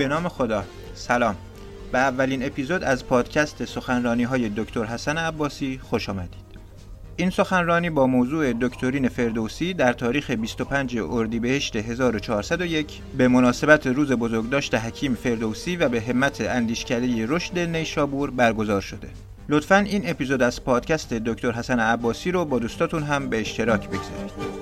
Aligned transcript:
به 0.00 0.08
نام 0.08 0.28
خدا. 0.28 0.64
سلام. 0.94 1.36
به 1.92 1.98
اولین 1.98 2.46
اپیزود 2.46 2.84
از 2.84 3.06
پادکست 3.06 3.64
سخنرانی 3.64 4.22
های 4.22 4.48
دکتر 4.48 4.84
حسن 4.84 5.18
عباسی 5.18 5.80
خوش 5.82 6.08
آمدید. 6.08 6.44
این 7.16 7.30
سخنرانی 7.30 7.90
با 7.90 8.06
موضوع 8.06 8.52
دکترین 8.52 9.08
فردوسی 9.08 9.74
در 9.74 9.92
تاریخ 9.92 10.30
25 10.30 10.98
اردیبهشت 10.98 11.76
1401 11.76 13.00
به 13.16 13.28
مناسبت 13.28 13.86
روز 13.86 14.12
بزرگداشت 14.12 14.74
حکیم 14.74 15.14
فردوسی 15.14 15.76
و 15.76 15.88
به 15.88 16.00
همت 16.00 16.40
اندیشکده 16.40 17.26
رشد 17.26 17.58
نیشابور 17.58 18.30
برگزار 18.30 18.80
شده. 18.80 19.08
لطفا 19.48 19.76
این 19.76 20.10
اپیزود 20.10 20.42
از 20.42 20.64
پادکست 20.64 21.14
دکتر 21.14 21.52
حسن 21.52 21.80
عباسی 21.80 22.30
رو 22.30 22.44
با 22.44 22.58
دوستاتون 22.58 23.02
هم 23.02 23.28
به 23.28 23.40
اشتراک 23.40 23.88
بگذارید. 23.88 24.60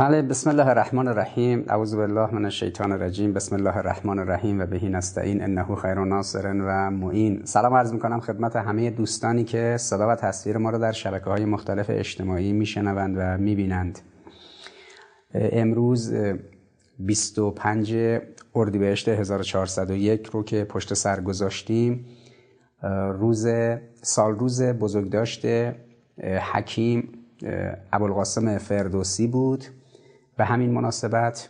بله 0.00 0.22
بسم 0.22 0.50
الله 0.50 0.68
الرحمن 0.68 1.08
الرحیم. 1.08 1.64
اعوذ 1.68 1.96
بالله 1.96 2.34
من 2.34 2.44
الشیطان 2.44 2.92
الرجیم. 2.92 3.32
بسم 3.32 3.56
الله 3.56 3.76
الرحمن 3.76 4.18
الرحیم 4.18 4.60
و 4.60 4.66
بهی 4.66 4.88
نستعین. 4.88 5.42
انه 5.42 5.76
خیر 5.76 5.94
ناصر 5.94 6.46
و 6.46 6.90
معین. 6.90 7.44
سلام 7.44 7.74
عرض 7.74 7.92
می‌کنم 7.92 8.20
خدمت 8.20 8.56
همه 8.56 8.90
دوستانی 8.90 9.44
که 9.44 9.76
صدا 9.78 10.08
و 10.08 10.14
تصویر 10.14 10.56
ما 10.56 10.70
رو 10.70 10.78
در 10.78 10.92
شبکه 10.92 11.24
های 11.24 11.44
مختلف 11.44 11.86
اجتماعی 11.88 12.52
میشنوند 12.52 13.16
و 13.18 13.38
می‌بینند. 13.38 13.98
امروز 15.34 16.14
25 16.98 17.94
اردیبهشت 18.54 19.08
1401 19.08 20.26
رو 20.26 20.42
که 20.44 20.64
پشت 20.64 20.94
سر 20.94 21.20
گذاشتیم 21.20 22.06
روز 23.12 23.46
سال 24.02 24.38
روز 24.38 24.62
بزرگداشت 24.62 25.46
حکیم 26.52 27.08
ابوالقاسم 27.92 28.58
فردوسی 28.58 29.26
بود. 29.26 29.64
به 30.40 30.46
همین 30.46 30.70
مناسبت 30.70 31.48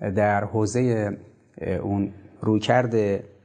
در 0.00 0.44
حوزه 0.44 1.16
اون 1.82 2.12
رویکرد 2.40 2.94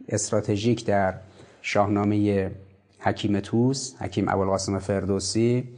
استراتژیک 0.09 0.85
در 0.85 1.13
شاهنامه 1.61 2.51
حکیم 2.99 3.39
توس 3.39 3.95
حکیم 4.01 4.29
ابوالقاسم 4.29 4.79
فردوسی 4.79 5.69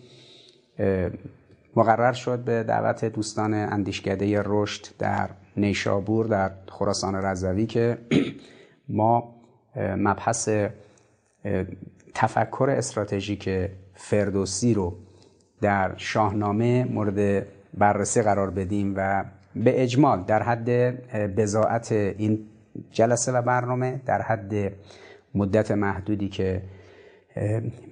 مقرر 1.75 2.13
شد 2.13 2.39
به 2.39 2.63
دعوت 2.63 3.05
دوستان 3.05 3.53
اندیشکده 3.53 4.41
رشد 4.45 4.85
در 4.99 5.29
نیشابور 5.57 6.25
در 6.25 6.51
خراسان 6.69 7.15
رضوی 7.15 7.65
که 7.65 7.97
ما 8.89 9.35
مبحث 9.77 10.49
تفکر 12.13 12.69
استراتژیک 12.77 13.49
فردوسی 13.93 14.73
رو 14.73 14.97
در 15.61 15.97
شاهنامه 15.97 16.83
مورد 16.83 17.47
بررسی 17.77 18.21
قرار 18.21 18.49
بدیم 18.49 18.93
و 18.97 19.25
به 19.55 19.83
اجمال 19.83 20.23
در 20.23 20.43
حد 20.43 20.69
بزاعت 21.35 21.91
این 21.91 22.39
جلسه 22.91 23.31
و 23.31 23.41
برنامه 23.41 24.01
در 24.05 24.21
حد 24.21 24.73
مدت 25.35 25.71
محدودی 25.71 26.29
که 26.29 26.61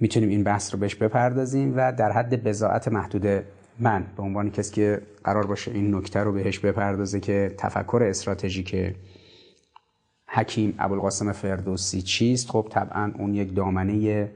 می‌تونیم 0.00 0.28
این 0.28 0.44
بحث 0.44 0.74
رو 0.74 0.80
بهش 0.80 0.94
بپردازیم 0.94 1.72
و 1.76 1.92
در 1.92 2.12
حد 2.12 2.44
بزاعت 2.44 2.88
محدود 2.88 3.44
من 3.78 4.06
به 4.16 4.22
عنوان 4.22 4.50
کسی 4.50 4.74
که 4.74 5.02
قرار 5.24 5.46
باشه 5.46 5.70
این 5.70 5.94
نکته 5.94 6.20
رو 6.20 6.32
بهش 6.32 6.58
بپردازه 6.58 7.20
که 7.20 7.54
تفکر 7.58 8.02
استراتژیک 8.02 8.94
حکیم 10.28 10.74
ابوالقاسم 10.78 11.32
فردوسی 11.32 12.02
چیست. 12.02 12.50
خب 12.50 12.66
طبعا 12.70 13.12
اون 13.18 13.34
یک 13.34 13.54
دامنه 13.54 14.30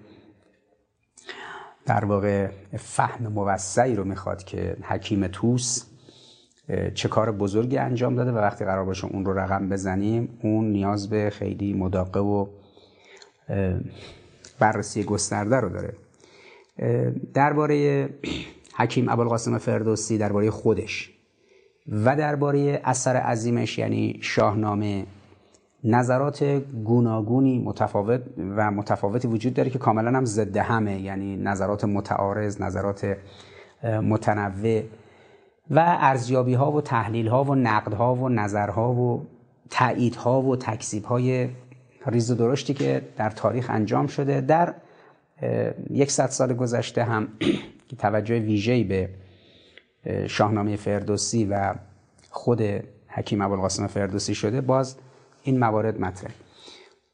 در 1.90 2.04
واقع 2.04 2.48
فهم 2.76 3.26
موسعی 3.26 3.96
رو 3.96 4.04
می‌خواد 4.04 4.44
که 4.44 4.76
حکیم 4.82 5.26
توس 5.26 5.84
چه 6.94 7.08
کار 7.08 7.32
بزرگی 7.32 7.78
انجام 7.78 8.14
داده 8.14 8.32
و 8.32 8.38
وقتی 8.38 8.64
قرار 8.64 8.84
باشه 8.84 9.06
اون 9.06 9.24
رو 9.24 9.38
رقم 9.38 9.68
بزنیم 9.68 10.38
اون 10.42 10.72
نیاز 10.72 11.10
به 11.10 11.30
خیلی 11.30 11.72
مداقه 11.72 12.20
و 12.20 12.46
بررسی 14.58 15.04
گسترده 15.04 15.56
رو 15.56 15.68
داره. 15.68 15.92
درباره 17.34 18.08
حکیم 18.76 19.08
ابوالقاسم 19.08 19.58
فردوسی 19.58 20.18
درباره 20.18 20.50
خودش 20.50 21.10
و 21.88 22.16
درباره 22.16 22.80
اثر 22.84 23.16
عظیمش 23.16 23.78
یعنی 23.78 24.18
شاهنامه 24.22 25.06
نظرات 25.84 26.44
گوناگونی 26.84 27.58
متفاوت 27.58 28.22
و 28.56 28.70
متفاوتی 28.70 29.28
وجود 29.28 29.54
داره 29.54 29.70
که 29.70 29.78
کاملا 29.78 30.18
هم 30.18 30.24
ضد 30.24 30.56
همه 30.56 31.00
یعنی 31.00 31.36
نظرات 31.36 31.84
متعارض 31.84 32.60
نظرات 32.60 33.16
متنوع 33.84 34.82
و 35.70 35.84
ارزیابی 36.00 36.54
ها 36.54 36.72
و 36.72 36.80
تحلیل 36.80 37.28
ها 37.28 37.44
و 37.44 37.54
نقد 37.54 37.94
ها 37.94 38.14
و 38.14 38.28
نظرها 38.28 38.92
و 38.92 39.26
تایید 39.70 40.16
ها 40.16 40.42
و 40.42 40.56
تکذیب 40.56 41.04
های 41.04 41.48
ریز 42.06 42.30
و 42.30 42.34
درشتی 42.34 42.74
که 42.74 43.02
در 43.16 43.30
تاریخ 43.30 43.70
انجام 43.70 44.06
شده. 44.06 44.40
در 44.40 44.74
یک 45.90 46.10
سال 46.10 46.54
گذشته 46.54 47.04
هم 47.04 47.28
توجه 47.98 48.38
ویژه‌ای 48.38 48.84
به 48.84 49.08
شاهنامه 50.26 50.76
فردوسی 50.76 51.44
و 51.44 51.74
خود 52.30 52.62
حکیم 53.08 53.40
ابوالقاسم 53.40 53.86
فردوسی 53.86 54.34
شده 54.34 54.60
باز 54.60 54.96
این 55.42 55.58
موارد 55.58 56.00
مطرح. 56.00 56.30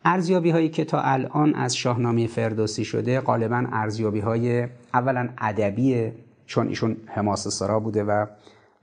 ارزیابی 0.05 0.51
هایی 0.51 0.69
که 0.69 0.85
تا 0.85 1.01
الان 1.01 1.55
از 1.55 1.77
شاهنامه 1.77 2.27
فردوسی 2.27 2.85
شده 2.85 3.21
غالبا 3.21 3.65
ارزیابی 3.73 4.21
های 4.21 4.69
اولا 4.95 5.29
ادبی 5.39 6.13
چون 6.47 6.69
ایشون 6.69 6.97
حماس 7.07 7.49
سرا 7.49 7.81
بوده 7.81 8.05
و 8.05 8.27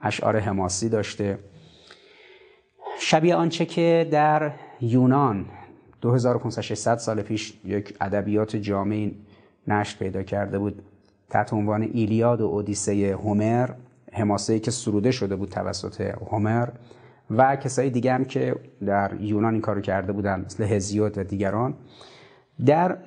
اشعار 0.01 0.39
حماسی 0.39 0.89
داشته. 0.89 1.39
شبیه 2.99 3.35
آنچه 3.35 3.65
که 3.65 4.07
در 4.11 4.51
یونان 4.81 5.45
2500 6.01 6.97
سال 6.97 7.21
پیش 7.21 7.53
یک 7.65 7.97
ادبیات 8.01 8.55
جامعی 8.55 9.15
نشر 9.67 9.97
پیدا 9.99 10.23
کرده 10.23 10.59
بود 10.59 10.81
تحت 11.29 11.53
عنوان 11.53 11.81
ایلیاد 11.81 12.41
و 12.41 12.45
اودیسه 12.45 13.17
هومر 13.23 13.69
حماسه 14.13 14.59
که 14.59 14.71
سروده 14.71 15.11
شده 15.11 15.35
بود 15.35 15.49
توسط 15.49 16.01
هومر. 16.01 16.67
و 17.31 17.55
کسایی 17.55 17.89
دیگه 17.89 18.13
هم 18.13 18.25
که 18.25 18.55
در 18.85 19.11
یونان 19.19 19.53
این 19.53 19.61
کارو 19.61 19.81
کرده 19.81 20.11
بودن 20.11 20.43
مثل 20.45 20.63
هزیود 20.63 21.17
و 21.17 21.23
دیگران. 21.23 21.73
در 22.65 22.97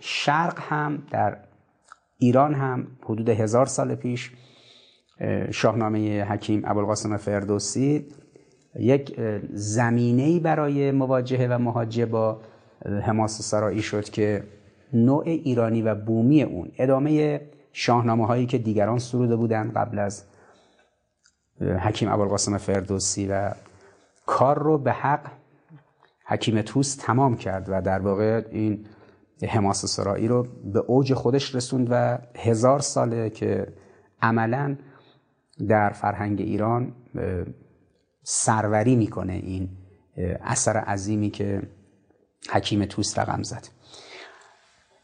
شرق 0.00 0.58
هم 0.58 1.02
در 1.10 1.36
ایران 2.18 2.54
هم 2.54 2.86
حدود 3.04 3.28
هزار 3.28 3.66
سال 3.66 3.94
پیش 3.94 4.32
شاهنامه 5.50 6.24
حکیم 6.24 6.62
ابوالقاسم 6.64 7.16
فردوسی 7.16 8.06
یک 8.80 9.20
زمینه 9.52 10.40
برای 10.40 10.90
مواجهه 10.90 11.48
و 11.50 11.58
مهاجه 11.58 12.06
با 12.06 12.40
حماس 13.02 13.42
سرایی 13.42 13.82
شد 13.82 14.04
که 14.04 14.44
نوع 14.92 15.22
ایرانی 15.26 15.82
و 15.82 15.94
بومی 15.94 16.42
اون. 16.42 16.72
ادامه 16.78 17.40
شاهنامه 17.72 18.26
هایی 18.26 18.46
که 18.46 18.58
دیگران 18.58 18.98
سروده 18.98 19.36
بودند 19.36 19.72
قبل 19.72 19.98
از 19.98 20.24
حکیم 21.60 22.12
ابوالقاسم 22.12 22.58
فردوسی 22.58 23.26
و 23.26 23.50
کار 24.26 24.58
رو 24.58 24.78
به 24.78 24.92
حق 24.92 25.30
حکیم 26.26 26.62
توس 26.62 26.96
تمام 26.96 27.36
کرد 27.36 27.66
و 27.68 27.82
در 27.82 27.98
واقع 27.98 28.42
این 28.50 28.86
حماس 29.48 29.86
سرایی 29.86 30.28
رو 30.28 30.46
به 30.72 30.78
اوج 30.78 31.14
خودش 31.14 31.54
رسوند 31.54 31.88
و 31.90 32.18
هزار 32.36 32.80
ساله 32.80 33.30
که 33.30 33.66
عملا 34.22 34.76
در 35.68 35.90
فرهنگ 35.90 36.40
ایران 36.40 36.92
سروری 38.22 38.96
می‌کنه 38.96 39.32
این 39.32 39.68
اثر 40.40 40.76
عظیمی 40.76 41.30
که 41.30 41.62
حکیم 42.50 42.84
توس 42.84 43.18
رقم 43.18 43.42
زد. 43.42 43.68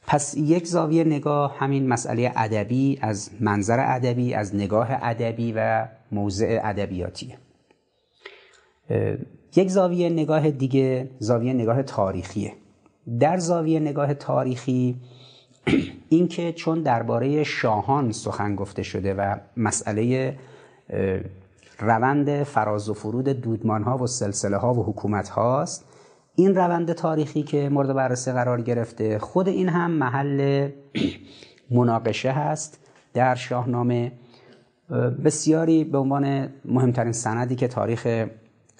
پس 0.06 0.34
یک 0.36 0.66
زاویه 0.66 1.04
نگاه 1.04 1.58
همین 1.58 1.88
مسئله 1.88 2.32
ادبی 2.36 2.98
از 3.02 3.30
منظر 3.40 3.80
ادبی 3.80 4.34
از 4.34 4.54
نگاه 4.54 4.88
ادبی 4.90 5.52
و 5.56 5.88
موضع 6.12 6.60
ادبیاتیه. 6.62 7.38
یک 9.56 9.68
زاویه 9.68 10.08
نگاه 10.08 10.50
دیگه 10.50 11.10
زاویه 11.18 11.52
نگاه 11.52 11.82
تاریخیه. 11.82 12.52
در 13.20 13.38
زاویه 13.38 13.80
نگاه 13.80 14.14
تاریخی 14.14 14.96
اینکه 16.08 16.52
چون 16.52 16.82
درباره 16.82 17.44
شاهان 17.44 18.12
سخن 18.12 18.56
گفته 18.56 18.82
شده 18.82 19.14
و 19.14 19.36
مسئله 19.56 20.34
روند 21.78 22.42
فراز 22.42 22.88
و 22.88 22.94
فرود 22.94 23.28
دودمان 23.28 23.82
ها 23.82 23.98
و 23.98 24.06
سلسله 24.06 24.56
ها 24.56 24.74
و 24.74 24.84
حکومت 24.84 25.28
هاست 25.28 25.84
این 26.34 26.54
روند 26.54 26.92
تاریخی 26.92 27.42
که 27.42 27.68
مورد 27.68 27.92
بررسی 27.92 28.32
قرار 28.32 28.62
گرفته 28.62 29.18
خود 29.18 29.48
این 29.48 29.68
هم 29.68 29.90
محل 29.90 30.68
مناقشه 31.70 32.30
هست 32.30 32.78
در 33.14 33.34
شاهنامه 33.34 34.12
بسیاری 35.24 35.84
به 35.84 35.98
عنوان 35.98 36.48
مهمترین 36.64 37.12
سندی 37.12 37.56
که 37.56 37.68
تاریخ 37.68 38.26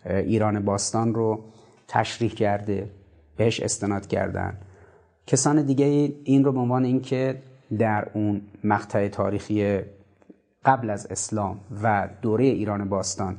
ایران 0.06 0.64
باستان 0.64 1.14
رو 1.14 1.44
تشریح 1.88 2.30
کرده 2.30 2.90
بهش 3.36 3.60
استناد 3.60 4.06
کردن. 4.06 4.58
کسان 5.26 5.62
دیگه 5.62 6.12
این 6.24 6.44
رو 6.44 6.52
به 6.52 6.58
عنوان 6.58 6.84
اینکه 6.84 7.42
در 7.78 8.08
اون 8.14 8.42
مقطع 8.64 9.08
تاریخی 9.08 9.80
قبل 10.64 10.90
از 10.90 11.06
اسلام 11.10 11.60
و 11.82 12.08
دوره 12.22 12.44
ایران 12.44 12.88
باستان 12.88 13.36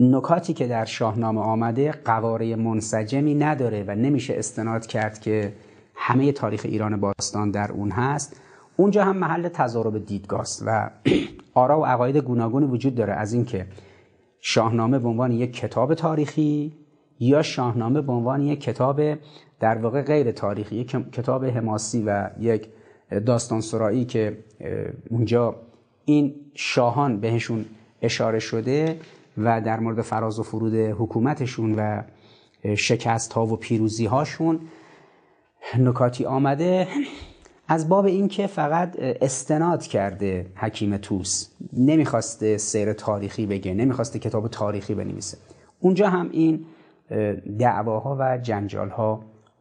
نکاتی 0.00 0.54
که 0.54 0.66
در 0.66 0.84
شاهنامه 0.84 1.40
آمده 1.40 1.92
قواره 1.92 2.56
منسجمی 2.56 3.34
نداره 3.34 3.84
و 3.88 3.94
نمیشه 3.94 4.34
استناد 4.38 4.86
کرد 4.86 5.18
که 5.18 5.52
همه 5.94 6.32
تاریخ 6.32 6.60
ایران 6.64 7.00
باستان 7.00 7.50
در 7.50 7.72
اون 7.72 7.90
هست 7.90 8.40
اونجا 8.76 9.04
هم 9.04 9.16
محل 9.16 9.48
تضارب 9.48 10.06
دیدگاه 10.06 10.46
و 10.66 10.90
آرا 11.54 11.80
و 11.80 11.86
عقاید 11.86 12.16
گوناگونی 12.16 12.66
وجود 12.66 12.94
داره 12.94 13.12
از 13.12 13.32
اینکه 13.32 13.66
شاهنامه 14.40 14.98
به 14.98 15.08
عنوان 15.08 15.32
یک 15.32 15.56
کتاب 15.56 15.94
تاریخی 15.94 16.72
یا 17.20 17.42
شاهنامه 17.42 18.00
به 18.00 18.12
عنوان 18.12 18.42
یک 18.42 18.60
کتاب 18.60 19.00
در 19.60 19.78
واقع 19.78 20.02
غیر 20.02 20.32
تاریخی 20.32 20.76
یک 20.76 20.96
کتاب 21.12 21.44
حماسی 21.44 22.02
و 22.02 22.30
یک 22.40 22.68
داستان 23.26 23.60
سرایی 23.60 24.04
که 24.04 24.38
اونجا 25.10 25.56
این 26.04 26.34
شاهان 26.54 27.20
بهشون 27.20 27.64
اشاره 28.02 28.38
شده 28.38 29.00
و 29.38 29.60
در 29.60 29.80
مورد 29.80 30.02
فراز 30.02 30.38
و 30.38 30.42
فرود 30.42 30.74
حکومتشون 30.74 31.74
و 31.74 32.02
شکست 32.76 33.32
ها 33.32 33.46
و 33.46 33.56
پیروزی 33.56 34.06
هاشون 34.06 34.60
نکاتی 35.78 36.24
آمده. 36.24 36.88
از 37.68 37.88
باب 37.88 38.04
اینکه 38.04 38.46
فقط 38.46 38.96
استناد 38.98 39.82
کرده 39.82 40.46
حکیم 40.54 40.96
توس 40.96 41.48
نمی‌خواسته 41.72 42.56
سیر 42.56 42.92
تاریخی 42.92 43.46
بگه 43.46 43.74
نمی‌خواسته 43.74 44.18
کتاب 44.18 44.48
تاریخی 44.48 44.94
بنویسه. 44.94 45.38
اونجا 45.80 46.08
هم 46.08 46.28
این 46.32 46.64
دعواها 47.58 48.16
و 48.20 48.38
جنجال 48.38 48.90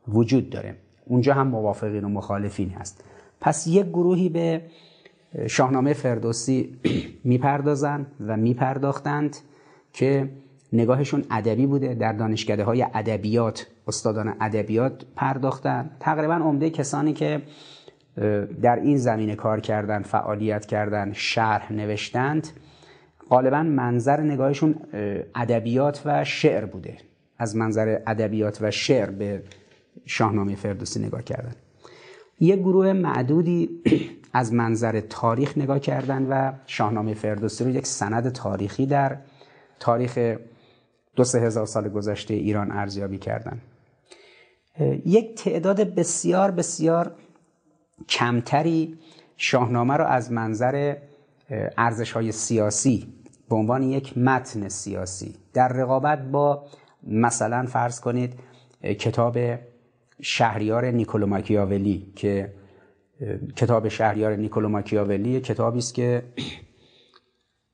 وجود 0.08 0.50
داره. 0.50 0.76
اونجا 1.06 1.34
هم 1.34 1.48
موافقین 1.48 2.04
و 2.04 2.10
مخالفین 2.10 2.70
هست. 2.70 3.04
پس 3.42 3.68
یک 3.68 3.86
گروهی 3.86 4.30
به 4.30 4.62
شاهنامه 5.48 5.94
فردوسی 5.94 6.78
می‌پردازند 7.24 8.08
و 8.28 8.38
میپرداختند 8.38 9.38
که 9.94 10.30
نگاهشون 10.74 11.24
ادبی 11.32 11.66
بوده. 11.66 11.94
در 11.94 12.14
دانشکده 12.14 12.64
های 12.64 12.86
ادبیات 12.94 13.68
استادان 13.88 14.36
ادبیات 14.42 15.06
پرداختن. 15.16 15.92
تقریبا 16.00 16.34
عمده 16.34 16.70
کسانی 16.70 17.14
که 17.14 17.42
در 18.62 18.76
این 18.76 18.98
زمینه 18.98 19.36
کار 19.36 19.60
کردن 19.60 20.02
فعالیت 20.02 20.66
کردن 20.66 21.14
شرح 21.14 21.74
نوشتند 21.74 22.48
غالبا 23.30 23.64
منظر 23.64 24.22
نگاهشون 24.22 24.76
ادبیات 25.36 26.02
و 26.06 26.24
شعر 26.24 26.66
بوده. 26.66 26.98
از 27.38 27.56
منظر 27.56 28.00
ادبیات 28.08 28.58
و 28.62 28.72
شعر 28.72 29.10
به 29.10 29.44
شاهنامه 30.06 30.56
فردوسی 30.56 31.00
نگاه 31.00 31.24
کردن. 31.24 31.56
یک 32.40 32.60
گروه 32.60 32.94
معدودی 32.94 33.70
از 34.34 34.54
منظر 34.54 35.00
تاریخ 35.00 35.58
نگاه 35.58 35.80
کردن 35.80 36.24
و 36.24 36.52
شاهنامه 36.66 37.14
فردوسی 37.14 37.64
رو 37.64 37.70
یک 37.70 37.88
سند 37.88 38.30
تاریخی 38.30 38.86
در 38.86 39.18
تاریخ 39.80 40.38
دو 41.16 41.24
سه 41.24 41.40
هزار 41.40 41.66
سال 41.66 41.90
گذشته 41.90 42.34
ایران 42.34 42.72
ارزیابی 42.72 43.18
کردن. 43.18 43.62
یک 45.06 45.36
تعداد 45.36 45.96
بسیار 45.96 46.52
بسیار 46.52 47.16
کمتری 48.10 48.98
شاهنامه 49.38 49.94
رو 49.94 50.06
از 50.06 50.32
منظر 50.32 50.96
ارزش 51.78 52.12
های 52.12 52.32
سیاسی 52.32 53.14
به 53.50 53.56
عنوان 53.56 53.84
یک 53.84 54.18
متن 54.18 54.70
سیاسی 54.70 55.36
در 55.54 55.68
رقابت 55.68 56.32
با 56.32 56.66
مثلا 57.04 57.66
فرض 57.66 58.00
کنید 58.00 58.34
کتاب 58.84 59.38
شهریار 60.22 60.86
نیکولو 60.86 61.28
ماکیاولی 61.28 62.14
که 62.16 62.54
کتاب 63.56 63.88
شهریار 63.88 64.36
نیکولو 64.36 64.70
ماکیاولی 64.70 65.42
کتابی 65.42 65.80
است 65.80 65.94
که 65.94 66.24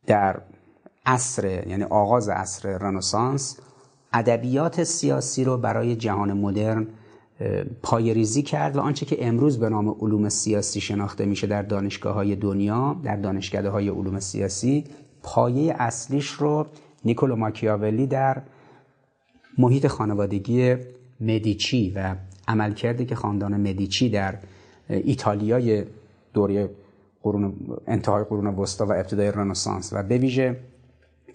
در 0.07 0.41
عصر 1.05 1.67
یعنی 1.67 1.83
آغاز 1.83 2.29
عصر 2.29 2.77
رنسانس 2.77 3.59
ادبیات 4.13 4.83
سیاسی 4.83 5.43
رو 5.43 5.57
برای 5.57 5.95
جهان 5.95 6.33
مدرن 6.33 6.87
پایریزی 7.83 8.41
کرد 8.41 8.75
و 8.75 8.79
آنچه 8.79 9.05
که 9.05 9.27
امروز 9.27 9.59
به 9.59 9.69
نام 9.69 9.89
علوم 9.89 10.29
سیاسی 10.29 10.81
شناخته 10.81 11.25
میشه 11.25 11.47
در 11.47 11.61
دانشگاه 11.61 12.13
های 12.13 12.35
دنیا 12.35 12.99
در 13.03 13.15
دانشکده 13.15 13.69
های 13.69 13.89
علوم 13.89 14.19
سیاسی 14.19 14.83
پایه 15.23 15.75
اصلیش 15.79 16.27
رو 16.27 16.65
نیکولو 17.05 17.35
ماکیاولی 17.35 18.07
در 18.07 18.41
محیط 19.57 19.87
خانوادگی 19.87 20.75
مدیچی 21.21 21.91
و 21.95 22.15
عملکردی 22.47 23.05
که 23.05 23.15
خاندان 23.15 23.57
مدیچی 23.61 24.09
در 24.09 24.37
ایتالیای 24.89 25.83
دوره 26.33 26.69
قرون 27.23 27.53
انتهای 27.87 28.23
قرون 28.23 28.47
وسطا 28.47 28.85
و 28.85 28.91
ابتدای 28.93 29.31
رنسانس 29.31 29.93
و 29.93 30.03
به 30.03 30.17
ویژه 30.17 30.59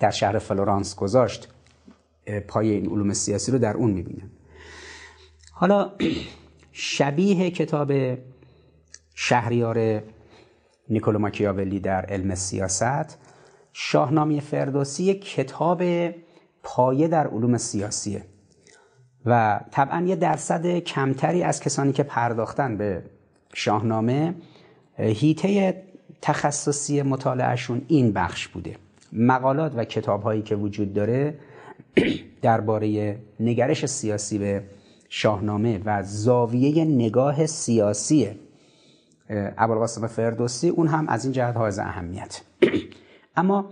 در 0.01 0.11
شهر 0.11 0.39
فلورانس 0.39 0.97
گذاشت 0.97 1.49
پای 2.49 2.71
این 2.71 2.91
علوم 2.91 3.13
سیاسی 3.13 3.53
رو 3.53 3.59
در 3.59 3.75
اون 3.75 3.91
می‌بینن 3.91 4.31
حالا 5.57 5.93
شبیه 6.73 7.51
کتاب 7.51 7.93
شهریار 9.15 10.03
نیکولو 10.89 11.19
ماکیاولی 11.19 11.81
در 11.81 12.07
علم 12.07 12.35
سیاست 12.35 13.19
شاهنامه 13.73 14.41
فردوسی 14.41 15.15
کتاب 15.15 15.83
پایه 16.63 17.09
در 17.09 17.27
علوم 17.27 17.57
سیاسیه 17.57 18.25
و 19.27 19.61
طبعا 19.71 20.01
یه 20.07 20.17
درصد 20.17 20.79
کمتری 20.79 21.43
از 21.43 21.61
کسانی 21.61 21.93
که 21.93 22.03
پرداختن 22.03 22.77
به 22.77 23.03
شاهنامه 23.55 24.35
هیته 24.99 25.83
تخصصی 26.23 27.03
مطالعهشون 27.03 27.83
این 27.89 28.13
بخش 28.13 28.49
بوده. 28.49 28.77
مقالات 29.13 29.73
و 29.77 29.85
کتاب 29.85 30.23
هایی 30.23 30.43
که 30.43 30.57
وجود 30.57 30.93
داره 30.93 31.35
درباره 32.43 33.19
نگرش 33.41 33.87
سیاسی 33.87 34.39
به 34.39 34.63
شاهنامه 35.17 35.81
و 35.85 36.03
زاویه 36.03 36.85
نگاه 36.85 37.47
سیاسی 37.47 38.31
ابوالقاسم 39.31 40.07
فردوسی 40.07 40.69
اون 40.69 40.89
هم 40.89 41.09
از 41.09 41.25
این 41.25 41.33
جهت 41.33 41.57
حائز 41.57 41.79
اهمیت. 41.79 42.43
اما 43.37 43.65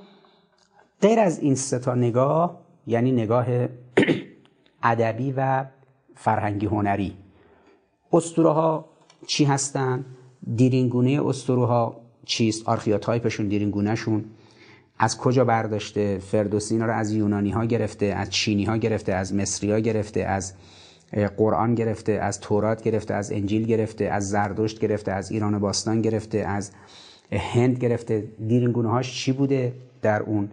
غیر 1.00 1.20
از 1.20 1.38
این 1.38 1.54
ستا 1.54 1.94
نگاه 1.94 2.60
یعنی 2.86 3.12
نگاه 3.12 3.46
ادبی 4.82 5.34
و 5.36 5.64
فرهنگی 6.14 6.66
هنری 6.66 7.16
اسطوره 8.12 8.50
ها 8.50 8.84
چی 9.26 9.44
هستن؟ 9.44 10.04
دیرینگونه 10.56 11.20
اسطوره 11.26 11.66
ها 11.66 12.00
چیست؟ 12.24 12.68
آرخیاتایپشون 12.68 13.48
دیرینگونهشون. 13.48 14.24
از 14.98 15.18
کجا 15.18 15.44
برداشته؟ 15.44 16.18
فردوسی 16.18 16.74
اینا 16.74 16.86
رو 16.86 16.92
از 16.92 17.12
یونانی 17.12 17.50
ها 17.50 17.64
گرفته 17.64 18.06
از 18.06 18.30
چینی 18.30 18.64
ها 18.64 18.76
گرفته 18.76 19.12
از 19.12 19.34
مصری 19.34 19.72
ها 19.72 19.78
گرفته 19.78 20.20
از 20.20 20.54
قرآن 21.12 21.74
گرفته 21.74 22.12
از 22.12 22.40
تورات 22.40 22.82
گرفته 22.82 23.14
از 23.14 23.32
انجیل 23.32 23.66
گرفته 23.66 24.04
از 24.04 24.28
زردشت 24.28 24.80
گرفته 24.80 25.12
از 25.12 25.30
ایران 25.30 25.58
باستان 25.58 26.02
گرفته 26.02 26.38
از 26.38 26.70
هند 27.32 27.78
گرفته. 27.78 28.24
دیرینگونه 28.48 28.90
هاش 28.90 29.24
چی 29.24 29.32
بوده 29.32 29.72
در 30.02 30.22
اون 30.22 30.50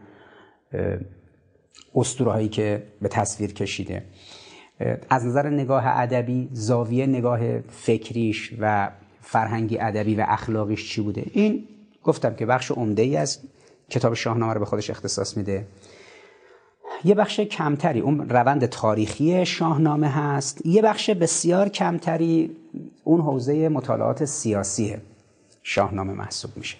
اسطوره 1.95 2.31
هایی 2.31 2.49
که 2.49 2.83
به 3.01 3.07
تصویر 3.07 3.53
کشیده؟ 3.53 4.03
از 5.09 5.25
نظر 5.25 5.49
نگاه 5.49 5.83
ادبی 5.85 6.49
زاویه 6.53 7.05
نگاه 7.05 7.59
فکریش 7.59 8.53
و 8.59 8.91
فرهنگی 9.21 9.77
ادبی 9.79 10.15
و 10.15 10.25
اخلاقیش 10.27 10.89
چی 10.89 11.01
بوده؟ 11.01 11.23
این 11.33 11.67
گفتم 12.03 12.35
که 12.35 12.45
بخش 12.45 12.71
عمده 12.71 13.01
ای 13.01 13.17
از 13.17 13.39
کتاب 13.89 14.13
شاهنامه 14.13 14.53
رو 14.53 14.59
به 14.59 14.65
خودش 14.65 14.89
اختصاص 14.89 15.37
میده. 15.37 15.65
یه 17.03 17.15
بخش 17.15 17.39
کمتری 17.39 17.99
اون 17.99 18.29
روند 18.29 18.65
تاریخی 18.65 19.45
شاهنامه 19.45 20.07
هست. 20.07 20.65
یه 20.65 20.81
بخش 20.81 21.09
بسیار 21.09 21.69
کمتری 21.69 22.55
اون 23.03 23.21
حوزه 23.21 23.69
مطالعات 23.69 24.25
سیاسی 24.25 24.97
شاهنامه 25.63 26.13
محسوب 26.13 26.51
میشه. 26.55 26.77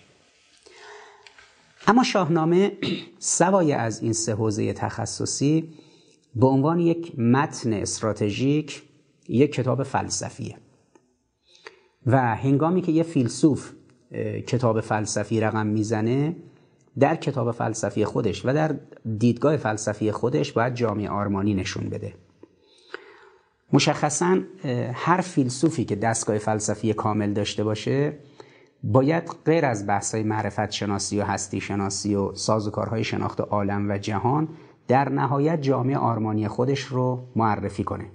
اما 1.88 2.04
شاهنامه 2.04 2.72
سوای 3.20 3.74
از 3.74 4.01
این 4.01 4.13
سه 4.13 4.36
حوزه 4.36 4.74
تخصصی 4.74 5.74
به 6.36 6.48
عنوان 6.48 6.80
یک 6.80 7.20
متن 7.20 7.74
استراتژیک 7.74 8.84
یک 9.30 9.51
کتاب 9.51 9.84
فلسفیه. 9.84 10.58
و 12.06 12.36
هنگامی 12.36 12.82
که 12.82 12.92
یه 12.92 13.04
فیلسوف 13.04 13.72
کتاب 14.48 14.82
فلسفی 14.82 15.39
رقم 15.39 15.68
می‌زنه 15.68 16.36
در 17.00 17.15
کتاب 17.15 17.51
فلسفی 17.51 18.05
خودش 18.05 18.46
و 18.46 18.53
در 18.53 18.75
دیدگاه 19.17 19.58
فلسفی 19.58 20.12
خودش 20.12 20.51
باید 20.51 20.74
جامعه 20.74 21.10
آرمانی 21.10 21.53
نشون 21.53 21.89
بده. 21.89 22.13
مشخصا 23.74 24.39
هر 24.93 25.22
فیلسوفی 25.22 25.86
که 25.86 25.96
دستگاه 25.96 26.38
فلسفی 26.38 26.93
کامل 26.93 27.34
داشته 27.34 27.63
باشه 27.63 28.13
باید 28.84 29.24
غیر 29.46 29.65
از 29.65 29.88
بحث‌های 29.88 30.24
معرفت 30.24 30.72
شناسی 30.72 31.19
و 31.19 31.24
هستی 31.24 31.62
شناسی 31.62 32.15
و 32.15 32.36
سازوکارهای 32.36 33.03
شناخت 33.03 33.41
عالم 33.41 33.91
و 33.91 33.98
جهان 33.98 34.48
در 34.88 35.10
نهایت 35.10 35.62
جامعه 35.62 35.98
آرمانی 35.98 36.48
خودش 36.48 36.79
رو 36.79 37.24
معرفی 37.36 37.84
کنه. 37.84 38.05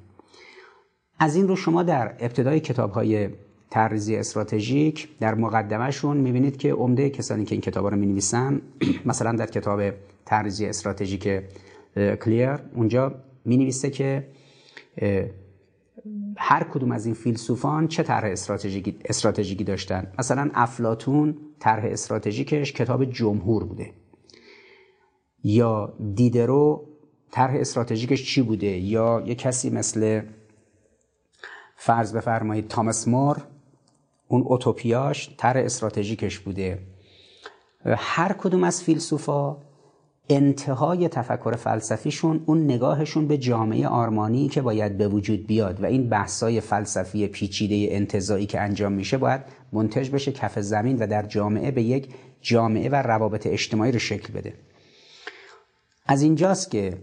از 1.19 1.37
این 1.37 1.49
رو 1.49 1.57
شما 1.57 1.83
در 1.83 2.15
ابتدای 2.19 2.61
کتاب 2.61 2.93
های 2.93 3.29
ترریزی 3.75 4.17
استراتژیک 4.17 5.09
در 5.21 5.35
مقدمهشون 5.35 6.17
می‌بینید 6.17 6.57
که 6.57 6.73
عمده 6.73 7.11
کسانی 7.11 7.45
که 7.45 7.55
این 7.55 7.61
کتاب 7.61 7.87
رو 7.87 7.97
می‌نویسن 7.97 8.61
مثلا 9.11 9.33
در 9.33 9.47
کتاب 9.47 9.81
ترریزی 10.27 10.67
استراتژیک 10.67 11.43
کلیر 11.97 12.59
اونجا 12.75 13.15
می‌نویسه 13.45 13.91
که 13.91 14.29
هر 16.37 16.65
کدوم 16.65 16.93
از 16.93 17.07
این 17.07 17.15
فیلسوفان 17.15 17.89
چه 17.89 18.03
طرح 18.03 18.31
استراتژیکی 18.31 18.97
استراتژیکی 19.05 19.65
داشتن؟ 19.65 20.13
مثلا 20.19 20.51
افلاتون 20.55 21.37
طرح 21.59 21.85
استراتژیکش 21.85 22.73
کتاب 22.73 23.05
جمهور 23.05 23.65
بوده. 23.65 23.91
یا 25.45 25.95
دیدرو 26.15 26.89
طرح 27.31 27.55
استراتژیکش 27.55 28.25
چی 28.25 28.43
بوده؟ 28.43 28.67
یا 28.67 29.23
یه 29.27 29.35
کسی 29.35 29.71
مثل 29.71 30.21
فرض 31.77 32.17
بفرمایید 32.17 32.69
تامس 32.69 33.09
مور 33.09 33.43
اون 34.35 34.43
اوتوپیاش 34.43 35.31
طرح 35.37 35.65
استراتژیکش 35.65 36.39
بوده. 36.39 36.79
هر 37.87 38.33
کدوم 38.33 38.65
از 38.65 38.83
فیلسوفا 38.83 39.57
انتهای 40.29 41.09
تفکر 41.09 41.57
فلسفیشون 41.57 42.43
اون 42.47 42.65
نگاهشون 42.65 43.29
به 43.29 43.39
جامعه 43.39 43.89
آرمانی 43.89 44.49
که 44.49 44.63
باید 44.63 44.99
به 44.99 45.09
وجود 45.09 45.47
بیاد 45.47 45.83
و 45.83 45.87
این 45.87 46.09
بحثای 46.09 46.61
فلسفی 46.61 47.27
پیچیده 47.27 47.95
انتظایی 47.95 48.47
که 48.47 48.61
انجام 48.61 48.93
میشه 48.93 49.19
باید 49.19 49.41
منتج 49.73 50.11
بشه 50.11 50.33
کف 50.33 50.59
زمین 50.59 50.99
و 50.99 51.07
در 51.07 51.23
جامعه 51.23 51.71
به 51.71 51.83
یک 51.83 52.09
جامعه 52.41 52.89
و 52.89 52.95
روابط 52.95 53.47
اجتماعی 53.47 53.93
رو 53.93 53.99
شکل 53.99 54.33
بده. 54.33 54.53
از 56.07 56.23
اینجاست 56.23 56.71
که 56.71 56.97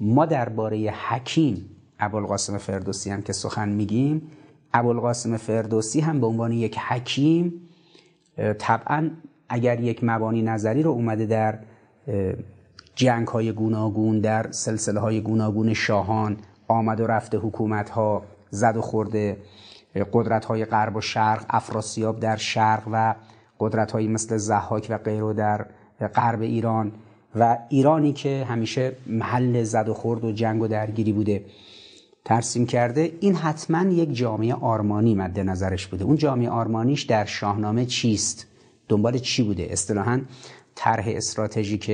ما 0.00 0.26
درباره 0.26 0.90
حکیم 1.08 1.70
ابوالقاسم 2.00 2.58
فردوسی 2.58 3.10
هم 3.10 3.22
که 3.22 3.32
سخن 3.32 3.68
میگیم 3.68 4.30
ابوالقاسم 4.74 5.36
فردوسی 5.36 6.00
هم 6.00 6.20
به 6.20 6.26
عنوان 6.26 6.52
یک 6.52 6.78
حکیم 6.78 7.52
طبعا 8.58 9.10
اگر 9.48 9.80
یک 9.80 10.00
مبانی 10.02 10.42
نظری 10.42 10.82
رو 10.82 10.90
اومده 10.90 11.26
در 11.26 11.58
جنگ 12.94 13.28
های 13.28 13.52
گوناگون 13.52 14.20
در 14.20 14.46
سلسله 14.50 15.00
های 15.00 15.20
گوناگون 15.20 15.74
شاهان 15.74 16.36
آمد 16.68 17.00
و 17.00 17.06
رفت 17.06 17.34
حکومت 17.34 17.90
ها 17.90 18.22
زد 18.50 18.76
و 18.76 18.80
خورده 18.80 19.36
قدرت 20.12 20.44
های 20.44 20.64
غرب 20.64 20.96
و 20.96 21.00
شرق 21.00 21.44
افراسیاب 21.50 22.20
در 22.20 22.36
شرق 22.36 22.82
و 22.92 23.14
قدرت 23.60 23.92
های 23.92 24.08
مثل 24.08 24.36
زحاک 24.36 24.86
و 24.90 24.98
غیره 24.98 25.32
در 25.32 25.66
غرب 26.14 26.42
ایران 26.42 26.92
و 27.34 27.58
ایرانی 27.68 28.12
که 28.12 28.46
همیشه 28.48 28.92
محل 29.06 29.62
زد 29.62 29.88
و 29.88 29.94
خورد 29.94 30.24
و 30.24 30.32
جنگ 30.32 30.62
و 30.62 30.68
درگیری 30.68 31.12
بوده. 31.12 31.44
ترسیم 32.24 32.66
کرده 32.66 33.12
این 33.20 33.34
حتما 33.34 33.90
یک 33.90 34.14
جامعه 34.14 34.54
آرمانی 34.54 35.14
مد 35.14 35.40
نظرش 35.40 35.86
بوده. 35.86 36.04
اون 36.04 36.16
جامعه 36.16 36.50
آرمانیش 36.50 37.02
در 37.02 37.24
شاهنامه 37.24 37.86
چیست؟ 37.86 38.46
دنبال 38.88 39.18
چی 39.18 39.42
بوده؟ 39.42 39.66
اصطلاحا 39.70 40.20
طرح 40.74 41.04
استراتژیک 41.08 41.90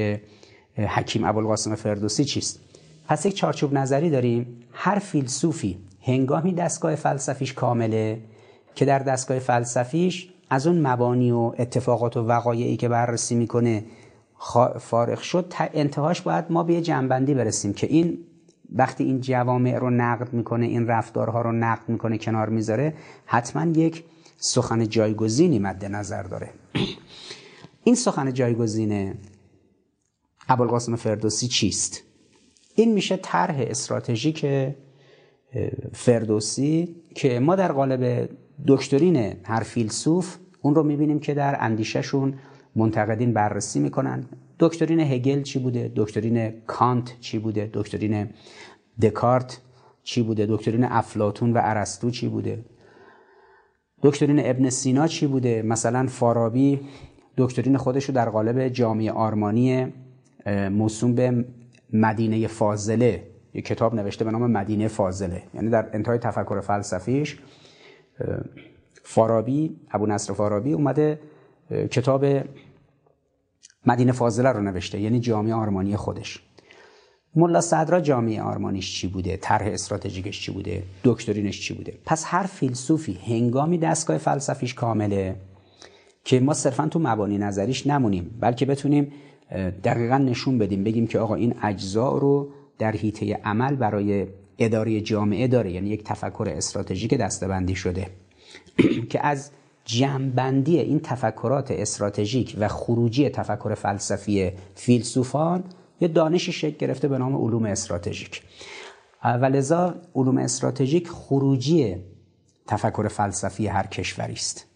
حکیم 0.76 1.24
ابوالقاسم 1.24 1.74
فردوسی 1.74 2.24
چیست؟ 2.24 2.60
پس 3.08 3.26
یک 3.26 3.34
چارچوب 3.34 3.72
نظری 3.72 4.10
داریم. 4.10 4.60
هر 4.72 4.98
فیلسوفی 4.98 5.78
هنگامی 6.02 6.52
دستگاه 6.52 6.94
فلسفیش 6.94 7.52
کامله 7.52 8.20
که 8.74 8.84
در 8.84 8.98
دستگاه 8.98 9.38
فلسفیش 9.38 10.30
از 10.50 10.66
اون 10.66 10.86
مبانی 10.86 11.30
و 11.30 11.52
اتفاقات 11.58 12.16
و 12.16 12.20
وقایعی 12.20 12.76
که 12.76 12.88
بررسی 12.88 13.34
می‌کنه 13.34 13.84
فارغ 14.80 15.20
شد 15.20 15.52
انتهاش 15.58 16.20
باید 16.20 16.44
ما 16.50 16.62
به 16.62 16.74
یه 16.74 16.80
جنبندی 16.80 17.34
برسیم 17.34 17.72
که 17.72 17.86
این 17.86 18.18
وقتی 18.72 19.04
این 19.04 19.20
جوامع 19.20 19.78
رو 19.78 19.90
نقد 19.90 20.32
می‌کنه 20.32 20.66
این 20.66 20.86
رفتارها 20.86 21.42
رو 21.42 21.52
نقد 21.52 21.88
می‌کنه 21.88 22.18
کنار 22.18 22.48
می‌ذاره 22.48 22.94
حتما 23.26 23.72
یک 23.78 24.04
سخن 24.36 24.88
جایگزینی 24.88 25.58
مد 25.58 25.84
نظر 25.84 26.22
داره. 26.22 26.50
این 27.84 27.94
سخن 27.94 28.32
جایگزین 28.32 29.14
ابوالقاسم 30.48 30.96
فردوسی 30.96 31.48
چیست؟ 31.48 32.02
این 32.74 32.92
میشه 32.92 33.16
طرح 33.16 33.56
استراتژیک 33.58 34.46
فردوسی 35.92 36.96
که 37.14 37.40
ما 37.40 37.56
در 37.56 37.72
قالب 37.72 38.28
دکترین 38.66 39.36
هر 39.44 39.60
فیلسوف 39.62 40.36
اون 40.62 40.74
رو 40.74 40.82
می‌بینیم 40.82 41.20
که 41.20 41.34
در 41.34 41.56
اندیشهشون 41.60 42.34
منتقدین 42.76 43.32
بررسی 43.32 43.80
می‌کنن. 43.80 44.24
دکترین 44.64 45.00
هگل 45.00 45.42
چی 45.42 45.58
بوده؟ 45.58 45.92
دکترین 45.96 46.52
کانت 46.66 47.20
چی 47.20 47.38
بوده؟ 47.38 47.70
دکترین 47.74 48.28
دکارت 49.02 49.60
چی 50.02 50.22
بوده؟ 50.22 50.46
دکترین 50.46 50.84
افلاتون 50.84 51.52
و 51.52 51.60
ارسطو 51.62 52.10
چی 52.10 52.28
بوده؟ 52.28 52.64
دکترین 54.02 54.40
ابن 54.50 54.70
سینا 54.70 55.06
چی 55.06 55.26
بوده؟ 55.26 55.62
مثلا 55.62 56.06
فارابی 56.06 56.80
دکترین 57.36 57.76
خودش 57.76 58.04
رو 58.04 58.14
در 58.14 58.30
قالب 58.30 58.68
جامعه 58.68 59.12
آرمانی 59.12 59.92
موسوم 60.70 61.14
به 61.14 61.44
مدینه 61.92 62.46
فاضله 62.46 63.22
یک 63.54 63.64
کتاب 63.64 63.94
نوشته 63.94 64.24
به 64.24 64.30
نام 64.30 64.50
مدینه 64.50 64.88
فاضله 64.88 65.42
یعنی 65.54 65.70
در 65.70 65.90
انتهای 65.92 66.18
تفکر 66.18 66.60
فلسفیش 66.60 67.38
فارابی 69.02 69.76
ابو 69.90 70.06
نصر 70.06 70.32
فارابی 70.32 70.72
اومده 70.72 71.20
کتاب 71.90 72.24
مدینه 73.86 74.12
فاضله 74.12 74.48
رو 74.48 74.60
نوشته 74.62 75.00
یعنی 75.00 75.20
جامعه 75.20 75.54
آرمانی 75.54 75.96
خودش. 75.96 76.40
ملا 77.36 77.60
صدرا 77.60 78.00
جامعه 78.00 78.42
آرمانیش 78.42 79.00
چی 79.00 79.08
بوده؟ 79.08 79.36
طرح 79.36 79.66
استراتژیکش 79.66 80.40
چی 80.40 80.52
بوده؟ 80.52 80.82
دکترینش 81.04 81.60
چی 81.60 81.74
بوده؟ 81.74 81.98
پس 82.06 82.24
هر 82.26 82.42
فیلسوفی 82.42 83.18
هنگامی 83.26 83.78
دستگاه 83.78 84.18
فلسفیش 84.18 84.74
کامله 84.74 85.36
که 86.24 86.40
ما 86.40 86.54
صرفا 86.54 86.88
تو 86.88 86.98
مبانی 86.98 87.38
نظریش 87.38 87.86
نمونیم 87.86 88.38
بلکه 88.40 88.66
بتونیم 88.66 89.12
دقیقا 89.84 90.18
نشون 90.18 90.58
بدیم 90.58 90.84
بگیم 90.84 91.06
که 91.06 91.18
آقا 91.18 91.34
این 91.34 91.54
اجزا 91.62 92.18
رو 92.18 92.48
در 92.78 92.92
حیطه 92.92 93.40
عمل 93.44 93.76
برای 93.76 94.26
اداره 94.58 95.00
جامعه 95.00 95.48
داره 95.48 95.72
یعنی 95.72 95.88
یک 95.88 96.04
تفکر 96.04 96.48
استراتژیک 96.56 97.14
دستبندی 97.14 97.74
شده. 97.74 98.06
که 99.10 99.26
از 99.26 99.50
جمعبندی 99.84 100.78
این 100.78 101.00
تفکرات 101.00 101.70
استراتژیک 101.70 102.56
و 102.58 102.68
خروجی 102.68 103.28
تفکر 103.28 103.74
فلسفی 103.74 104.52
فیلسوفان 104.74 105.64
یه 106.00 106.08
دانشی 106.08 106.52
شکل 106.52 106.76
گرفته 106.76 107.08
به 107.08 107.18
نام 107.18 107.36
علوم 107.36 107.64
استراتژیک. 107.64 108.42
و 109.24 109.44
لذا 109.44 109.94
علوم 110.14 110.38
استراتژیک 110.38 111.08
خروجی 111.08 111.96
تفکر 112.66 113.08
فلسفی 113.08 113.66
هر 113.66 113.86
کشوری 113.86 114.32
است. 114.32 114.66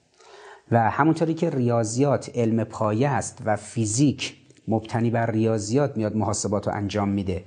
و 0.70 0.90
همونطوری 0.90 1.34
که 1.34 1.50
ریاضیات 1.50 2.30
علم 2.34 2.64
پایه 2.64 3.08
است 3.08 3.42
و 3.44 3.56
فیزیک 3.56 4.36
مبتنی 4.68 5.10
بر 5.10 5.30
ریاضیات 5.30 5.96
میاد 5.96 6.16
محاسبات 6.16 6.66
رو 6.66 6.74
انجام 6.74 7.08
میده 7.08 7.44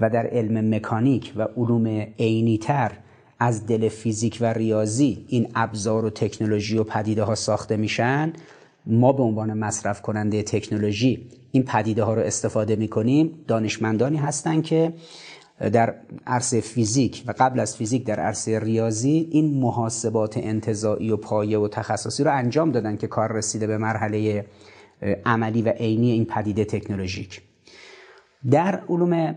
و 0.00 0.10
در 0.10 0.26
علم 0.26 0.74
مکانیک 0.74 1.32
و 1.36 1.42
علوم 1.42 1.86
عینیتر 2.18 2.92
از 3.42 3.66
دل 3.66 3.88
فیزیک 3.88 4.38
و 4.40 4.52
ریاضی 4.52 5.24
این 5.28 5.48
ابزار 5.54 6.04
و 6.04 6.10
تکنولوژی 6.10 6.78
و 6.78 6.84
پدیده 6.84 7.22
ها 7.22 7.34
ساخته 7.34 7.76
میشن 7.76 8.32
ما 8.86 9.12
به 9.12 9.22
عنوان 9.22 9.58
مصرف 9.58 10.02
کننده 10.02 10.42
تکنولوژی 10.42 11.28
این 11.52 11.62
پدیده 11.62 12.04
ها 12.04 12.14
رو 12.14 12.22
استفاده 12.22 12.76
می‌کنیم. 12.76 13.44
دانشمندانی 13.48 14.16
هستند 14.16 14.62
که 14.62 14.92
در 15.72 15.94
عرصه 16.26 16.60
فیزیک 16.60 17.24
و 17.26 17.34
قبل 17.38 17.60
از 17.60 17.76
فیزیک 17.76 18.06
در 18.06 18.20
عرصه 18.20 18.58
ریاضی 18.58 19.28
این 19.30 19.60
محاسبات 19.60 20.36
انتظاعی 20.36 21.10
و 21.10 21.16
پایه 21.16 21.58
و 21.58 21.68
تخصصی 21.68 22.24
رو 22.24 22.36
انجام 22.36 22.72
دادن 22.72 22.96
که 22.96 23.06
کار 23.06 23.32
رسیده 23.32 23.66
به 23.66 23.78
مرحله 23.78 24.46
عملی 25.26 25.62
و 25.62 25.68
عینی 25.68 26.10
این 26.10 26.24
پدیده 26.24 26.64
تکنولوژیک. 26.64 27.42
در 28.50 28.82
علوم 28.88 29.34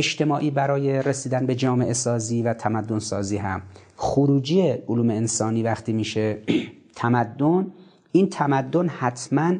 اجتماعی 0.00 0.50
برای 0.50 1.02
رسیدن 1.02 1.46
به 1.46 1.54
جامعه 1.54 1.92
سازی 1.92 2.42
و 2.42 2.54
تمدن 2.54 2.98
سازی 2.98 3.36
هم. 3.36 3.62
خروجی 3.96 4.70
علوم 4.70 5.10
انسانی 5.10 5.62
وقتی 5.62 5.92
میشه 5.92 6.38
تمدن 7.02 7.66
این 8.12 8.28
تمدن 8.28 8.88
حتما 8.88 9.54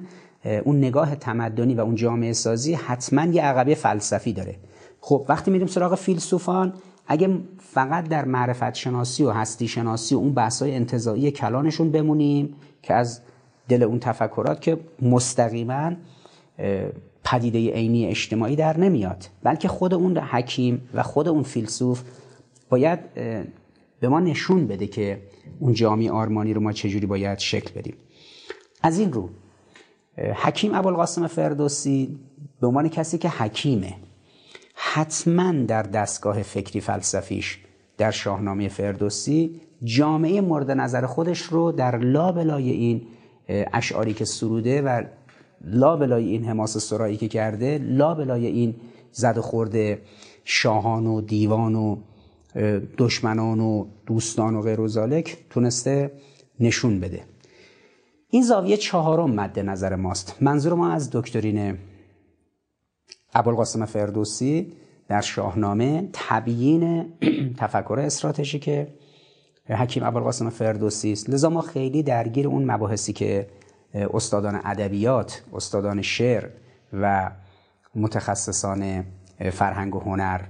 اون 0.65 0.79
نگاه 0.79 1.17
تمدنی 1.17 1.75
و 1.75 1.81
اون 1.81 1.95
جامعه 1.95 2.33
سازی 2.33 2.75
حتما 2.75 3.25
یه 3.25 3.43
عقبه 3.43 3.75
فلسفی 3.75 4.33
داره. 4.33 4.57
خب 5.01 5.27
وقتی 5.29 5.51
میریم 5.51 5.67
سراغ 5.67 5.95
فیلسوفان 5.95 6.73
اگه 7.07 7.39
فقط 7.59 8.09
در 8.09 8.25
معرفت 8.25 8.75
شناسی 8.75 9.25
و 9.25 9.31
هستی 9.31 9.69
شناسی 9.69 10.15
و 10.15 10.19
اون 10.19 10.35
بحثای 10.35 10.75
انتظایی 10.75 11.31
کلانشون 11.31 11.91
بمونیم 11.91 12.57
که 12.83 12.95
از 12.95 13.21
دل 13.69 13.83
اون 13.83 13.99
تفکرات 13.99 14.61
که 14.61 14.79
مستقیما 15.03 15.93
پدیده 17.31 17.73
عینی 17.73 18.07
اجتماعی 18.07 18.57
در 18.57 18.79
نمیاد 18.79 19.27
بلکه 19.43 19.69
خود 19.69 19.95
اون 19.95 20.19
حکیم 20.19 20.89
و 20.95 21.03
خود 21.03 21.29
اون 21.29 21.43
فیلسوف 21.43 22.03
باید 22.69 23.15
به 24.01 24.09
ما 24.09 24.21
نشون 24.21 24.67
بده 24.67 24.87
که 24.87 25.23
اون 25.61 25.73
جامعه 25.73 26.11
آرمانی 26.11 26.55
رو 26.55 26.61
ما 26.61 26.73
چجوری 26.73 27.07
باید 27.07 27.39
شکل 27.39 27.75
بدیم. 27.75 27.95
از 28.83 28.99
این 28.99 29.13
رو 29.13 29.29
حکیم 30.35 30.75
ابوالقاسم 30.75 31.27
فردوسی 31.27 32.19
به 32.61 32.67
عنوان 32.67 32.89
کسی 32.89 33.19
که 33.19 33.29
حکیمه 33.29 33.95
حتما 34.75 35.53
در 35.53 35.83
دستگاه 35.83 36.43
فکری 36.43 36.81
فلسفیش 36.81 37.59
در 37.99 38.11
شاهنامه 38.11 38.69
فردوسی 38.69 39.61
جامعه 39.85 40.41
مورد 40.41 40.71
نظر 40.71 41.07
خودش 41.07 41.41
رو 41.41 41.73
در 41.73 41.99
لابلای 41.99 42.71
این 42.71 43.07
اشعاری 43.49 44.15
که 44.15 44.25
سروده 44.25 44.83
و 44.83 45.03
لابلای 45.61 46.29
این 46.29 46.45
حماس 46.45 46.77
سرایی 46.77 47.17
که 47.17 47.29
کرده 47.29 47.79
لابلای 47.79 48.47
این 48.47 48.75
زد 49.13 49.39
و 49.39 49.43
خورده 49.43 50.03
شاهان 50.45 51.07
و 51.07 51.21
دیوان 51.21 51.75
و 51.75 51.97
دشمنان 52.99 53.61
و 53.61 53.87
دوستان 54.07 54.55
و 54.55 54.63
غیر 54.63 54.81
و 54.81 54.89
زالک 54.89 55.37
تونسته 55.51 56.13
نشون 56.61 57.01
بده. 57.01 57.23
این 58.31 58.43
زاویه 58.43 58.77
چهارم 58.77 59.31
مد 59.31 59.59
نظر 59.59 59.95
ماست. 59.95 60.37
منظور 60.41 60.75
ما 60.75 60.91
از 60.91 61.11
دکترین 61.13 61.79
ابوالقاسم 63.35 63.85
فردوسی 63.85 64.73
در 65.09 65.21
شاهنامه 65.21 66.09
تبیین 66.13 67.13
تفکر 67.59 68.01
استراتژیک 68.01 68.71
حکیم 69.69 70.03
ابوالقاسم 70.03 70.51
فردوسی 70.51 71.13
است. 71.13 71.31
لذا 71.31 71.51
ما 71.51 71.61
خیلی 71.61 72.03
درگیر 72.03 72.49
اون 72.49 72.65
مباحثی 72.71 73.13
که 73.13 73.47
استادان 73.95 74.61
ادبیات 74.65 75.43
استادان 75.53 76.03
شعر 76.03 76.49
و 76.93 77.31
متخصصان 77.95 79.05
فرهنگ 79.53 79.95
و 79.95 80.01
هنر 80.01 80.41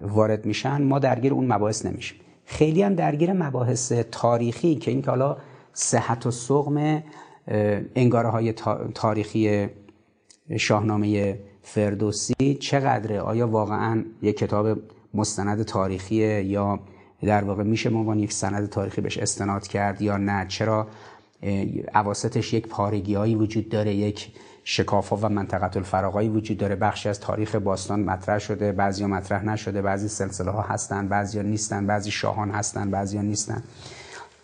وارد 0.00 0.46
میشن. 0.46 0.82
ما 0.82 0.98
درگیر 0.98 1.34
اون 1.34 1.52
مباحث 1.52 1.86
نمیشیم. 1.86 2.20
خیلی 2.44 2.82
هم 2.82 2.94
درگیر 2.94 3.32
مباحث 3.32 3.92
تاریخی 3.92 4.74
که 4.74 4.90
این 4.90 5.04
حالا 5.04 5.36
صحت 5.72 6.26
و 6.26 6.30
سقم 6.30 7.02
انگاره 7.94 8.28
های 8.28 8.52
تاریخی 8.94 9.68
شاهنامه 10.56 11.38
فردوسی 11.62 12.54
چقدره؟ 12.60 13.20
آیا 13.20 13.48
واقعا 13.48 14.04
یک 14.22 14.36
کتاب 14.36 14.78
مستند 15.14 15.62
تاریخیه 15.62 16.44
یا 16.44 16.80
در 17.22 17.44
واقع 17.44 17.62
میشه 17.62 17.90
عنوان 17.90 18.18
یک 18.18 18.32
سند 18.32 18.68
تاریخی 18.68 19.00
بهش 19.00 19.18
استناد 19.18 19.66
کرد 19.66 20.02
یا 20.02 20.16
نه؟ 20.16 20.46
چرا 20.48 20.86
عواستش 21.94 22.54
یک 22.54 22.68
پارگی 22.68 23.16
وجود 23.16 23.68
داره 23.68 23.94
یک 23.94 24.32
شکافا 24.64 25.16
و 25.16 25.28
منطقه 25.28 25.76
الفراغایی 25.76 26.28
وجود 26.28 26.58
داره. 26.58 26.76
بخشی 26.76 27.08
از 27.08 27.20
تاریخ 27.20 27.54
باستان 27.54 28.00
مطرح 28.00 28.38
شده 28.38 28.72
بعضی 28.72 29.06
مطرح 29.06 29.44
نشده. 29.44 29.82
بعضی 29.82 30.08
سلسله 30.08 30.50
ها 30.50 30.62
هستن 30.62 31.08
بعضی 31.08 31.42
نیستن 31.42 31.86
بعضی 31.86 32.10
شاهان 32.10 32.50
هستن 32.50 32.90
بعضی 32.90 33.18
نیستن. 33.18 33.62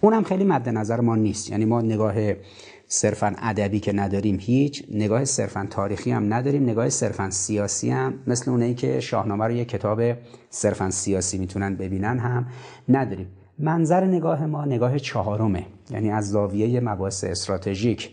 اونم 0.00 0.22
خیلی 0.22 0.44
مد 0.44 0.68
نظر 0.68 1.00
ما 1.00 1.16
نیست. 1.16 1.50
یعنی 1.50 1.64
ما 1.64 1.80
نگاه 1.80 2.14
صرفا 2.88 3.34
ادبی 3.42 3.80
که 3.80 3.92
نداریم 3.92 4.38
هیچ 4.40 4.84
نگاه 4.90 5.24
صرفا 5.24 5.66
تاریخی 5.70 6.10
هم 6.10 6.34
نداریم 6.34 6.62
نگاه 6.62 6.88
صرفا 6.88 7.30
سیاسی 7.30 7.90
هم. 7.90 8.14
مثل 8.26 8.50
اونایی 8.50 8.74
که 8.74 9.00
شاهنامه 9.00 9.44
رو 9.44 9.52
یک 9.52 9.68
کتاب 9.68 10.00
صرفا 10.50 10.90
سیاسی 10.90 11.38
می‌تونن 11.38 11.76
ببینن 11.76 12.18
هم 12.18 12.46
نداریم. 12.88 13.26
منظر 13.58 14.04
نگاه 14.04 14.46
ما 14.46 14.64
نگاه 14.64 14.98
چهارمه. 14.98 15.66
یعنی 15.90 16.10
از 16.10 16.30
زاویه 16.30 16.80
مباحث 16.80 17.24
استراتژیک 17.24 18.10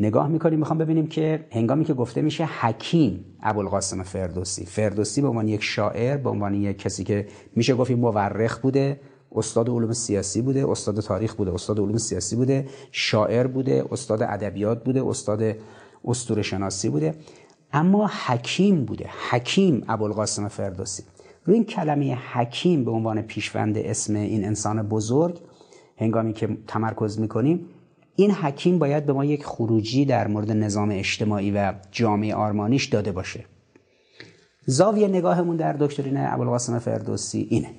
نگاه 0.00 0.28
می‌کنیم 0.28 0.58
می‌خوام 0.58 0.78
ببینیم 0.78 1.06
که 1.06 1.46
هنگامی 1.52 1.84
که 1.84 1.94
گفته 1.94 2.22
میشه 2.22 2.44
حکیم 2.44 3.24
ابوالقاسم 3.42 4.02
فردوسی. 4.02 4.66
فردوسی 4.66 5.22
به 5.22 5.28
عنوان 5.28 5.48
یک 5.48 5.62
شاعر 5.62 6.16
به 6.16 6.30
عنوان 6.30 6.54
یک 6.54 6.78
کسی 6.78 7.04
که 7.04 7.26
میشه 7.56 7.74
گفت 7.74 7.90
مورخ 7.90 8.58
بوده 8.58 9.00
استاد 9.32 9.68
علوم 9.68 9.92
سیاسی 9.92 10.42
بوده 10.42 10.70
استاد 10.70 11.00
تاریخ 11.00 11.34
بوده 11.34 11.54
استاد 11.54 11.80
علوم 11.80 11.98
سیاسی 11.98 12.36
بوده 12.36 12.68
شاعر 12.92 13.46
بوده 13.46 13.84
استاد 13.90 14.22
ادبیات 14.22 14.84
بوده 14.84 15.06
استاد 15.06 15.56
اسطوره 16.04 16.42
شناسی 16.42 16.88
بوده. 16.88 17.14
اما 17.72 18.10
حکیم 18.26 18.84
بوده 18.84 19.10
حکیم 19.30 19.84
ابوالقاسم 19.88 20.48
فردوسی. 20.48 21.02
روی 21.44 21.54
این 21.54 21.64
کلمه 21.64 22.18
حکیم 22.32 22.84
به 22.84 22.90
عنوان 22.90 23.22
پیشوند 23.22 23.78
اسم 23.78 24.14
این 24.14 24.44
انسان 24.44 24.82
بزرگ 24.82 25.40
هنگامی 25.96 26.32
که 26.32 26.56
تمرکز 26.66 27.20
می‌کنیم 27.20 27.68
این 28.16 28.30
حکیم 28.30 28.78
باید 28.78 29.06
به 29.06 29.12
ما 29.12 29.24
یک 29.24 29.44
خروجی 29.44 30.04
در 30.04 30.26
مورد 30.26 30.50
نظام 30.50 30.90
اجتماعی 30.90 31.50
و 31.50 31.74
جامعه 31.90 32.34
آرمانیش 32.34 32.84
داده 32.84 33.12
باشه. 33.12 33.44
زاویه 34.66 35.08
نگاهمون 35.08 35.56
در 35.56 35.72
دکترین 35.72 36.16
ابوالقاسم 36.16 36.78
فردوسی 36.78 37.46
اینه. 37.50 37.70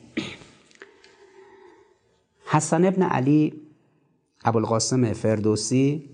حسن 2.46 2.86
ابن 2.86 3.04
علی 3.04 3.54
ابوالقاسم 4.46 5.14
فردوسی 5.14 6.10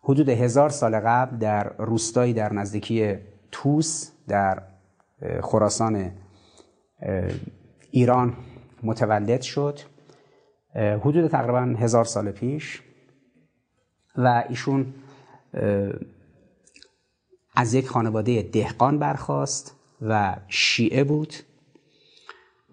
حدود 0.00 0.28
هزار 0.28 0.68
سال 0.68 1.00
قبل 1.00 1.36
در 1.36 1.72
روستایی 1.78 2.32
در 2.32 2.52
نزدیکی 2.52 3.14
توس 3.52 4.10
در 4.28 4.62
خراسان 5.42 6.10
ایران 7.90 8.36
متولد 8.82 9.42
شد. 9.42 9.78
حدود 10.74 11.26
تقریبا 11.26 11.60
هزار 11.60 12.04
سال 12.04 12.30
پیش 12.30 12.82
و 14.16 14.44
ایشون 14.48 14.86
از 17.56 17.74
یک 17.74 17.88
خانواده 17.88 18.42
دهقان 18.42 18.98
برخواست 18.98 19.76
و 20.02 20.36
شیعه 20.48 21.04
بود. 21.04 21.34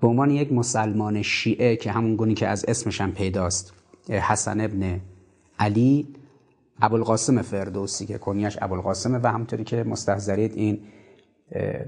به 0.01 0.07
عنوان 0.07 0.31
یک 0.31 0.53
مسلمان 0.53 1.21
شیعه 1.21 1.75
که 1.75 1.91
همون 1.91 2.15
گونی 2.15 2.33
که 2.33 2.47
از 2.47 2.65
اسمش 2.67 3.01
هم 3.01 3.12
پیداست 3.12 3.73
حسن 4.10 4.62
ابن 4.62 5.01
علی 5.60 6.07
ابوالقاسم 6.81 7.41
فردوسی 7.41 8.05
که 8.05 8.17
کنیش 8.17 8.57
ابوالقاسمه 8.62 9.19
و 9.23 9.27
همطوری 9.27 9.63
که 9.63 9.83
مستحضرید 9.83 10.53
این 10.55 10.79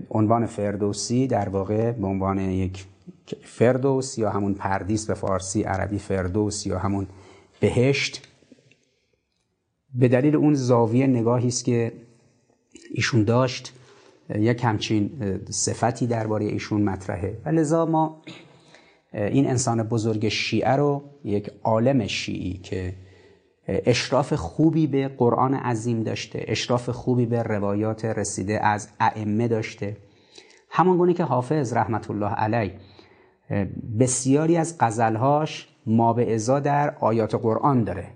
عنوان 0.09 0.45
فردوسی 0.45 1.27
در 1.27 1.49
واقع 1.49 1.91
به 1.91 2.07
عنوان 2.07 2.39
یک 2.39 2.85
فردوس 3.43 4.17
یا 4.17 4.29
همون 4.29 4.53
پردیس 4.53 5.07
به 5.07 5.13
فارسی 5.13 5.63
عربی 5.63 5.99
فردوس 5.99 6.65
یا 6.65 6.79
همون 6.79 7.07
بهشت 7.59 8.27
به 9.93 10.07
دلیل 10.07 10.35
اون 10.35 10.53
زاویه 10.53 11.07
نگاهی 11.07 11.47
است 11.47 11.65
که 11.65 11.93
ایشون 12.91 13.23
داشت 13.23 13.73
یک 14.35 14.63
همچین 14.63 15.11
صفتی 15.49 16.07
درباره 16.07 16.45
ایشون 16.45 16.81
مطرحه. 16.81 17.37
و 17.45 17.49
لذا 17.49 17.85
ما 17.85 18.21
این 19.13 19.47
انسان 19.47 19.83
بزرگ 19.83 20.27
شیعه 20.27 20.71
رو 20.71 21.03
یک 21.23 21.51
عالم 21.63 22.07
شیعی 22.07 22.53
که 22.53 22.95
اشراف 23.67 24.33
خوبی 24.33 24.87
به 24.87 25.07
قرآن 25.07 25.53
عظیم 25.53 26.03
داشته 26.03 26.45
اشراف 26.47 26.89
خوبی 26.89 27.25
به 27.25 27.43
روایات 27.43 28.05
رسیده 28.05 28.65
از 28.65 28.89
ائمه 28.99 29.47
داشته. 29.47 29.97
همان 30.69 30.97
گونه 30.97 31.13
که 31.13 31.23
حافظ 31.23 31.73
رحمت 31.73 32.11
الله 32.11 32.33
علیه 32.33 32.73
بسیاری 33.99 34.57
از 34.57 34.75
غزلهاش 34.79 35.67
ما 35.85 36.13
به 36.13 36.35
ازا 36.35 36.59
در 36.59 36.95
آیات 36.99 37.35
قرآن 37.35 37.83
داره 37.83 38.07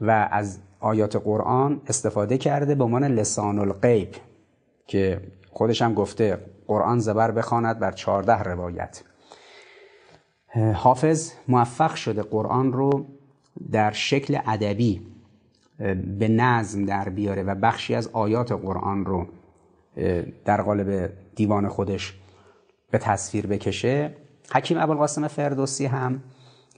و 0.00 0.28
از 0.32 0.58
آیات 0.80 1.16
قرآن 1.16 1.80
استفاده 1.86 2.38
کرده 2.38 2.74
به 2.74 2.84
عنوان 2.84 3.04
لسان 3.04 3.58
الغیب 3.58 4.08
که 4.86 5.20
خودش 5.50 5.82
هم 5.82 5.94
گفته 5.94 6.38
قرآن 6.66 6.98
زبر 6.98 7.30
بخواند 7.30 7.78
بر 7.78 7.92
چهارده 7.92 8.42
روایت. 8.42 9.02
حافظ 10.74 11.32
موفق 11.48 11.94
شده 11.94 12.22
قرآن 12.22 12.72
رو 12.72 13.06
در 13.72 13.90
شکل 13.92 14.38
ادبی 14.46 15.06
به 16.18 16.28
نظم 16.28 16.84
در 16.84 17.08
بیاره 17.08 17.42
و 17.42 17.54
بخشی 17.54 17.94
از 17.94 18.08
آیات 18.08 18.52
قرآن 18.52 19.04
رو 19.04 19.26
در 20.44 20.62
قالب 20.62 21.12
دیوان 21.34 21.68
خودش 21.68 22.18
به 22.90 22.98
تصویر 22.98 23.46
بکشه. 23.46 24.14
حکیم 24.52 24.78
ابوالقاسم 24.78 25.28
فردوسی 25.28 25.86
هم 25.86 26.22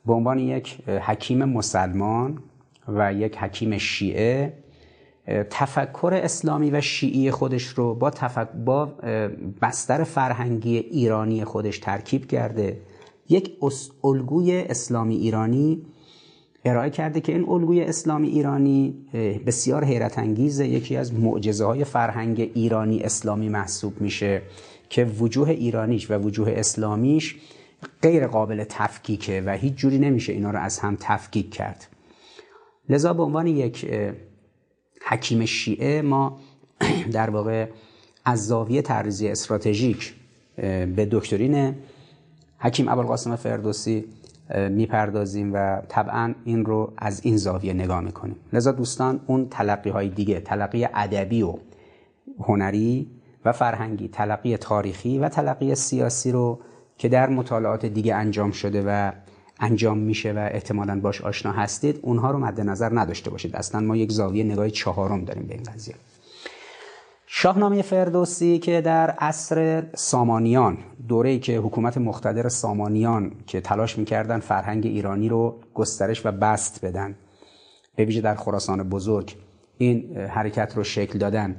به 0.07 0.13
عنوان 0.13 0.39
یک 0.39 0.79
حکیم 0.89 1.45
مسلمان 1.45 2.39
و 2.89 3.13
یک 3.13 3.37
حکیم 3.37 3.79
شیعه 3.79 4.53
تفکر 5.51 6.21
اسلامی 6.23 6.71
و 6.71 6.81
شیعی 6.81 7.31
خودش 7.31 7.65
رو 7.65 7.95
با, 7.95 8.11
تفک... 8.11 8.49
با 8.53 8.87
بستر 9.63 10.05
فرهنگی 10.05 10.77
ایرانی 10.77 11.45
خودش 11.45 11.79
ترکیب 11.79 12.27
کرده. 12.27 12.81
یک 13.29 13.51
الگوی 14.05 14.61
اسلامی 14.61 15.17
ایرانی 15.17 15.83
ارائه 16.65 16.91
کرده 16.91 17.21
که 17.21 17.33
این 17.33 17.49
الگوی 17.49 17.83
اسلامی 17.83 18.29
ایرانی 18.29 18.95
بسیار 19.47 19.85
حیرت 19.85 20.19
انگیزه 20.19 20.69
یکی 20.69 20.97
از 20.97 21.15
معجزه 21.15 21.65
های 21.65 21.85
فرهنگ 21.85 22.51
ایرانی 22.55 23.01
اسلامی 23.01 23.49
محسوب 23.49 24.01
میشه. 24.01 24.43
که 24.89 25.05
وجوه 25.05 25.51
ایرانیش 25.51 26.11
و 26.11 26.15
وجوه 26.15 26.53
اسلامیش 26.57 27.37
غیر 28.03 28.27
قابل 28.27 28.65
تفکیکه 28.69 29.43
و 29.47 29.57
هیچ 29.57 29.75
جوری 29.75 29.99
نمیشه 29.99 30.33
اینا 30.33 30.51
رو 30.51 30.59
از 30.59 30.79
هم 30.79 30.97
تفکیک 31.01 31.51
کرد. 31.51 31.87
لذا 32.89 33.13
به 33.13 33.23
عنوان 33.23 33.47
یک 33.47 33.91
حکیم 35.09 35.45
شیعه 35.45 36.03
ما 36.03 36.41
در 37.13 37.31
واقع 37.31 37.67
از 38.25 38.47
زاویه 38.47 38.83
ترزی 38.83 39.29
استراتژیک 39.29 40.15
به 40.97 41.09
دکترین 41.11 41.75
حکیم 42.59 42.89
ابوالقاسم 42.89 43.37
فردوسی 43.37 44.05
می‌پردازیم 44.71 45.55
و 45.55 45.83
طبعا 45.89 46.35
این 46.45 46.65
رو 46.65 46.93
از 46.99 47.21
این 47.25 47.37
زاویه 47.37 47.73
نگاه 47.73 48.01
می‌کنیم. 48.01 48.37
لذا 48.53 48.73
دوستان 48.73 49.21
اون 49.27 49.49
تلقی 49.49 49.91
های 49.91 50.09
دیگه 50.09 50.41
تلقی 50.41 50.85
ادبی 50.95 51.43
و 51.43 51.55
هنری 52.39 53.07
و 53.47 53.53
فرهنگی 53.53 54.09
تلقی 54.09 54.57
تاریخی 54.57 55.19
و 55.19 55.29
تلقی 55.29 55.75
سیاسی 55.75 56.33
رو 56.33 56.59
که 56.99 57.09
در 57.09 57.29
مطالعات 57.29 57.87
دیگه 57.87 58.15
انجام 58.15 58.51
شده 58.51 58.85
و 58.87 59.13
انجام 59.61 59.99
میشه 59.99 60.33
و 60.33 60.39
احتمالا 60.39 61.01
باش 61.01 61.23
آشنا 61.23 61.53
هستید 61.53 61.99
اونها 62.03 62.31
رو 62.31 62.39
مد 62.39 62.61
نظر 62.61 62.91
نداشته 62.99 63.31
باشید. 63.31 63.57
اصلا 63.57 63.81
ما 63.81 63.97
یک 63.97 64.13
زاویه 64.13 64.45
نگاه 64.45 64.71
چهارم 64.71 65.25
داریم 65.25 65.47
به 65.47 65.55
این 65.55 65.63
قضیه. 65.63 65.95
شاهنامه 67.27 67.83
فردوسی 67.83 68.59
که 68.59 68.81
در 68.81 69.11
عصر 69.11 69.83
سامانیان 69.95 70.79
دوره‌ای 71.09 71.39
که 71.39 71.59
حکومت 71.59 71.99
مقتدر 71.99 72.49
سامانیان 72.49 73.33
که 73.47 73.61
تلاش 73.61 73.99
می‌کردن 73.99 74.41
فرهنگ 74.41 74.87
ایرانی 74.87 75.29
رو 75.29 75.57
گسترش 75.75 76.27
و 76.27 76.33
بست 76.33 76.85
بدن 76.85 77.15
به 77.97 78.05
ویژه 78.05 78.21
در 78.21 78.35
خراسان 78.35 78.83
بزرگ 78.83 79.37
این 79.79 80.17
حرکت 80.17 80.73
رو 80.77 80.85
شکل 80.85 81.19
دادن. 81.19 81.57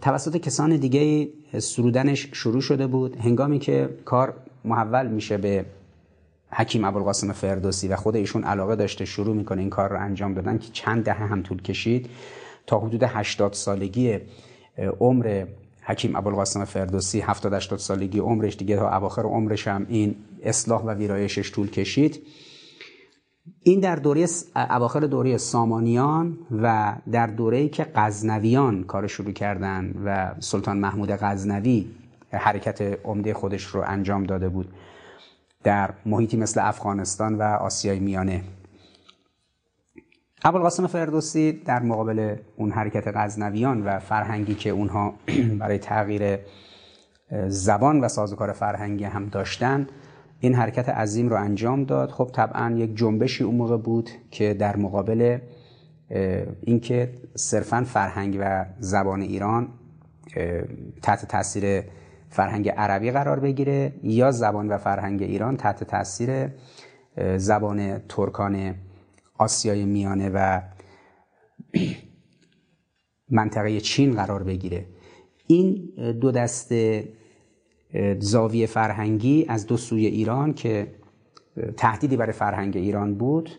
توسط 0.00 0.36
کسان 0.36 0.76
دیگه 0.76 1.28
سرودنش 1.58 2.28
شروع 2.32 2.60
شده 2.60 2.86
بود. 2.86 3.16
هنگامی 3.16 3.58
که 3.58 3.88
کار 4.04 4.34
محول 4.64 5.06
میشه 5.06 5.36
به 5.36 5.64
حکیم 6.50 6.84
ابوالقاسم 6.84 7.32
فردوسی 7.32 7.88
و 7.88 7.96
خود 7.96 8.16
ایشون 8.16 8.44
علاقه 8.44 8.76
داشته 8.76 9.04
شروع 9.04 9.36
می‌کنه 9.36 9.60
این 9.60 9.70
کار 9.70 9.90
رو 9.90 10.00
انجام 10.00 10.34
دادن 10.34 10.58
که 10.58 10.68
چند 10.72 11.04
دهه 11.04 11.16
هم 11.16 11.42
طول 11.42 11.62
کشید 11.62 12.10
تا 12.66 12.78
حدود 12.78 13.02
80 13.02 13.52
سالگی 13.52 14.18
عمر 15.00 15.46
حکیم 15.82 16.16
ابوالقاسم 16.16 16.64
فردوسی 16.64 17.20
70 17.20 17.54
80 17.54 17.78
سالگی 17.78 18.18
عمرش 18.18 18.56
دیگه 18.56 18.76
تا 18.76 18.96
اواخر 18.96 19.22
عمرش 19.22 19.68
هم 19.68 19.86
این 19.88 20.14
اصلاح 20.42 20.82
و 20.82 20.90
ویرایشش 20.90 21.52
طول 21.52 21.70
کشید. 21.70 22.22
این 23.62 23.80
در 23.80 23.96
دوره 23.96 24.26
اواخر 24.56 25.00
دوره 25.00 25.36
سامانیان 25.36 26.38
و 26.62 26.96
در 27.12 27.26
دوره‌ای 27.26 27.68
که 27.68 27.86
غزنویان 27.94 28.84
کار 28.84 29.06
شروع 29.06 29.32
کردن 29.32 29.94
و 30.04 30.34
سلطان 30.40 30.78
محمود 30.78 31.10
غزنوی 31.10 31.86
حرکت 32.30 32.98
عمده 33.04 33.34
خودش 33.34 33.62
رو 33.62 33.82
انجام 33.86 34.24
داده 34.24 34.48
بود 34.48 34.68
در 35.64 35.90
محیطی 36.06 36.36
مثل 36.36 36.60
افغانستان 36.68 37.34
و 37.34 37.42
آسیای 37.42 37.98
میانه. 37.98 38.42
ابوالقاسم 40.44 40.86
فردوسی 40.86 41.52
در 41.52 41.82
مقابل 41.82 42.36
اون 42.56 42.70
حرکت 42.70 43.16
غزنویان 43.16 43.84
و 43.84 43.98
فرهنگی 43.98 44.54
که 44.54 44.70
اونها 44.70 45.14
برای 45.60 45.78
تغییر 45.78 46.38
زبان 47.48 48.00
و 48.00 48.08
سازوکار 48.08 48.52
فرهنگی 48.52 49.04
هم 49.04 49.28
داشتن 49.28 49.86
این 50.40 50.54
حرکت 50.54 50.88
عظیم 50.88 51.28
رو 51.28 51.36
انجام 51.36 51.84
داد. 51.84 52.10
خب 52.10 52.30
طبعا 52.32 52.76
یک 52.76 52.96
جنبشی 52.96 53.44
اون 53.44 53.54
موقع 53.56 53.76
بود 53.76 54.10
که 54.30 54.54
در 54.54 54.76
مقابل 54.76 55.38
اینکه 56.62 57.12
صرفا 57.34 57.84
فرهنگ 57.84 58.36
و 58.40 58.66
زبان 58.78 59.20
ایران 59.20 59.68
تحت 61.02 61.28
تاثیر 61.28 61.82
فرهنگ 62.28 62.68
عربی 62.68 63.10
قرار 63.10 63.40
بگیره 63.40 63.92
یا 64.02 64.30
زبان 64.30 64.68
و 64.68 64.78
فرهنگ 64.78 65.22
ایران 65.22 65.56
تحت 65.56 65.84
تاثیر 65.84 66.48
زبان 67.36 67.98
ترکان 67.98 68.74
آسیای 69.38 69.84
میانه 69.84 70.30
و 70.34 70.60
منطقه 73.30 73.80
چین 73.80 74.14
قرار 74.14 74.42
بگیره. 74.42 74.86
این 75.46 75.92
دو 76.20 76.32
دسته 76.32 77.08
زاویه 78.18 78.66
فرهنگی 78.66 79.46
از 79.48 79.66
دو 79.66 79.76
سوی 79.76 80.06
ایران 80.06 80.54
که 80.54 80.86
تهدیدی 81.76 82.16
برای 82.16 82.32
فرهنگ 82.32 82.76
ایران 82.76 83.14
بود. 83.14 83.50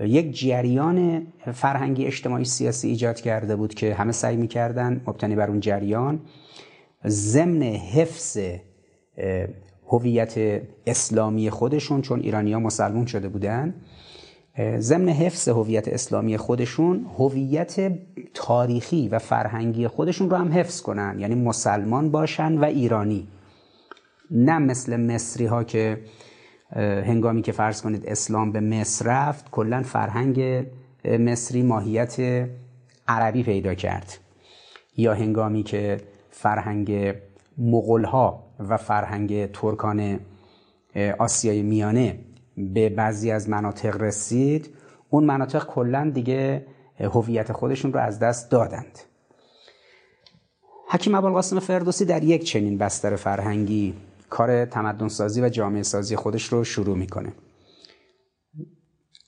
یک 0.00 0.38
جریان 0.38 1.26
فرهنگی 1.52 2.06
اجتماعی 2.06 2.44
سیاسی 2.44 2.88
ایجاد 2.88 3.20
کرده 3.20 3.56
بود 3.56 3.74
که 3.74 3.94
همه 3.94 4.12
سعی 4.12 4.36
می‌کردن 4.36 5.00
مبتنی 5.06 5.36
بر 5.36 5.50
اون 5.50 5.60
جریان. 5.60 6.20
ضمن 7.06 7.62
حفظ 7.62 8.38
هویت 9.88 10.62
اسلامی 10.86 11.50
خودشون 11.50 12.02
چون 12.02 12.20
ایرانیا 12.20 12.60
مسلمون 12.60 13.06
شده 13.06 13.28
بودن 13.28 13.74
ضمن 14.78 15.08
حفظ 15.08 15.48
هویت 15.48 15.88
اسلامی 15.88 16.36
خودشون 16.36 17.06
هویت 17.18 17.98
تاریخی 18.34 19.08
و 19.08 19.18
فرهنگی 19.18 19.88
خودشون 19.88 20.30
رو 20.30 20.36
هم 20.36 20.52
حفظ 20.52 20.82
کنن. 20.82 21.16
یعنی 21.18 21.34
مسلمان 21.34 22.10
باشن 22.10 22.58
و 22.58 22.64
ایرانی. 22.64 23.28
نه 24.30 24.58
مثل 24.58 24.96
مصری 24.96 25.46
ها 25.46 25.64
که 25.64 26.00
هنگامی 27.06 27.42
که 27.42 27.52
فرض 27.52 27.82
کنید 27.82 28.06
اسلام 28.06 28.52
به 28.52 28.60
مصر 28.60 29.06
رفت 29.06 29.50
کلا 29.50 29.82
فرهنگ 29.82 30.66
مصری 31.04 31.62
ماهیت 31.62 32.46
عربی 33.08 33.42
پیدا 33.42 33.74
کرد. 33.74 34.18
یا 34.96 35.14
هنگامی 35.14 35.62
که 35.62 36.00
فرهنگ 36.30 37.14
مغول 37.58 38.04
ها 38.04 38.42
و 38.68 38.76
فرهنگ 38.76 39.50
ترکان 39.50 40.20
آسیای 41.18 41.62
میانه 41.62 42.18
به 42.56 42.88
بعضی 42.88 43.30
از 43.30 43.48
مناطق 43.48 44.02
رسید 44.02 44.70
اون 45.10 45.24
مناطق 45.24 45.66
کلا 45.66 46.10
دیگه 46.14 46.66
هویت 47.00 47.52
خودشون 47.52 47.92
رو 47.92 48.00
از 48.00 48.18
دست 48.18 48.50
دادند. 48.50 48.98
حکیم 50.88 51.14
ابوالقاسم 51.14 51.58
فردوسی 51.58 52.04
در 52.04 52.24
یک 52.24 52.44
چنین 52.44 52.78
بستر 52.78 53.16
فرهنگی 53.16 53.94
کار 54.30 54.64
تمدن 54.64 55.08
سازی 55.08 55.42
و 55.42 55.48
جامعه 55.48 55.82
سازی 55.82 56.16
خودش 56.16 56.44
رو 56.52 56.64
شروع 56.64 56.96
می‌کنه. 56.96 57.32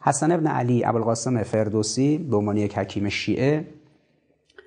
حسن 0.03 0.33
ابن 0.33 0.47
علی 0.47 0.85
ابوالقاسم 0.85 1.43
فردوسی 1.43 2.19
به 2.19 2.37
عنوان 2.37 2.57
یک 2.57 2.79
حکیم 2.79 3.09
شیعه 3.09 3.67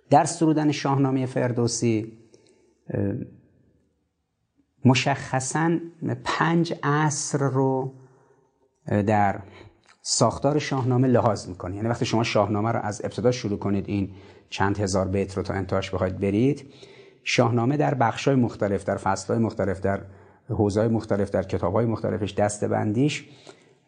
در 0.09 0.25
سرودن 0.25 0.71
شاهنامه 0.71 1.25
فردوسی 1.25 2.17
مشخصا 4.85 5.77
پنج 6.23 6.73
عصر 6.83 7.37
رو 7.37 7.93
در 8.87 9.41
ساختار 10.01 10.59
شاهنامه 10.59 11.07
لحاظ 11.07 11.47
می‌کنه. 11.47 11.75
یعنی 11.75 11.87
وقتی 11.87 12.05
شما 12.05 12.23
شاهنامه 12.23 12.71
رو 12.71 12.79
از 12.79 13.01
ابتدا 13.03 13.31
شروع 13.31 13.59
کنید 13.59 13.89
این 13.89 14.11
چند 14.49 14.77
هزار 14.77 15.07
بیت 15.07 15.37
رو 15.37 15.43
تا 15.43 15.53
انتهاش 15.53 15.91
بخواید 15.91 16.19
برید 16.19 16.73
شاهنامه 17.23 17.77
در 17.77 17.93
بخشای 17.93 18.35
مختلف 18.35 18.83
در 18.83 18.97
فصلهای 18.97 19.39
مختلف 19.39 19.79
در 19.79 20.01
حوزه‌های 20.51 20.89
مختلف 20.89 21.29
در 21.29 21.43
کتابهای 21.43 21.85
مختلفش 21.85 22.33
دسته 22.33 22.67
بندیش 22.67 23.25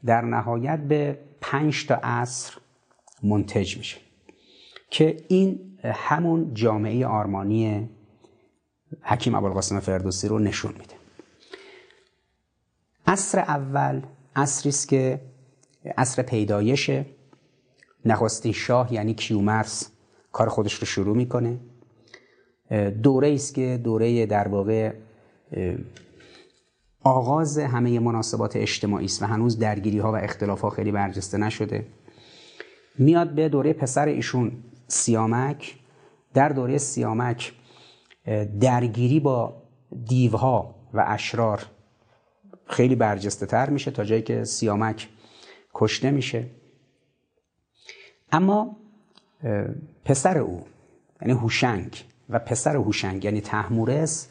در 0.05 0.21
نهایت 0.21 0.79
به 0.79 1.19
پنج 1.41 1.87
تا 1.87 1.95
عصر 1.95 2.53
منتج 3.23 3.77
میشه 3.77 3.97
که 4.89 5.17
این 5.27 5.77
همون 5.83 6.53
جامعه 6.53 7.05
آرمانی 7.05 7.89
حکیم 9.01 9.35
ابوالقاسم 9.35 9.79
فردوسی 9.79 10.27
رو 10.27 10.39
نشون 10.39 10.71
میده. 10.71 10.95
عصر 13.07 13.39
اول 13.39 14.01
عصری 14.35 14.69
است 14.69 14.87
که 14.87 15.21
عصر 15.97 16.21
پیدایش 16.21 16.91
نخستین 18.05 18.51
شاه 18.51 18.93
یعنی 18.93 19.13
کیومرس 19.13 19.89
کار 20.31 20.49
خودش 20.49 20.73
رو 20.73 20.85
شروع 20.85 21.17
می‌کنه. 21.17 21.59
دوره 23.03 23.33
است 23.33 23.55
که 23.55 23.79
دوره 23.83 24.25
در 24.25 24.47
واقع 24.47 24.93
آغاز 27.03 27.57
همه 27.57 27.99
مناسبات 27.99 28.55
اجتماعی 28.55 29.05
است 29.05 29.23
و 29.23 29.25
هنوز 29.25 29.59
درگیری 29.59 29.99
ها 29.99 30.11
و 30.11 30.15
اختلاف 30.15 30.61
ها 30.61 30.69
خیلی 30.69 30.91
برجسته 30.91 31.37
نشده. 31.37 31.85
میاد 32.97 33.35
به 33.35 33.49
دوره 33.49 33.73
پسر 33.73 34.07
ایشون 34.07 34.51
سیامک. 34.87 35.75
در 36.33 36.49
دوره 36.49 36.77
سیامک 36.77 37.53
درگیری 38.59 39.19
با 39.19 39.63
دیوها 40.05 40.75
و 40.93 41.05
اشرار 41.07 41.65
خیلی 42.65 42.95
برجسته 42.95 43.45
تر 43.45 43.69
میشه 43.69 43.91
تا 43.91 44.03
جایی 44.03 44.21
که 44.21 44.43
سیامک 44.43 45.09
کشته 45.73 46.11
میشه. 46.11 46.49
اما 48.31 48.75
پسر 50.05 50.37
او 50.37 50.65
یعنی 51.21 51.33
هوشنگ 51.33 52.03
و 52.29 52.39
پسر 52.39 52.75
هوشنگ 52.75 53.25
یعنی 53.25 53.41
تحمورس 53.41 54.27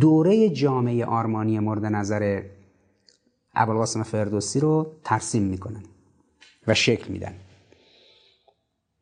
دوره 0.00 0.50
جامعه 0.50 1.04
آرمانی 1.04 1.58
مورد 1.58 1.84
نظر 1.84 2.42
ابوالقاسم 3.54 4.02
فردوسی 4.02 4.60
رو 4.60 4.92
ترسیم 5.04 5.42
می‌کنن 5.42 5.82
و 6.66 6.74
شکل 6.74 7.12
میدن. 7.12 7.34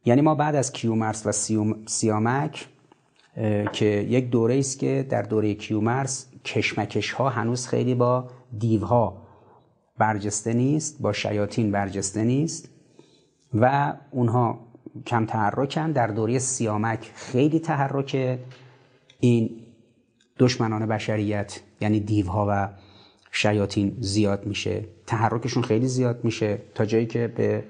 یعنی 0.05 0.21
ما 0.21 0.35
بعد 0.35 0.55
از 0.55 0.73
کیومرس 0.73 1.27
و 1.27 1.33
سیامک 1.87 2.69
که 3.73 4.07
یک 4.09 4.31
دوره 4.31 4.59
است 4.59 4.79
که 4.79 5.07
در 5.11 5.23
دوره 5.23 5.55
کیومرس 5.55 6.27
کشمکش 6.45 7.13
ها 7.13 7.29
هنوز 7.29 7.67
خیلی 7.67 7.95
با 7.95 8.31
دیوها 8.59 9.23
برجسته 9.99 10.53
نیست 10.53 11.03
با 11.03 11.13
شیاطین 11.13 11.71
برجسته 11.71 12.25
نیست 12.25 12.69
و 13.55 13.95
اونها 14.11 14.59
کم 15.07 15.27
تحرکن. 15.27 15.93
در 15.93 16.07
دوره 16.07 16.39
سیامک 16.39 17.11
خیلی 17.15 17.61
تحرک 17.61 18.39
این 19.21 19.51
دشمنان 20.39 20.87
بشریت 20.87 21.61
یعنی 21.81 22.01
دیوها 22.01 22.47
و 22.51 22.69
شیاطین 23.31 23.97
زیاد 24.01 24.47
میشه. 24.47 24.85
تحرکشون 25.07 25.63
خیلی 25.63 25.89
زیاد 25.89 26.25
میشه 26.25 26.59
تا 26.75 26.85
جایی 26.85 27.07
که 27.07 27.29
به 27.29 27.65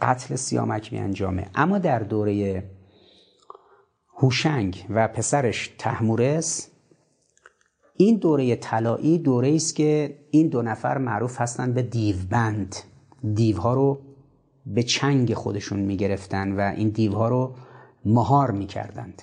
قتل 0.00 0.34
سیامک 0.34 0.92
می 0.92 0.98
انجامه 0.98 1.46
اما 1.54 1.78
در 1.78 1.98
دوره 1.98 2.64
هوشنگ 4.16 4.86
و 4.90 5.08
پسرش 5.08 5.74
تحمورس 5.78 6.70
این 7.96 8.16
دوره 8.16 8.56
طلایی 8.56 9.18
دوره 9.18 9.54
است 9.54 9.76
که 9.76 10.18
این 10.30 10.48
دو 10.48 10.62
نفر 10.62 10.98
معروف 10.98 11.40
هستند 11.40 11.74
به 11.74 11.82
دیوبند. 11.82 12.76
دیوها 13.34 13.74
رو 13.74 14.00
به 14.66 14.82
چنگ 14.82 15.34
خودشون 15.34 15.80
می‌گرفتن 15.80 16.52
و 16.52 16.74
این 16.76 16.88
دیوها 16.88 17.28
رو 17.28 17.54
مهار 18.04 18.50
می‌کردند. 18.50 19.22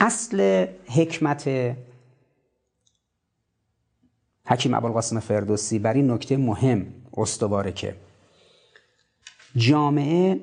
اصل 0.00 0.66
حکمت 0.86 1.48
حکیم 4.46 4.74
ابوالقاسم 4.74 5.20
فردوسی 5.20 5.78
بر 5.78 5.92
این 5.92 6.10
نکته 6.10 6.36
مهم 6.36 6.86
استواره 7.16 7.72
که 7.72 7.96
جامعه 9.56 10.40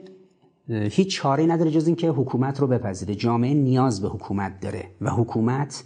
هیچ 0.69 1.15
چاره 1.15 1.45
نداره 1.45 1.71
جز 1.71 1.87
اینکه 1.87 2.09
حکومت 2.09 2.59
رو 2.59 2.67
بپذیره. 2.67 3.15
جامعه 3.15 3.53
نیاز 3.53 4.01
به 4.01 4.07
حکومت 4.07 4.59
داره 4.59 4.91
و 5.01 5.09
حکومت 5.09 5.83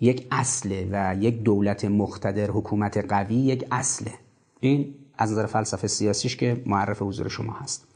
یک 0.00 0.26
اصله 0.30 0.88
و 0.92 1.16
یک 1.20 1.42
دولت 1.42 1.84
مقتدر 1.84 2.50
حکومت 2.50 2.96
قوی 3.08 3.34
یک 3.34 3.66
اصله. 3.70 4.12
این 4.60 4.94
از 5.18 5.32
نظر 5.32 5.46
فلسفه 5.46 5.86
سیاسیش 5.86 6.36
که 6.36 6.62
معرف 6.66 7.02
حضور 7.02 7.28
شما 7.28 7.52
هست. 7.52 7.86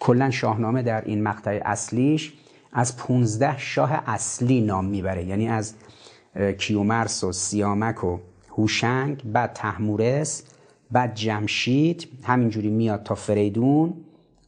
کلا 0.00 0.30
شاهنامه 0.30 0.82
در 0.82 1.04
این 1.04 1.22
مقطع 1.22 1.60
اصلیش 1.64 2.32
از 2.72 2.96
15 2.96 3.58
شاه 3.58 4.02
اصلی 4.06 4.60
نام 4.60 4.84
می‌بره. 4.84 5.24
یعنی 5.24 5.48
از 5.48 5.74
کیومرس 6.58 7.24
و 7.24 7.32
سیامک 7.32 8.04
و 8.04 8.18
هوشنگ 8.50 9.22
بعد 9.32 9.52
تحمورس 9.52 10.42
بعد 10.90 11.14
جمشید 11.14 12.08
همینجوری 12.22 12.70
میاد 12.70 13.02
تا 13.02 13.14
فریدون 13.14 13.94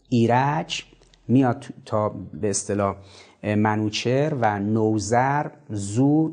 ایرج 0.09 0.85
میاد 1.29 1.65
تا 1.85 2.09
به 2.09 2.51
اصطلاح 2.51 2.97
منوچر 3.43 4.35
و 4.41 4.59
نوزر 4.59 5.51
زو 5.69 6.33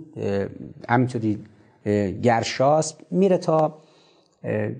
همینطوری 0.90 1.44
گرشاس 2.24 2.94
میره 3.12 3.38
تا 3.38 3.78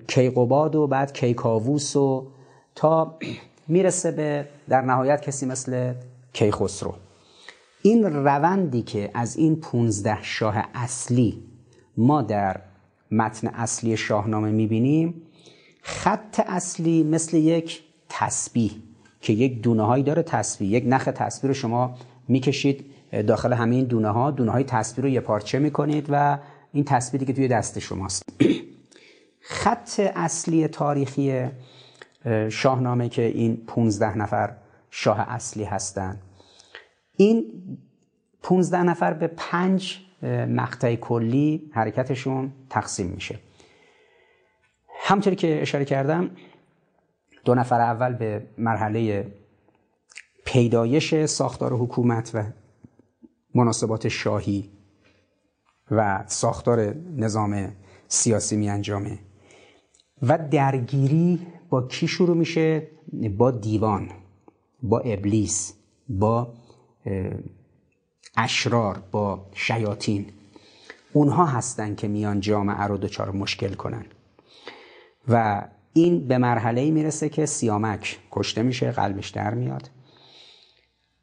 کیقوباد 0.08 0.76
و 0.76 0.86
بعد 0.86 1.12
کیکاووس 1.12 1.96
و 1.96 2.26
تا 2.74 3.18
می‌رسه 3.68 4.10
به 4.10 4.48
در 4.68 4.80
نهایت 4.80 5.22
کسی 5.22 5.46
مثل 5.46 5.94
کیخسرو. 6.32 6.94
این 7.82 8.04
روندی 8.04 8.82
که 8.82 9.10
از 9.14 9.36
این 9.36 9.56
15 9.56 10.22
شاه 10.22 10.64
اصلی 10.74 11.42
ما 11.96 12.22
در 12.22 12.60
متن 13.10 13.48
اصلی 13.48 13.96
شاهنامه 13.96 14.50
می‌بینیم 14.50 15.22
خط 15.82 16.40
اصلی 16.46 17.02
مثل 17.02 17.36
یک 17.36 17.82
تسبیح 18.08 18.72
که 19.20 19.32
یک 19.32 19.62
دونه 19.62 19.82
هایی 19.82 20.04
داره 20.04 20.22
تسبیح 20.22 20.68
یک 20.70 20.84
نخ 20.86 21.04
تسبیح 21.04 21.48
رو 21.48 21.54
شما 21.54 21.94
می‌کشید 22.28 22.84
داخل 23.26 23.52
همه 23.52 23.74
این 23.74 23.84
دونه 23.84 24.08
ها 24.08 24.30
دونه 24.30 24.52
های 24.52 24.64
تسبیح 24.64 25.04
رو 25.04 25.10
یه 25.10 25.20
پارچه 25.20 25.58
می‌کنید 25.58 26.06
و 26.10 26.38
این 26.72 26.84
تسبیحی 26.84 27.26
که 27.26 27.32
توی 27.32 27.48
دست 27.48 27.78
شماست. 27.78 28.22
خط 29.40 30.00
اصلی 30.14 30.68
تاریخی 30.68 31.48
شاهنامه 32.48 33.08
که 33.08 33.22
این 33.22 33.56
15 33.66 34.18
نفر 34.18 34.56
شاه 34.90 35.20
اصلی 35.28 35.64
هستند 35.64 36.22
این 37.22 37.52
15 38.42 38.82
نفر 38.82 39.12
به 39.12 39.26
پنج 39.26 40.00
مقطع 40.48 40.94
کلی 40.94 41.70
حرکتشون 41.72 42.52
تقسیم 42.70 43.06
میشه. 43.06 43.38
همطوری 44.88 45.36
که 45.36 45.62
اشاره 45.62 45.84
کردم 45.84 46.30
دو 47.44 47.54
نفر 47.54 47.80
اول 47.80 48.12
به 48.12 48.46
مرحله 48.58 49.26
پیدایش 50.44 51.24
ساختار 51.24 51.72
حکومت 51.72 52.30
و 52.34 52.44
مناسبات 53.54 54.08
شاهی 54.08 54.70
و 55.90 56.24
ساختار 56.26 56.94
نظام 57.16 57.72
سیاسی 58.08 58.56
می 58.56 58.70
انجامه 58.70 59.18
و 60.22 60.38
درگیری 60.50 61.46
با 61.68 61.82
کی 61.82 62.08
شروع 62.08 62.36
میشه؟ 62.36 62.88
با 63.38 63.50
دیوان 63.50 64.08
با 64.82 65.00
ابلیس 65.00 65.74
با 66.08 66.54
اشرار 68.36 69.02
با 69.10 69.46
شیاطین. 69.54 70.26
اونها 71.12 71.46
هستن 71.46 71.94
که 71.94 72.08
میان 72.08 72.40
جامعه 72.40 72.82
رو 72.82 72.96
دچار 72.96 73.30
مشکل 73.30 73.74
کنن. 73.74 74.04
و 75.28 75.64
این 75.92 76.28
به 76.28 76.38
مرحله 76.38 76.90
می‌رسه 76.90 77.28
که 77.28 77.46
سیامک 77.46 78.18
کشته 78.30 78.62
میشه 78.62 78.90
قلبش 78.90 79.28
در 79.28 79.54
میاد. 79.54 79.90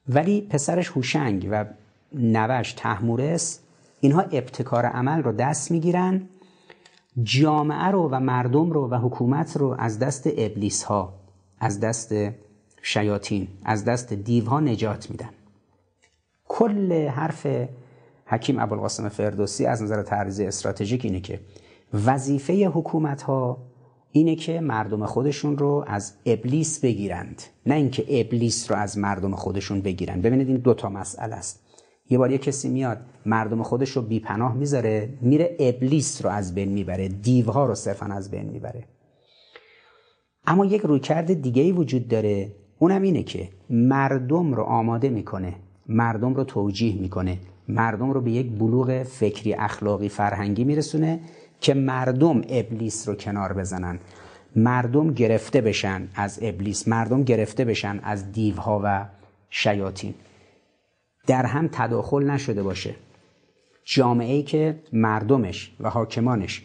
ولی 0.10 0.42
پسرش 0.42 0.88
هوشنگ 0.89 1.48
و 1.52 1.65
نوش 2.13 2.74
تحمورس 2.74 3.60
اینها 4.00 4.22
ابتکار 4.22 4.86
عمل 4.86 5.24
رو 5.24 5.32
دست 5.32 5.72
می‌گیرن. 5.72 6.30
جامعه 7.24 7.88
رو 7.88 8.10
و 8.10 8.20
مردم 8.20 8.72
رو 8.72 8.89
و 8.89 8.96
حکومت 8.96 9.58
رو 9.58 9.76
از 9.80 10.00
دست 10.00 10.28
ابلیس 10.38 10.84
ها 10.84 11.13
از 11.60 11.80
دست 11.80 12.13
شیاطین 12.82 13.48
از 13.65 13.86
دست 13.86 14.13
دیوها 14.13 14.60
نجات 14.60 15.12
میدن. 15.12 15.30
کل 16.50 17.08
حرف 17.08 17.48
حکیم 18.26 18.60
ابوالقاسم 18.60 19.10
فردوسی 19.10 19.66
از 19.66 19.84
نظر 19.84 20.02
تعریض 20.02 20.40
استراتژیک 20.40 21.06
اینه 21.06 21.20
که 21.20 21.40
وظیفه 22.06 22.68
حکومت 22.68 23.22
ها 23.22 23.58
اینه 24.12 24.36
که 24.36 24.60
مردم 24.60 25.06
خودشون 25.06 25.58
رو 25.58 25.86
از 25.88 26.14
ابلیس 26.26 26.80
بگیرند. 26.80 27.42
نه 27.66 27.76
اینکه 27.76 28.22
ابلیس 28.22 28.72
رو 28.72 28.78
از 28.78 28.98
مردم 28.98 29.36
خودشون 29.36 29.82
بگیرند. 29.82 30.22
ببینید 30.22 30.48
این 30.48 30.58
دوتا 30.58 30.90
مسئله 30.90 31.36
است. 31.36 31.66
یه 32.10 32.18
بار 32.18 32.32
یه 32.32 32.38
کسی 32.38 32.70
میاد 32.70 32.98
مردم 33.26 33.64
خودش 33.64 33.90
رو 33.90 34.02
بیپناه 34.02 34.54
می‌ذاره 34.54 35.10
میره 35.22 35.56
ابلیس 35.60 36.26
رو 36.26 36.32
از 36.32 36.56
بین 36.56 36.70
می‌بره 36.70 37.08
دیوها 37.08 37.66
رو 37.66 37.76
صرفا 37.76 38.06
از 38.06 38.32
بین 38.32 38.50
می‌بره. 38.50 38.84
اما 40.48 40.66
یک 40.66 40.82
رویکرد 40.82 41.42
دیگه 41.42 41.62
ای 41.62 41.72
وجود 41.72 42.08
داره 42.08 42.52
اونم 42.80 43.02
اینه 43.02 43.24
که 43.24 43.50
مردم 43.70 44.54
رو 44.54 44.64
آماده 44.64 45.10
می‌کنه 45.10 45.54
مردم 45.89 46.34
رو 46.34 46.43
توجیه 46.43 46.95
می‌کنه. 46.95 47.38
مردم 47.67 48.12
رو 48.12 48.21
به 48.21 48.32
یک 48.32 48.52
بلوغ 48.52 49.04
فکری 49.04 49.54
اخلاقی 49.54 50.10
فرهنگی 50.10 50.63
میرسونه 50.63 51.19
که 51.62 51.73
مردم 51.73 52.41
ابلیس 52.49 53.10
رو 53.10 53.15
کنار 53.15 53.54
بزنن. 53.54 53.99
مردم 54.56 55.13
گرفته 55.13 55.62
بشن 55.62 56.08
از 56.15 56.39
ابلیس. 56.41 56.88
مردم 56.88 57.23
گرفته 57.23 57.65
بشن 57.65 57.99
از 58.04 58.32
دیوها 58.32 58.82
و 58.84 59.06
شیاطین. 59.49 60.13
در 61.28 61.45
هم 61.45 61.69
تداخل 61.71 62.23
نشده 62.23 62.63
باشه. 62.63 62.95
جامعه 63.86 64.34
ای 64.34 64.43
که 64.43 64.80
مردمش 64.93 65.71
و 65.80 65.89
حاکمانش 65.89 66.63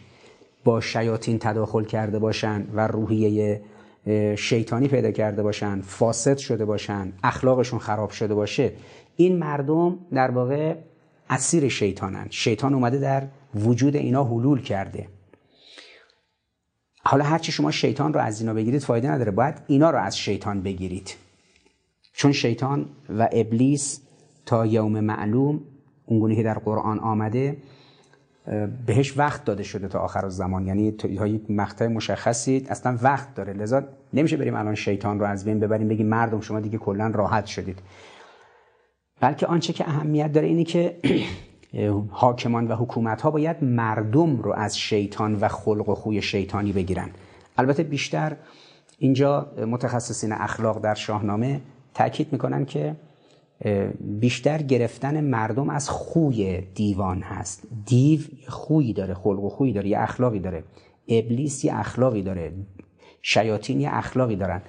با 0.63 0.81
شیاطین 0.81 1.39
تداخل 1.39 1.83
کرده 1.83 2.19
باشن 2.19 2.67
و 2.73 2.87
روحیه 2.87 3.61
شیطانی 4.37 4.87
پیدا 4.87 5.11
کرده 5.11 5.43
باشن 5.43 5.81
فاسد 5.81 6.37
شده 6.37 6.65
باشن 6.65 7.13
اخلاقشون 7.23 7.79
خراب 7.79 8.09
شده 8.09 8.35
باشه 8.35 8.71
این 9.15 9.37
مردم 9.37 9.99
در 10.13 10.31
واقع 10.31 10.75
اسیر 11.29 11.69
شیطانن. 11.69 12.27
شیطان 12.29 12.73
اومده 12.73 12.99
در 12.99 13.27
وجود 13.55 13.95
اینا 13.95 14.23
حلول 14.23 14.61
کرده. 14.61 15.07
حالا 17.03 17.23
هرچی 17.23 17.51
شما 17.51 17.71
شیطان 17.71 18.13
رو 18.13 18.19
از 18.19 18.41
اینا 18.41 18.53
بگیرید 18.53 18.81
فایده 18.81 19.11
نداره. 19.11 19.31
باید 19.31 19.55
اینا 19.67 19.89
رو 19.89 19.97
از 19.97 20.17
شیطان 20.17 20.61
بگیرید. 20.61 21.15
چون 22.13 22.31
شیطان 22.31 22.85
و 23.17 23.29
ابلیس 23.31 24.01
تا 24.45 24.65
یوم 24.65 24.99
معلوم 24.99 25.61
اونگونه 26.05 26.35
که 26.35 26.43
در 26.43 26.59
قرآن 26.59 26.99
آمده 26.99 27.57
بهش 28.85 29.17
وقت 29.17 29.45
داده 29.45 29.63
شده 29.63 29.87
تا 29.87 29.99
آخر 29.99 30.29
زمان 30.29 30.67
یعنی 30.67 30.91
تا 30.91 31.27
یک 31.27 31.51
مقطع 31.51 31.87
مشخصی 31.87 32.65
اصلا 32.69 32.97
وقت 33.01 33.35
داره. 33.35 33.53
لذا 33.53 33.83
نمیشه 34.13 34.37
بریم 34.37 34.55
الان 34.55 34.75
شیطان 34.75 35.19
رو 35.19 35.25
از 35.25 35.45
بین 35.45 35.59
ببریم 35.59 35.87
بگیم 35.87 36.07
مردم 36.07 36.41
شما 36.41 36.59
دیگه 36.59 36.77
کلا 36.77 37.07
راحت 37.07 37.45
شدید. 37.45 37.79
بلکه 39.21 39.47
آنچه 39.47 39.73
که 39.73 39.89
اهمیت 39.89 40.31
داره 40.31 40.47
اینه 40.47 40.63
که 40.63 40.97
حاکمان 42.09 42.67
و 42.67 42.75
حکومت 42.75 43.21
ها 43.21 43.31
باید 43.31 43.63
مردم 43.63 44.37
رو 44.37 44.53
از 44.53 44.77
شیطان 44.77 45.35
و 45.35 45.47
خلق 45.47 45.89
و 45.89 45.95
خوی 45.95 46.21
شیطانی 46.21 46.71
بگیرن. 46.71 47.09
البته 47.57 47.83
بیشتر 47.83 48.35
اینجا 48.99 49.51
متخصصین 49.67 50.31
اخلاق 50.31 50.81
در 50.81 50.93
شاهنامه 50.93 51.61
تاکید 51.93 52.31
می‌کنن 52.31 52.65
که 52.65 52.95
بیشتر 53.99 54.61
گرفتن 54.61 55.23
مردم 55.23 55.69
از 55.69 55.89
خوی 55.89 56.61
دیوان 56.61 57.21
هست. 57.21 57.63
دیو 57.85 58.19
خویی 58.47 58.93
داره 58.93 59.13
خلق 59.13 59.43
و 59.43 59.49
خویی 59.49 59.73
داره 59.73 59.89
یه 59.89 59.99
اخلاقی 59.99 60.39
داره. 60.39 60.63
ابلیس 61.07 61.65
یه 61.65 61.79
اخلاقی 61.79 62.21
داره. 62.21 62.53
شیاطین 63.21 63.81
یه 63.81 63.89
اخلاقی 63.91 64.35
دارن. 64.35 64.61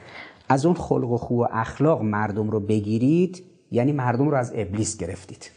از 0.48 0.66
اون 0.66 0.74
خلق 0.74 1.10
و 1.10 1.16
خو 1.16 1.42
و 1.42 1.46
اخلاق 1.52 2.02
مردم 2.02 2.50
رو 2.50 2.60
بگیرید 2.60 3.42
یعنی 3.70 3.92
مردم 3.92 4.28
رو 4.28 4.36
از 4.36 4.52
ابلیس 4.54 4.96
گرفتید. 4.96 5.50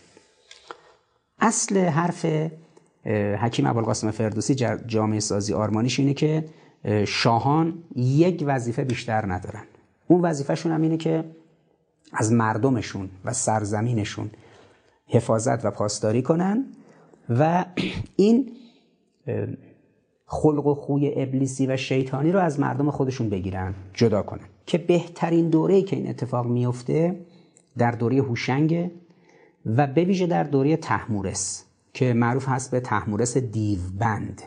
اصل 1.39 1.77
حرف 1.77 2.25
حکیم 3.39 3.67
ابوالقاسم 3.67 4.11
فردوسی 4.11 4.55
جامعه 4.87 5.19
سازی 5.19 5.53
آرمانیش 5.53 5.99
اینه 5.99 6.13
که 6.13 6.45
شاهان 7.07 7.73
یک 7.95 8.43
وظیفه 8.47 8.83
بیشتر 8.83 9.33
ندارن. 9.33 9.63
اون 10.07 10.21
وظیفهشون 10.21 10.71
هم 10.71 10.81
اینه 10.81 10.97
که 10.97 11.23
از 12.13 12.31
مردمشون 12.31 13.09
و 13.25 13.33
سرزمینشون 13.33 14.29
حفاظت 15.07 15.65
و 15.65 15.71
پاسداری 15.71 16.21
کنن 16.21 16.65
و 17.29 17.65
این 18.15 18.51
خلق 20.25 20.65
و 20.65 20.75
خوی 20.75 21.13
ابلیسی 21.15 21.67
و 21.67 21.77
شیطانی 21.77 22.31
رو 22.31 22.39
از 22.39 22.59
مردم 22.59 22.91
خودشون 22.91 23.29
بگیرن 23.29 23.73
جدا 23.93 24.21
کنن. 24.21 24.45
که 24.65 24.77
بهترین 24.77 25.49
دوره 25.49 25.81
که 25.81 25.95
این 25.95 26.09
اتفاق 26.09 26.45
میفته 26.45 27.15
در 27.79 27.91
دوره 27.91 28.17
هوشنگ 28.21 28.91
و 29.65 29.87
بویژه 29.87 30.27
در 30.27 30.43
دوره 30.43 30.77
تحمورس 30.77 31.65
که 31.93 32.13
معروف 32.13 32.49
هست 32.49 32.71
به 32.71 32.79
تحمورس 32.79 33.37
دیوبند. 33.37 34.41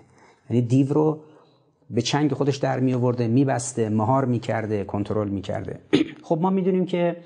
یعنی 0.51 0.62
دیو 0.62 0.92
رو 0.92 1.21
به 1.90 2.03
چنگ 2.03 2.33
خودش 2.33 2.57
در 2.57 2.81
می 2.81 2.95
آورده 2.95 3.29
میبسته 3.29 3.88
مهار 3.88 4.25
می‌کرده 4.25 4.85
کنترل 4.85 5.29
می‌کرده 5.29 5.81
خب 6.29 6.38
ما 6.42 6.51
می‌دونیم 6.51 6.87
که 6.87 7.16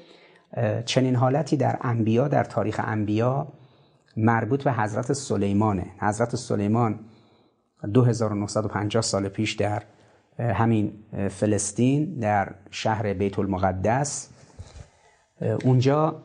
چنین 0.84 1.14
حالتی 1.14 1.56
در 1.56 1.78
انبیا 1.80 2.28
در 2.28 2.44
تاریخ 2.44 2.80
انبیا 2.84 3.48
مربوط 4.16 4.64
به 4.64 4.72
حضرت 4.72 5.12
سلیمانه. 5.12 5.86
حضرت 6.00 6.36
سلیمان 6.36 7.00
2950 7.94 9.02
سال 9.02 9.28
پیش 9.28 9.52
در 9.52 9.82
همین 10.38 10.92
فلسطین 11.28 12.18
در 12.18 12.54
شهر 12.70 13.14
بیت 13.14 13.38
المقدس 13.38 14.30
اونجا 15.40 16.22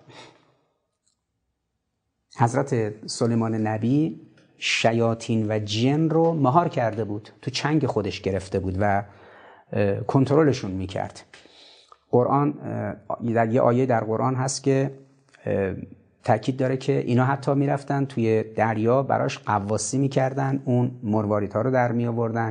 حضرت 2.37 2.93
سلیمان 3.07 3.55
نبی 3.55 4.21
شیاطین 4.57 5.45
و 5.49 5.59
جن 5.59 6.09
رو 6.09 6.33
مهار 6.33 6.69
کرده 6.69 7.03
بود 7.03 7.29
تو 7.41 7.51
چنگ 7.51 7.85
خودش 7.85 8.21
گرفته 8.21 8.59
بود 8.59 8.77
و 8.79 9.03
کنترلشون 10.07 10.71
می‌کرد. 10.71 11.25
قرآن 12.11 12.53
در 13.33 13.49
یه 13.49 13.61
آیه 13.61 13.85
در 13.85 14.03
قرآن 14.03 14.35
هست 14.35 14.63
که 14.63 14.91
تاکید 16.23 16.57
داره 16.57 16.77
که 16.77 16.97
اینا 16.97 17.25
حتی 17.25 17.53
می‌رفتن 17.53 18.05
توی 18.05 18.43
دریا 18.43 19.03
براش 19.03 19.39
قواسی 19.39 19.97
می‌کردن 19.97 20.61
اون 20.65 20.91
مرواریت 21.03 21.53
ها 21.53 21.61
رو 21.61 21.71
در 21.71 21.91
می 21.91 22.03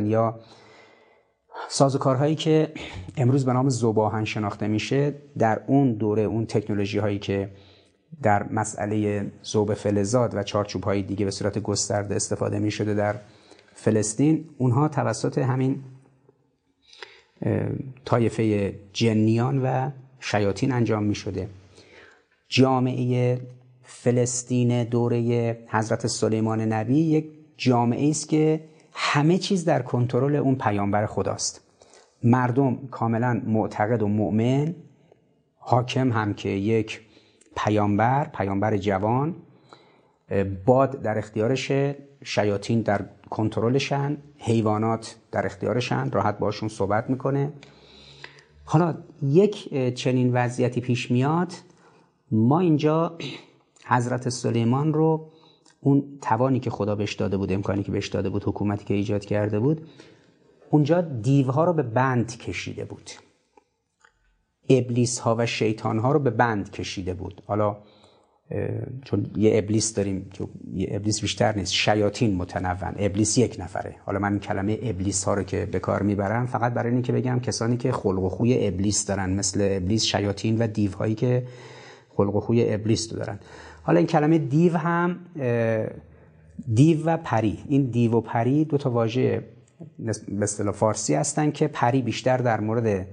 یا 0.08 0.40
سازوکارهایی 1.68 2.34
که 2.34 2.72
امروز 3.16 3.44
به 3.44 3.52
نام 3.52 3.68
زباهن 3.68 4.24
شناخته 4.24 4.68
میشه 4.68 5.14
در 5.38 5.62
اون 5.66 5.92
دوره 5.92 6.22
اون 6.22 6.46
تکنولوژی 6.46 6.98
هایی 6.98 7.18
که 7.18 7.50
در 8.22 8.42
مسئله 8.42 9.26
زوب 9.42 9.74
فلزات 9.74 10.34
و 10.34 10.42
چارچوب 10.42 10.84
های 10.84 11.02
دیگه 11.02 11.24
به 11.24 11.30
صورت 11.30 11.58
گسترده 11.58 12.14
استفاده 12.14 12.58
می 12.58 12.70
شده 12.70 12.94
در 12.94 13.14
فلسطین 13.74 14.44
اونها 14.58 14.88
توسط 14.88 15.38
همین 15.38 15.82
طایفه 18.04 18.74
جنیان 18.92 19.62
و 19.62 19.90
شیاطین 20.20 20.72
انجام 20.72 21.02
می 21.02 21.14
شده 21.14 21.48
جامعه 22.48 23.40
فلسطین 23.82 24.84
دوره 24.84 25.58
حضرت 25.68 26.06
سلیمان 26.06 26.60
نبی 26.60 26.98
یک 26.98 27.30
جامعه 27.56 28.10
است 28.10 28.28
که 28.28 28.60
همه 29.02 29.38
چیز 29.38 29.64
در 29.64 29.82
کنترل 29.82 30.36
اون 30.36 30.54
پیامبر 30.54 31.06
خداست. 31.06 31.60
مردم 32.22 32.76
کاملا 32.90 33.42
معتقد 33.46 34.02
و 34.02 34.08
مؤمن 34.08 34.74
حاکم 35.58 36.12
هم 36.12 36.34
که 36.34 36.48
یک 36.48 37.00
پیامبر 37.56 38.24
پیامبر 38.24 38.76
جوان 38.76 39.36
باد 40.66 41.02
در 41.02 41.18
اختیارشه 41.18 41.96
شیاطین 42.24 42.80
در 42.80 43.04
کنترلشن 43.30 44.16
حیوانات 44.38 45.16
در 45.32 45.46
اختیارشن 45.46 46.10
راحت 46.10 46.38
باشون 46.38 46.68
صحبت 46.68 47.10
می‌کنه. 47.10 47.52
حالا 48.64 48.94
یک 49.22 49.74
چنین 49.94 50.32
وضعیتی 50.32 50.80
پیش 50.80 51.10
میاد 51.10 51.52
ما 52.30 52.60
اینجا 52.60 53.18
حضرت 53.84 54.28
سلیمان 54.28 54.94
رو 54.94 55.30
اون 55.80 56.18
توانی 56.22 56.60
که 56.60 56.70
خدا 56.70 56.94
بهش 56.94 57.14
داده 57.14 57.36
بود 57.36 57.52
امکانی 57.52 57.82
که 57.82 57.92
بهش 57.92 58.08
داده 58.08 58.30
بود 58.30 58.44
حکومتی 58.44 58.84
که 58.84 58.94
ایجاد 58.94 59.24
کرده 59.24 59.60
بود 59.60 59.86
اونجا 60.70 61.00
دیوها 61.00 61.64
رو 61.64 61.72
به 61.72 61.82
بند 61.82 62.38
کشیده 62.38 62.84
بود. 62.84 63.10
ابلیس 64.68 65.18
ها 65.18 65.36
و 65.38 65.46
شیطان 65.46 65.98
ها 65.98 66.12
رو 66.12 66.18
به 66.18 66.30
بند 66.30 66.70
کشیده 66.70 67.14
بود. 67.14 67.42
حالا 67.46 67.76
چون 69.04 69.30
یه 69.36 69.58
ابلیس 69.58 69.94
داریم 69.94 70.30
که 70.34 70.48
یه 70.74 70.88
ابلیس 70.90 71.20
بیشتر 71.20 71.56
نیست 71.56 71.72
شیاطین 71.72 72.36
متنون 72.36 72.94
ابلیس 72.98 73.38
یک 73.38 73.56
نفره. 73.58 73.96
حالا 74.06 74.18
من 74.18 74.38
کلمه 74.38 74.78
ابلیس 74.82 75.24
ها 75.24 75.34
رو 75.34 75.42
که 75.42 75.66
به 75.66 75.78
کار 75.78 76.02
می‌برم 76.02 76.46
فقط 76.46 76.72
برای 76.72 76.92
اینکه 76.92 77.12
بگم 77.12 77.40
کسانی 77.40 77.76
که 77.76 77.92
خلق 77.92 78.18
و 78.18 78.28
خوی 78.28 78.66
ابلیس 78.66 79.06
دارن 79.06 79.30
مثل 79.30 79.68
ابلیس 79.70 80.04
شیاطین 80.04 80.58
و 80.58 80.66
دیوهایی 80.66 81.14
که 81.14 81.46
خلق 82.16 82.36
و 82.36 82.40
خوی 82.40 82.74
ابلیس 82.74 83.08
دارن. 83.08 83.38
حالا 83.82 83.98
این 83.98 84.06
کلمه 84.06 84.38
دیو 84.38 84.76
هم 84.76 85.18
دیو 86.74 87.06
و 87.06 87.16
پری. 87.16 87.58
این 87.68 87.90
دیو 87.90 88.12
و 88.12 88.20
پری 88.20 88.64
دو 88.64 88.78
تا 88.78 88.90
واژه 88.90 89.44
به 89.98 90.42
اصطلاح 90.42 90.74
فارسی 90.74 91.14
هستن 91.14 91.50
که 91.50 91.68
پری 91.68 92.02
بیشتر 92.02 92.36
در 92.36 92.60
مورد 92.60 93.06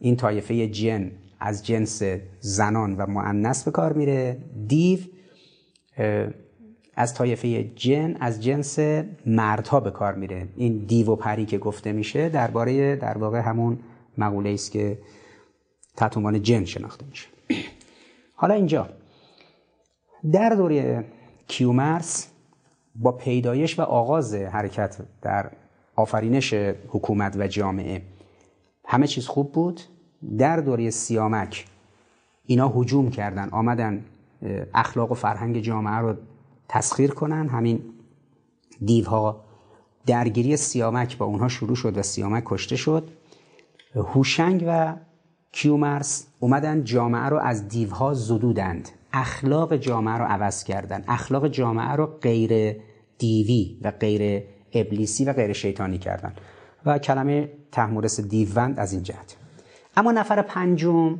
این 0.00 0.16
طایفه 0.16 0.68
جن 0.68 1.10
از 1.40 1.66
جنس 1.66 2.02
زنان 2.40 2.96
و 2.96 3.06
معنس 3.06 3.64
به 3.64 3.70
کار 3.70 3.92
میره. 3.92 4.38
دیو 4.68 4.98
از 6.96 7.14
طایفه 7.14 7.64
جن 7.64 8.16
از 8.20 8.42
جنس 8.42 8.78
مردها 9.26 9.80
به 9.80 9.90
کار 9.90 10.14
میره. 10.14 10.48
این 10.56 10.78
دیو 10.78 11.10
و 11.10 11.16
پری 11.16 11.46
که 11.46 11.58
گفته 11.58 11.92
میشه 11.92 12.28
درباره 12.28 12.96
در 12.96 13.18
واقع 13.18 13.40
همون 13.40 13.78
مقوله 14.18 14.50
است 14.50 14.72
که 14.72 14.98
تحت 15.96 16.16
عنوان 16.16 16.42
جن 16.42 16.64
شناخته 16.64 17.06
میشه. 17.10 17.28
حالا 18.34 18.54
اینجا. 18.54 18.88
در 20.30 20.48
دوره 20.48 21.04
کیومرس 21.48 22.28
با 22.94 23.12
پیدایش 23.12 23.78
و 23.78 23.82
آغاز 23.82 24.34
حرکت 24.34 24.96
در 25.22 25.50
آفرینش 25.96 26.54
حکومت 26.88 27.36
و 27.36 27.46
جامعه 27.46 28.02
همه 28.84 29.06
چیز 29.06 29.26
خوب 29.26 29.52
بود. 29.52 29.80
در 30.38 30.56
دوره 30.56 30.90
سیامک 30.90 31.66
اینا 32.46 32.68
هجوم 32.68 33.10
کردن 33.10 33.48
آمدن 33.48 34.04
اخلاق 34.74 35.12
و 35.12 35.14
فرهنگ 35.14 35.60
جامعه 35.60 35.94
رو 35.94 36.14
تسخیر 36.68 37.10
کنن. 37.10 37.48
همین 37.48 37.82
دیوها 38.84 39.44
درگیری 40.06 40.56
سیامک 40.56 41.18
با 41.18 41.26
اونها 41.26 41.48
شروع 41.48 41.76
شد 41.76 41.98
و 41.98 42.02
سیامک 42.02 42.42
کشته 42.46 42.76
شد. 42.76 43.08
هوشنگ 43.94 44.64
و 44.66 44.96
کیومرس 45.52 46.26
اومدن 46.40 46.84
جامعه 46.84 47.24
رو 47.24 47.38
از 47.38 47.68
دیوها 47.68 48.14
زدودند. 48.14 48.88
اخلاق 49.12 49.76
جامعه 49.76 50.14
رو 50.14 50.24
عوض 50.24 50.64
کردن. 50.64 51.04
اخلاق 51.08 51.48
جامعه 51.48 51.92
رو 51.92 52.06
غیر 52.06 52.76
دیوی 53.18 53.78
و 53.82 53.90
غیر 53.90 54.42
ابلیسی 54.72 55.24
و 55.24 55.32
غیر 55.32 55.52
شیطانی 55.52 55.98
کردن. 55.98 56.32
و 56.86 56.98
کلمه 56.98 57.52
تحمورس 57.72 58.20
دیوند 58.20 58.80
از 58.80 58.92
این 58.92 59.02
جهت. 59.02 59.36
اما 59.96 60.12
نفر 60.12 60.42
پنجم 60.42 61.18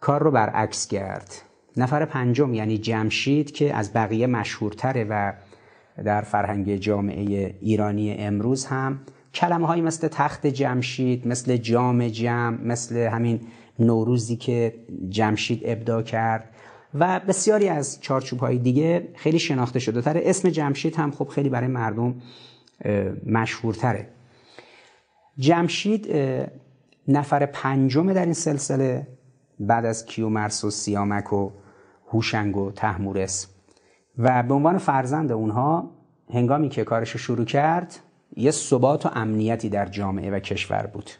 کار 0.00 0.22
رو 0.22 0.30
برعکس 0.30 0.86
کرد. 0.86 1.34
نفر 1.76 2.04
پنجم 2.04 2.54
یعنی 2.54 2.78
جمشید 2.78 3.52
که 3.52 3.74
از 3.74 3.92
بقیه 3.92 4.26
مشهورتره 4.26 5.04
و 5.04 5.32
در 6.04 6.22
فرهنگ 6.22 6.76
جامعه 6.76 7.54
ایرانی 7.60 8.14
امروز 8.14 8.66
هم 8.66 9.00
کلمه 9.34 9.66
های 9.66 9.80
مثل 9.80 10.08
تخت 10.08 10.46
جمشید 10.46 11.28
مثل 11.28 11.56
جام 11.56 12.08
جم 12.08 12.58
مثل 12.62 12.96
همین 12.96 13.40
نوروزی 13.78 14.36
که 14.36 14.74
جمشید 15.08 15.62
ابدا 15.64 16.02
کرد 16.02 16.53
و 16.94 17.20
بسیاری 17.28 17.68
از 17.68 18.00
چارچوب 18.00 18.38
های 18.38 18.58
دیگه 18.58 19.08
خیلی 19.14 19.38
شناخته 19.38 19.78
شده 19.78 20.02
تره. 20.02 20.22
اسم 20.24 20.50
جمشید 20.50 20.96
هم 20.96 21.10
خب 21.10 21.28
خیلی 21.28 21.48
برای 21.48 21.68
مردم 21.68 22.14
مشهورتره. 23.26 24.08
جمشید 25.38 26.16
نفر 27.08 27.46
پنجم 27.46 28.12
در 28.12 28.24
این 28.24 28.32
سلسله 28.32 29.06
بعد 29.60 29.84
از 29.84 30.06
کیومرس 30.06 30.64
و 30.64 30.70
سیامک 30.70 31.32
و 31.32 31.50
هوشنگ 32.08 32.56
و 32.56 32.72
تحمورس. 32.72 33.46
و 34.18 34.42
به 34.42 34.54
عنوان 34.54 34.78
فرزند 34.78 35.32
اونها 35.32 35.90
هنگامی 36.30 36.68
که 36.68 36.84
کارش 36.84 37.16
شروع 37.16 37.44
کرد 37.44 38.00
یه 38.36 38.50
ثبات 38.50 39.06
و 39.06 39.10
امنیتی 39.12 39.68
در 39.68 39.86
جامعه 39.86 40.30
و 40.30 40.38
کشور 40.38 40.86
بود. 40.86 41.10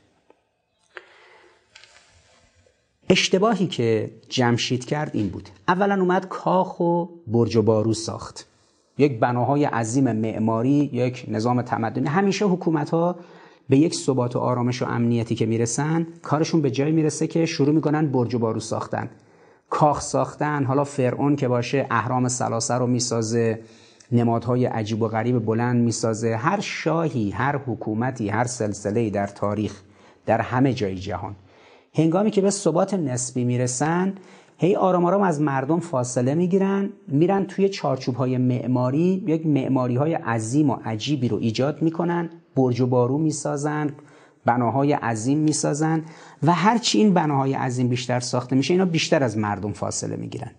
اشتباهی 3.08 3.66
که 3.66 4.10
جمشید 4.28 4.84
کرد 4.84 5.10
این 5.14 5.28
بود. 5.28 5.48
اولا 5.68 5.94
اومد 5.94 6.28
کاخ 6.28 6.80
و 6.80 7.06
برج 7.26 7.56
و 7.56 7.62
بارو 7.62 7.94
ساخت. 7.94 8.46
یک 8.98 9.20
بناهای 9.20 9.64
عظیم 9.64 10.12
معماری 10.12 10.90
یک 10.92 11.24
نظام 11.28 11.62
تمدنی. 11.62 12.08
همیشه 12.08 12.44
حکومت 12.44 12.90
ها 12.90 13.16
به 13.68 13.76
یک 13.76 13.94
ثبات 13.94 14.36
و 14.36 14.38
آرامش 14.38 14.82
و 14.82 14.84
امنیتی 14.84 15.34
که 15.34 15.46
می‌رسن 15.46 16.06
کارشون 16.22 16.62
به 16.62 16.70
جایی 16.70 16.92
می‌رسه 16.92 17.26
که 17.26 17.46
شروع 17.46 17.74
می‌کنن 17.74 18.06
برج 18.06 18.34
و 18.34 18.38
بارو 18.38 18.60
ساختن. 18.60 19.10
کاخ 19.70 20.00
ساختن 20.00 20.64
حالا 20.64 20.84
فرعون 20.84 21.36
که 21.36 21.48
باشه 21.48 21.86
اهرام 21.90 22.28
سلاسه 22.28 22.74
رو 22.74 22.86
می‌سازه 22.86 23.60
نمادهای 24.12 24.66
عجیب 24.66 25.02
و 25.02 25.08
غریب 25.08 25.44
بلند 25.44 25.84
می‌سازه. 25.84 26.36
هر 26.36 26.60
شاهی 26.60 27.30
هر 27.30 27.56
حکومتی 27.56 28.28
هر 28.28 28.44
سلسله 28.44 29.10
در 29.10 29.26
تاریخ 29.26 29.82
در 30.26 30.40
همه 30.40 30.74
جای 30.74 30.94
جهان. 30.94 31.34
هنگامی 31.94 32.30
که 32.30 32.40
به 32.40 32.50
ثبات 32.50 32.94
نسبی 32.94 33.44
می‌رسن 33.44 34.14
هی 34.58 34.76
آرام 34.76 35.04
آرام 35.04 35.22
از 35.22 35.40
مردم 35.40 35.80
فاصله 35.80 36.34
می‌گیرن 36.34 36.90
میرن 37.08 37.44
توی 37.44 37.68
چارچوب 37.68 38.14
های 38.14 38.38
معماری 38.38 39.24
یک 39.26 39.46
معماری 39.46 39.96
های 39.96 40.14
عظیم 40.14 40.70
و 40.70 40.76
عجیبی 40.84 41.28
رو 41.28 41.36
ایجاد 41.36 41.82
می‌کنن 41.82 42.30
برج 42.56 42.80
و 42.80 42.86
بارو 42.86 43.18
می‌سازن 43.18 43.90
بناهای 44.44 44.92
عظیم 44.92 45.38
می‌سازن 45.38 46.02
و 46.42 46.52
هرچی 46.52 46.98
این 46.98 47.14
بناهای 47.14 47.54
عظیم 47.54 47.88
بیشتر 47.88 48.20
ساخته 48.20 48.56
میشه 48.56 48.74
اینا 48.74 48.84
بیشتر 48.84 49.22
از 49.22 49.38
مردم 49.38 49.72
فاصله 49.72 50.16
می‌گیرن. 50.16 50.50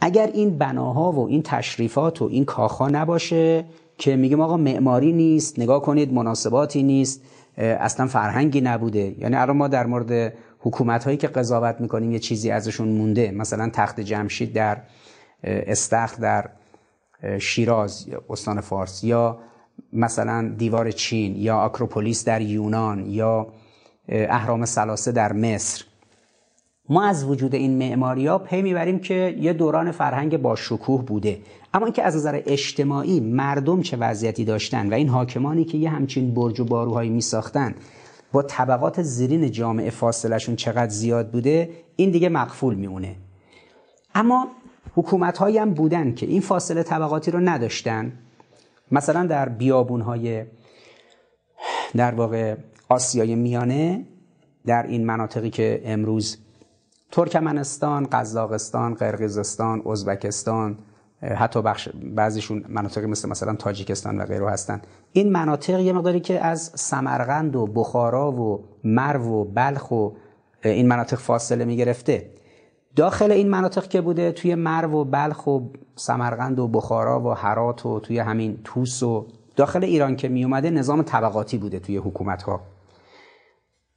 اگر 0.00 0.30
این 0.34 0.58
بناها 0.58 1.12
و 1.12 1.28
این 1.28 1.42
تشریفات 1.42 2.22
و 2.22 2.24
این 2.24 2.44
کاخها 2.44 2.88
نباشه 2.88 3.64
که 3.98 4.16
میگیم 4.16 4.40
آقا 4.40 4.56
معماری 4.56 5.12
نیست 5.12 5.58
نگاه 5.58 5.82
کنید 5.82 6.12
مناسباتی 6.12 6.82
نیست 6.82 7.22
اصلا 7.56 8.06
فرهنگی 8.06 8.60
نبوده. 8.60 9.14
یعنی 9.18 9.36
الان 9.36 9.56
ما 9.56 9.68
در 9.68 9.86
مورد 9.86 10.32
حکومت 10.58 11.04
هایی 11.04 11.16
که 11.16 11.28
قضاوت 11.28 11.80
می‌کنیم 11.80 12.10
یه 12.12 12.18
چیزی 12.18 12.50
ازشون 12.50 12.88
مونده. 12.88 13.30
مثلا 13.30 13.70
تخت 13.72 14.00
جمشید 14.00 14.52
در 14.52 14.78
استخر 15.44 16.16
در 16.16 16.48
شیراز 17.38 18.06
استان 18.30 18.60
فارس 18.60 19.04
یا 19.04 19.38
مثلا 19.92 20.54
دیوار 20.58 20.90
چین 20.90 21.36
یا 21.36 21.56
آکروپولیس 21.56 22.24
در 22.24 22.40
یونان 22.40 23.06
یا 23.06 23.46
اهرام 24.08 24.64
سلاسه 24.64 25.12
در 25.12 25.32
مصر. 25.32 25.84
ما 26.88 27.04
از 27.04 27.24
وجود 27.24 27.54
این 27.54 27.78
معماری 27.78 28.26
ها 28.26 28.38
پی 28.38 28.62
می‌بریم 28.62 28.98
که 28.98 29.36
یه 29.38 29.52
دوران 29.52 29.92
فرهنگ 29.92 30.36
با 30.36 30.56
شکوه 30.56 31.04
بوده. 31.04 31.38
اما 31.74 31.86
اینکه 31.86 32.02
از 32.02 32.16
نظر 32.16 32.42
اجتماعی 32.46 33.20
مردم 33.20 33.82
چه 33.82 33.96
وضعیتی 33.96 34.44
داشتن 34.44 34.90
و 34.90 34.94
این 34.94 35.08
حاکمانی 35.08 35.64
که 35.64 35.78
یه 35.78 35.90
همچین 35.90 36.34
برج 36.34 36.60
و 36.60 36.64
باروهایی 36.64 37.10
میساختن 37.10 37.74
با 38.32 38.42
طبقات 38.42 39.02
زیرین 39.02 39.50
جامعه 39.50 39.90
فاصلشون 39.90 40.56
چقدر 40.56 40.88
زیاد 40.88 41.30
بوده 41.30 41.70
این 41.96 42.10
دیگه 42.10 42.28
مقفول 42.28 42.74
میمونه. 42.74 43.16
اما 44.14 44.48
حکومت 44.94 45.38
هایی 45.38 45.58
هم 45.58 45.74
بودن 45.74 46.14
که 46.14 46.26
این 46.26 46.40
فاصله 46.40 46.82
طبقاتی 46.82 47.30
رو 47.30 47.40
نداشتن. 47.40 48.12
مثلا 48.90 49.26
در 49.26 49.48
بیابون 49.48 50.00
های 50.00 50.44
در 51.96 52.14
واقع 52.14 52.56
آسیای 52.88 53.34
میانه 53.34 54.06
در 54.66 54.86
این 54.86 55.06
مناطقی 55.06 55.50
که 55.50 55.82
امروز 55.84 56.38
ترکمنستان، 57.10 58.08
قزاقستان، 58.12 58.94
قرقیزستان، 58.94 59.82
ازبکستان 59.86 60.78
حتی 61.22 61.62
بخش 61.62 61.88
بعضیشون 61.88 62.64
مناطقی 62.68 63.06
مثل 63.06 63.28
مثلا 63.28 63.54
تاجیکستان 63.54 64.20
و 64.20 64.24
غیره 64.24 64.50
هستن. 64.50 64.82
این 65.12 65.32
مناطق 65.32 65.80
یه 65.80 65.92
مقداری 65.92 66.20
که 66.20 66.44
از 66.44 66.72
سمرقند 66.74 67.56
و 67.56 67.66
بخارا 67.66 68.32
و 68.32 68.64
مرو 68.84 69.24
و 69.24 69.44
بلخ 69.44 69.90
و 69.90 70.10
این 70.64 70.88
مناطق 70.88 71.18
فاصله 71.18 71.64
می 71.64 71.76
گرفته 71.76 72.30
داخل 72.96 73.32
این 73.32 73.50
مناطق 73.50 73.88
که 73.88 74.00
بوده 74.00 74.32
توی 74.32 74.54
مرو 74.54 75.00
و 75.00 75.04
بلخ 75.04 75.46
و 75.46 75.60
سمرقند 75.96 76.58
و 76.58 76.68
بخارا 76.68 77.20
و 77.20 77.30
هرات 77.30 77.86
و 77.86 78.00
توی 78.00 78.18
همین 78.18 78.58
توس 78.64 79.02
و 79.02 79.26
داخل 79.56 79.84
ایران 79.84 80.16
که 80.16 80.28
می 80.28 80.44
اومده 80.44 80.70
نظام 80.70 81.02
طبقاتی 81.02 81.58
بوده 81.58 81.78
توی 81.78 81.96
حکومت 81.96 82.42
ها 82.42 82.60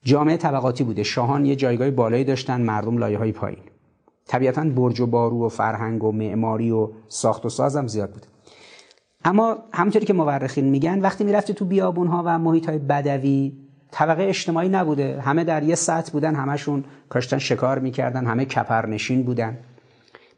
جامعه 0.04 0.38
طبقاتی 0.38 0.84
بوده. 0.84 1.04
شاهان 1.04 1.46
یه 1.46 1.56
جایگاه 1.56 1.92
بالایی 1.92 2.24
داشتن 2.24 2.62
مردم 2.62 2.98
لایه 2.98 3.18
های 3.18 3.32
پایین. 3.32 3.60
طبیعتا 4.28 4.64
برج 4.64 5.00
و 5.00 5.08
بارو 5.08 5.46
و 5.46 5.50
فرهنگ 5.50 6.04
و 6.04 6.12
معماری 6.12 6.72
و 6.72 6.90
ساخت 7.08 7.46
و 7.46 7.50
ساز 7.50 7.76
هم 7.76 7.88
زیاد 7.88 8.12
بوده 8.12 8.28
اما 9.26 9.58
همونطوری 9.74 10.06
که 10.06 10.14
مورخین 10.14 10.66
میگن 10.66 11.00
وقتی 11.00 11.24
می‌رفتی 11.24 11.54
تو 11.54 11.66
بیابون 11.66 12.08
ها 12.08 12.24
و 12.26 12.40
محیط 12.40 12.70
های 12.70 12.78
بدوی 12.78 13.54
طبقه 13.92 14.24
اجتماعی 14.24 14.70
نبوده. 14.70 15.22
همه 15.22 15.44
در 15.44 15.64
یه 15.64 15.76
سطح 15.76 16.12
بودن 16.12 16.36
همشون 16.36 16.84
کاشتن 17.10 17.38
شکار 17.38 17.80
می‌کردن 17.80 18.26
همه 18.26 18.46
کپرنشین 18.46 19.24
بودن. 19.24 19.58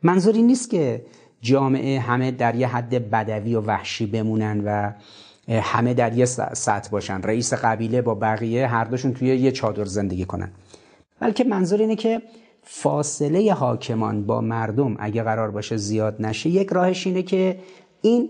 منظوری 0.04 0.42
نیست 0.42 0.70
که 0.70 1.06
جامعه 1.42 2.00
همه 2.00 2.32
در 2.32 2.56
یه 2.56 2.68
حد 2.68 3.10
بدوی 3.10 3.56
و 3.56 3.62
وحشی 3.62 4.06
بمونن 4.06 4.64
و 4.66 4.92
همه 5.62 5.94
در 5.94 6.18
یه 6.18 6.26
سطح 6.26 6.90
باشن. 6.90 7.22
رئیس 7.22 7.54
قبیله 7.54 8.02
با 8.02 8.16
بقیه 8.16 8.68
هر 8.68 8.84
دوشون 8.84 9.14
توی 9.14 9.28
یه 9.28 9.52
چادر 9.52 9.86
زندگی 9.86 10.26
کنن. 10.26 10.52
بلکه 11.20 11.44
منظور 11.44 11.80
اینه 11.80 11.96
که 11.96 12.22
فاصله 12.70 13.54
حاکمان 13.54 14.26
با 14.26 14.42
مردم 14.42 14.96
اگه 15.00 15.24
قرار 15.24 15.52
باشه 15.52 15.78
زیاد 15.78 16.16
نشه 16.20 16.50
یک 16.50 16.70
راهش 16.70 17.08
اینه 17.08 17.24
که 17.24 17.60
این 18.02 18.30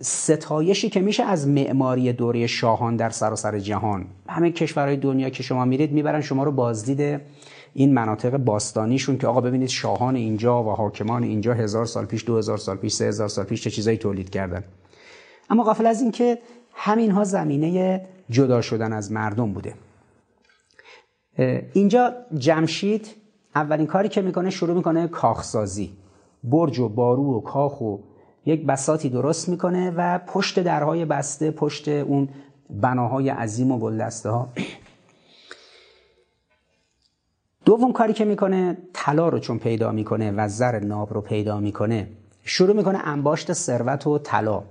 ستایشی 0.00 0.90
که 0.90 1.00
میشه 1.00 1.22
از 1.22 1.48
معماری 1.48 2.12
دوره 2.12 2.46
شاهان 2.46 2.96
در 2.96 3.10
سراسر 3.10 3.50
سر 3.50 3.58
جهان. 3.58 4.06
همه 4.28 4.50
کشورهای 4.50 4.96
دنیا 4.96 5.30
که 5.30 5.42
شما 5.42 5.64
میرید 5.64 5.92
می‌برن 5.92 6.20
شما 6.20 6.44
رو 6.44 6.52
بازدید 6.52 7.20
این 7.74 7.94
مناطق 7.94 8.36
باستانیشون 8.36 9.18
که 9.18 9.26
آقا 9.26 9.40
ببینید 9.40 9.68
شاهان 9.68 10.16
اینجا 10.16 10.64
و 10.64 10.70
حاکمان 10.70 11.22
اینجا 11.22 11.54
هزار 11.54 11.86
سال 11.86 12.06
پیش 12.06 12.24
دو 12.26 12.36
هزار 12.36 12.58
سال 12.58 12.76
پیش 12.76 12.92
سه 12.92 13.04
هزار 13.04 13.28
سال 13.28 13.44
پیش 13.44 13.62
چه 13.62 13.70
چیزایی 13.70 13.96
تولید 13.96 14.30
کردن. 14.30 14.64
اما 15.50 15.62
قافل 15.62 15.86
از 15.86 16.02
اینکه 16.02 16.38
همینها 16.74 17.24
زمینه 17.24 18.00
جدا 18.30 18.60
شدن 18.60 18.92
از 18.92 19.12
مردم 19.12 19.52
بوده. 19.52 19.74
اینجا 21.72 22.14
جمشید 22.38 23.06
اولین 23.58 23.86
کاری 23.86 24.08
که 24.08 24.22
می‌کنه 24.22 24.50
شروع 24.50 24.76
می‌کنه 24.76 25.08
کاخسازی. 25.08 25.92
برج 26.44 26.78
و 26.78 26.88
بارو 26.88 27.36
و 27.36 27.40
کاخ 27.40 27.80
و 27.80 27.96
یک 28.46 28.66
بساتی 28.66 29.08
درست 29.08 29.48
می‌کنه 29.48 29.90
و 29.96 30.18
پشت 30.18 30.60
درهای 30.60 31.04
بسته 31.04 31.50
پشت 31.50 31.88
اون 31.88 32.28
بناهای 32.70 33.28
عظیم 33.28 33.72
و 33.72 33.78
گلدسته 33.78 34.30
ها 34.30 34.48
دوم 37.64 37.92
کاری 37.92 38.12
که 38.12 38.24
می‌کنه 38.24 38.76
طلا 38.92 39.28
رو 39.28 39.38
چون 39.38 39.58
پیدا 39.58 39.92
می‌کنه 39.92 40.32
و 40.36 40.48
زر 40.48 40.80
ناب 40.80 41.14
رو 41.14 41.20
پیدا 41.20 41.60
می‌کنه 41.60 42.08
شروع 42.42 42.76
می‌کنه 42.76 42.98
انباشت 43.04 43.52
ثروت 43.52 44.06
و 44.06 44.18
طلا. 44.18 44.62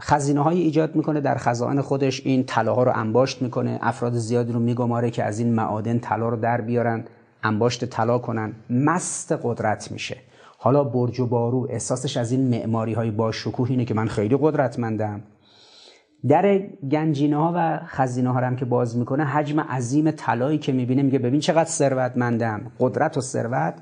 خزینه 0.00 0.40
های 0.40 0.60
ایجاد 0.60 0.96
می‌کنه 0.96 1.20
در 1.20 1.34
خزائن 1.34 1.80
خودش 1.80 2.26
این 2.26 2.44
طلاها 2.44 2.82
رو 2.82 2.92
انباشت 2.94 3.42
می‌کنه 3.42 3.78
افراد 3.82 4.12
زیادی 4.12 4.52
رو 4.52 4.60
میگماره 4.60 5.10
که 5.10 5.24
از 5.24 5.38
این 5.38 5.54
معادن 5.54 5.98
طلا 5.98 6.28
رو 6.28 6.36
در 6.36 6.60
بیارن. 6.60 7.04
انباشت 7.46 7.84
طلا 7.84 8.18
کنن 8.18 8.52
مست 8.70 9.32
قدرت 9.42 9.92
میشه. 9.92 10.16
حالا 10.58 10.84
برج 10.84 11.20
و 11.20 11.26
بارو 11.26 11.66
احساسش 11.70 12.16
از 12.16 12.32
این 12.32 12.48
معماری 12.48 12.92
های 12.92 13.10
با 13.10 13.32
شکوه 13.32 13.70
اینه 13.70 13.84
که 13.84 13.94
من 13.94 14.08
خیلی 14.08 14.36
قدرتمندم. 14.40 15.22
در 16.28 16.58
گنجینه 16.90 17.36
ها 17.36 17.52
و 17.56 17.80
خزینه 17.86 18.32
ها 18.32 18.40
هم 18.40 18.56
که 18.56 18.64
باز 18.64 18.96
می‌کنه 18.96 19.24
حجم 19.24 19.60
عظیم 19.60 20.10
طلایی 20.10 20.58
که 20.58 20.72
می‌بینه 20.72 21.02
میگه 21.02 21.18
ببین 21.18 21.40
چقدر 21.40 21.70
ثروتمندم. 21.70 22.72
قدرت 22.80 23.16
و 23.16 23.20
ثروت 23.20 23.74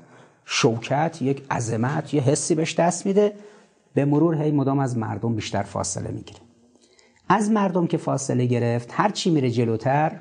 شوکت 0.45 1.21
یک 1.21 1.45
عظمت 1.51 2.13
یه 2.13 2.21
حسی 2.21 2.55
بهش 2.55 2.79
دست 2.79 3.05
میده. 3.05 3.33
به 3.93 4.05
مرور 4.05 4.35
هی 4.35 4.51
مدام 4.51 4.79
از 4.79 4.97
مردم 4.97 5.35
بیشتر 5.35 5.63
فاصله 5.63 6.11
می‌گیره. 6.11 6.39
از 7.29 7.51
مردم 7.51 7.87
که 7.87 7.97
فاصله 7.97 8.45
گرفت 8.45 8.89
هر 8.93 9.09
چی 9.09 9.29
میره 9.29 9.51
جلوتر 9.51 10.19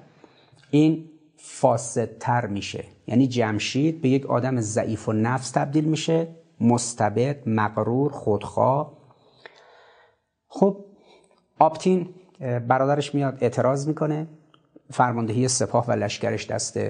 این 0.71 1.05
فاسدتر 1.37 2.47
میشه. 2.47 2.85
یعنی 3.07 3.27
جمشید 3.27 4.01
به 4.01 4.09
یک 4.09 4.27
آدم 4.27 4.61
ضعیف 4.61 5.09
و 5.09 5.13
نفس 5.13 5.51
تبدیل 5.51 5.85
میشه 5.85 6.29
مستبد 6.61 7.49
مقرور 7.49 8.13
خودخواه 8.13 8.93
خب 10.49 10.85
آپتین 11.59 12.09
برادرش 12.69 13.15
میاد 13.15 13.39
اعتراض 13.41 13.89
می‌کنه. 13.89 14.27
فرماندهی 14.91 15.49
سپاه 15.49 15.87
و 15.89 15.93
لشکرش 15.93 16.47
دست 16.47 16.81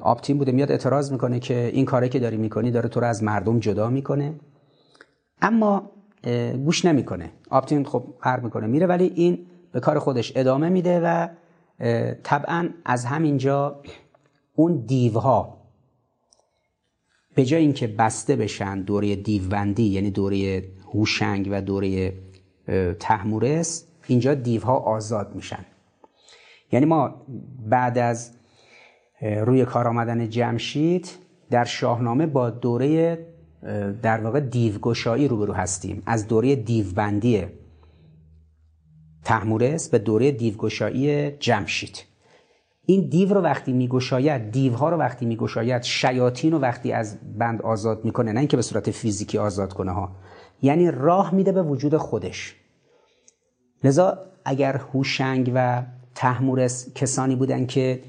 آپتین 0.00 0.38
بوده. 0.38 0.52
میاد 0.52 0.70
اعتراض 0.70 1.12
می‌کنه 1.12 1.40
که 1.40 1.70
این 1.72 1.84
کاری 1.84 2.08
که 2.08 2.18
داری 2.18 2.36
می‌کنی 2.36 2.70
داره 2.70 2.88
تو 2.88 3.00
رو 3.00 3.06
از 3.06 3.22
مردم 3.22 3.58
جدا 3.58 3.90
می‌کنه. 3.90 4.34
اما 5.42 5.90
گوش 6.64 6.84
نمی‌کنه. 6.84 7.30
آپتین 7.50 7.84
خب 7.84 8.04
هر 8.20 8.40
می‌کنه. 8.40 8.66
میره 8.66 8.86
ولی 8.86 9.12
این 9.14 9.46
به 9.72 9.80
کار 9.80 9.98
خودش 9.98 10.32
ادامه 10.36 10.68
میده 10.68 11.00
و 11.04 11.28
طبعا 12.22 12.68
از 12.84 13.04
همینجا 13.04 13.80
اون 14.54 14.84
دیوها. 14.86 15.62
به 17.34 17.44
جای 17.44 17.60
اینکه 17.60 17.86
بسته 17.86 18.36
بشن 18.36 18.82
دوره 18.82 19.16
دیوبندی 19.16 19.82
یعنی 19.82 20.10
دوره 20.10 20.64
هوشنگ 20.92 21.48
و 21.50 21.60
دوره 21.60 22.12
تحمورس 23.00 23.86
اینجا 24.06 24.34
دیوها 24.34 24.76
آزاد 24.76 25.34
میشن. 25.34 25.64
یعنی 26.72 26.86
ما 26.86 27.26
بعد 27.70 27.98
از 27.98 28.32
روی 29.22 29.64
کار 29.64 29.88
آمدن 29.88 30.28
جمشید 30.28 31.10
در 31.50 31.64
شاهنامه 31.64 32.26
با 32.26 32.50
دوره 32.50 33.18
در 34.02 34.20
واقع 34.20 34.40
دیوگشایی 34.40 35.28
روبرو 35.28 35.52
هستیم. 35.52 36.02
از 36.06 36.28
دوره 36.28 36.56
دیوبندی 36.56 37.46
تحمورس 39.24 39.88
به 39.88 39.98
دوره 39.98 40.32
دیوگشایی 40.32 41.30
جمشید. 41.30 42.11
این 42.86 43.08
دیو 43.08 43.34
رو 43.34 43.40
وقتی 43.40 43.72
میگشاید 43.72 44.50
دیوها 44.50 44.88
رو 44.88 44.96
وقتی 44.96 45.26
میگشاید 45.26 45.82
شیاطین 45.82 46.52
رو 46.52 46.58
وقتی 46.58 46.92
از 46.92 47.18
بند 47.38 47.62
آزاد 47.62 48.04
می‌کنه 48.04 48.32
نه 48.32 48.38
اینکه 48.38 48.56
به 48.56 48.62
صورت 48.62 48.90
فیزیکی 48.90 49.38
آزاد 49.38 49.72
کنه 49.72 49.92
ها 49.92 50.16
یعنی 50.62 50.90
راه 50.90 51.34
میده 51.34 51.52
به 51.52 51.62
وجود 51.62 51.96
خودش. 51.96 52.56
لذا 53.84 54.18
اگر 54.44 54.76
هوشنگ 54.76 55.52
و 55.54 55.82
تحمورس 56.14 56.94
کسانی 56.94 57.36
بودن 57.36 57.66
که 57.66 58.02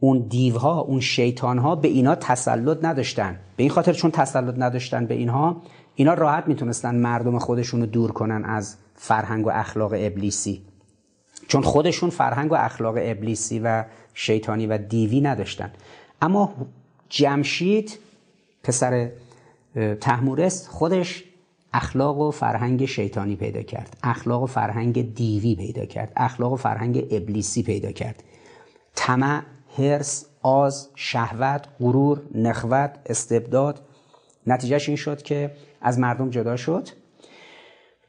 اون 0.00 0.18
دیوها 0.28 0.80
اون 0.80 1.00
شیطانها 1.00 1.76
به 1.76 1.88
اینا 1.88 2.14
تسلط 2.14 2.84
نداشتن 2.84 3.38
به 3.56 3.62
این 3.62 3.70
خاطر 3.70 3.92
چون 3.92 4.10
تسلط 4.10 4.54
نداشتن 4.58 5.06
به 5.06 5.14
اینها 5.14 5.62
اینا 5.94 6.14
راحت 6.14 6.48
می‌تونستن 6.48 6.94
مردم 6.94 7.38
خودشون 7.38 7.80
رو 7.80 7.86
دور 7.86 8.12
کنن 8.12 8.44
از 8.44 8.76
فرهنگ 8.94 9.46
و 9.46 9.50
اخلاق 9.50 9.92
ابلیسی. 9.96 10.62
چون 11.48 11.62
خودشون 11.62 12.10
فرهنگ 12.10 12.52
و 12.52 12.54
اخلاق 12.54 12.94
ابلیسی 12.98 13.58
و 13.58 13.84
شیطانی 14.14 14.66
و 14.66 14.78
دیوی 14.78 15.20
نداشتن. 15.20 15.72
اما 16.22 16.54
جمشید 17.08 17.98
پسر 18.62 19.10
تحمورس 20.00 20.68
خودش 20.68 21.24
اخلاق 21.72 22.18
و 22.18 22.30
فرهنگ 22.30 22.84
شیطانی 22.84 23.36
پیدا 23.36 23.62
کرد. 23.62 23.96
اخلاق 24.02 24.42
و 24.42 24.46
فرهنگ 24.46 25.14
دیوی 25.14 25.54
پیدا 25.54 25.84
کرد. 25.84 26.12
اخلاق 26.16 26.52
و 26.52 26.56
فرهنگ 26.56 27.06
ابلیسی 27.10 27.62
پیدا 27.62 27.92
کرد. 27.92 28.22
طمع 28.94 29.42
هرس 29.78 30.26
آز 30.42 30.88
شهوت 30.94 31.64
غرور 31.80 32.22
نخوت 32.34 32.98
استبداد. 33.06 33.80
نتیجهش 34.46 34.88
این 34.88 34.96
شد 34.96 35.22
که 35.22 35.50
از 35.80 35.98
مردم 35.98 36.30
جدا 36.30 36.56
شد 36.56 36.88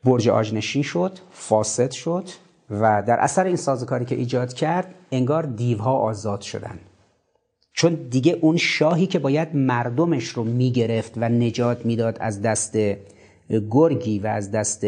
برج 0.03 0.29
آجنشین 0.29 0.83
شد 0.83 1.19
فاسد 1.31 1.91
شد 1.91 2.29
و 2.69 3.03
در 3.07 3.19
اثر 3.19 3.43
این 3.43 3.55
سازوکاری 3.55 4.05
که 4.05 4.15
ایجاد 4.15 4.53
کرد 4.53 4.93
انگار 5.15 5.43
دیوها 5.43 5.93
آزاد 5.93 6.41
شدن. 6.41 6.79
چون 7.73 7.93
دیگه 7.93 8.37
اون 8.41 8.57
شاهی 8.57 9.07
که 9.07 9.19
باید 9.19 9.55
مردمش 9.55 10.27
رو 10.27 10.43
می‌گرفت 10.43 11.13
و 11.17 11.29
نجات 11.29 11.85
می‌داد 11.85 12.17
از 12.19 12.41
دست 12.41 12.77
گرگی 13.71 14.19
و 14.19 14.27
از 14.27 14.51
دست 14.51 14.87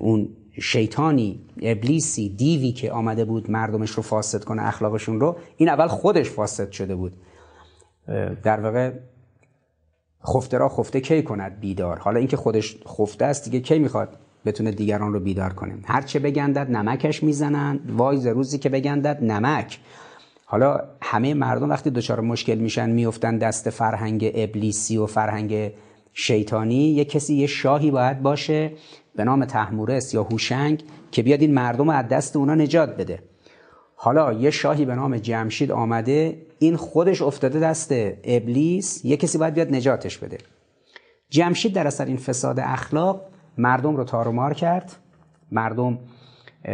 اون 0.00 0.28
شیطانی 0.62 1.40
ابلیسی 1.62 2.28
دیوی 2.28 2.72
که 2.72 2.92
آمده 2.92 3.24
بود 3.24 3.50
مردمش 3.50 3.90
رو 3.90 4.02
فاسد 4.02 4.44
کنه 4.44 4.66
اخلاقشون 4.66 5.20
رو 5.20 5.36
این 5.56 5.68
اول 5.68 5.86
خودش 5.86 6.30
فاسد 6.30 6.70
شده 6.70 6.94
بود. 6.94 7.12
در 8.42 8.60
واقع 8.60 8.92
خفته 10.26 10.58
را 10.58 10.68
خفته 10.68 11.00
کی 11.00 11.22
کند 11.22 11.60
بیدار؟ 11.60 11.98
حالا 11.98 12.18
اینکه 12.18 12.36
خودش 12.36 12.76
خفته 12.86 13.24
است 13.24 13.44
دیگه 13.44 13.60
کی 13.60 13.78
می‌خواد؟ 13.78 14.18
بتونه 14.44 14.70
دیگران 14.70 15.12
رو 15.12 15.20
بیدار 15.20 15.52
کنه. 15.52 15.74
هرچه 15.84 16.18
بگندد 16.18 16.70
نمکش 16.70 17.22
می‌زنن 17.22 17.80
وای 17.88 18.30
روزی 18.30 18.58
که 18.58 18.68
بگندد 18.68 19.18
نمک. 19.24 19.78
حالا 20.44 20.80
همه 21.02 21.34
مردم 21.34 21.70
وقتی 21.70 21.90
دچار 21.90 22.20
مشکل 22.20 22.54
میشن 22.54 22.90
میفتن 22.90 23.38
دست 23.38 23.70
فرهنگ 23.70 24.30
ابلیسی 24.34 24.96
و 24.96 25.06
فرهنگ 25.06 25.72
شیطانی 26.12 26.90
یه 26.90 27.04
کسی 27.04 27.34
یه 27.34 27.46
شاهی 27.46 27.90
باید 27.90 28.22
باشه 28.22 28.72
به 29.16 29.24
نام 29.24 29.44
تحمورس 29.44 30.14
یا 30.14 30.22
هوشنگ 30.22 30.84
که 31.10 31.22
بیاد 31.22 31.40
این 31.40 31.54
مردم 31.54 31.90
رو 31.90 31.96
از 31.96 32.08
دست 32.08 32.36
اونا 32.36 32.54
نجات 32.54 32.96
بده. 32.96 33.22
حالا 33.94 34.32
یه 34.32 34.50
شاهی 34.50 34.84
به 34.84 34.94
نام 34.94 35.18
جمشید 35.18 35.72
آمده 35.72 36.46
این 36.58 36.76
خودش 36.76 37.22
افتاده 37.22 37.60
دست 37.60 37.88
ابلیس 38.24 39.04
یه 39.04 39.16
کسی 39.16 39.38
باید 39.38 39.54
بیاد 39.54 39.74
نجاتش 39.74 40.18
بده. 40.18 40.38
جمشید 41.30 41.72
در 41.72 41.86
اثر 41.86 42.04
این 42.04 42.16
فساد 42.16 42.60
اخلاق 42.60 43.31
مردم 43.58 43.96
رو 43.96 44.04
تارومار 44.04 44.54
کرد. 44.54 44.96
مردم 45.52 45.98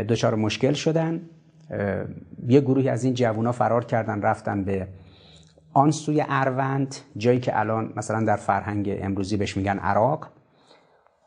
دچار 0.08 0.34
مشکل 0.34 0.72
شدن. 0.72 1.20
یه 2.48 2.60
گروهی 2.60 2.88
از 2.88 3.04
این 3.04 3.14
جوونا 3.14 3.52
فرار 3.52 3.84
کردن 3.84 4.22
رفتن 4.22 4.64
به 4.64 4.88
آن 5.72 5.90
سوی 5.90 6.24
اروند 6.28 6.94
جایی 7.16 7.40
که 7.40 7.58
الان 7.58 7.92
مثلا 7.96 8.24
در 8.24 8.36
فرهنگ 8.36 8.98
امروزی 9.02 9.36
بهش 9.36 9.56
میگن 9.56 9.78
عراق. 9.78 10.28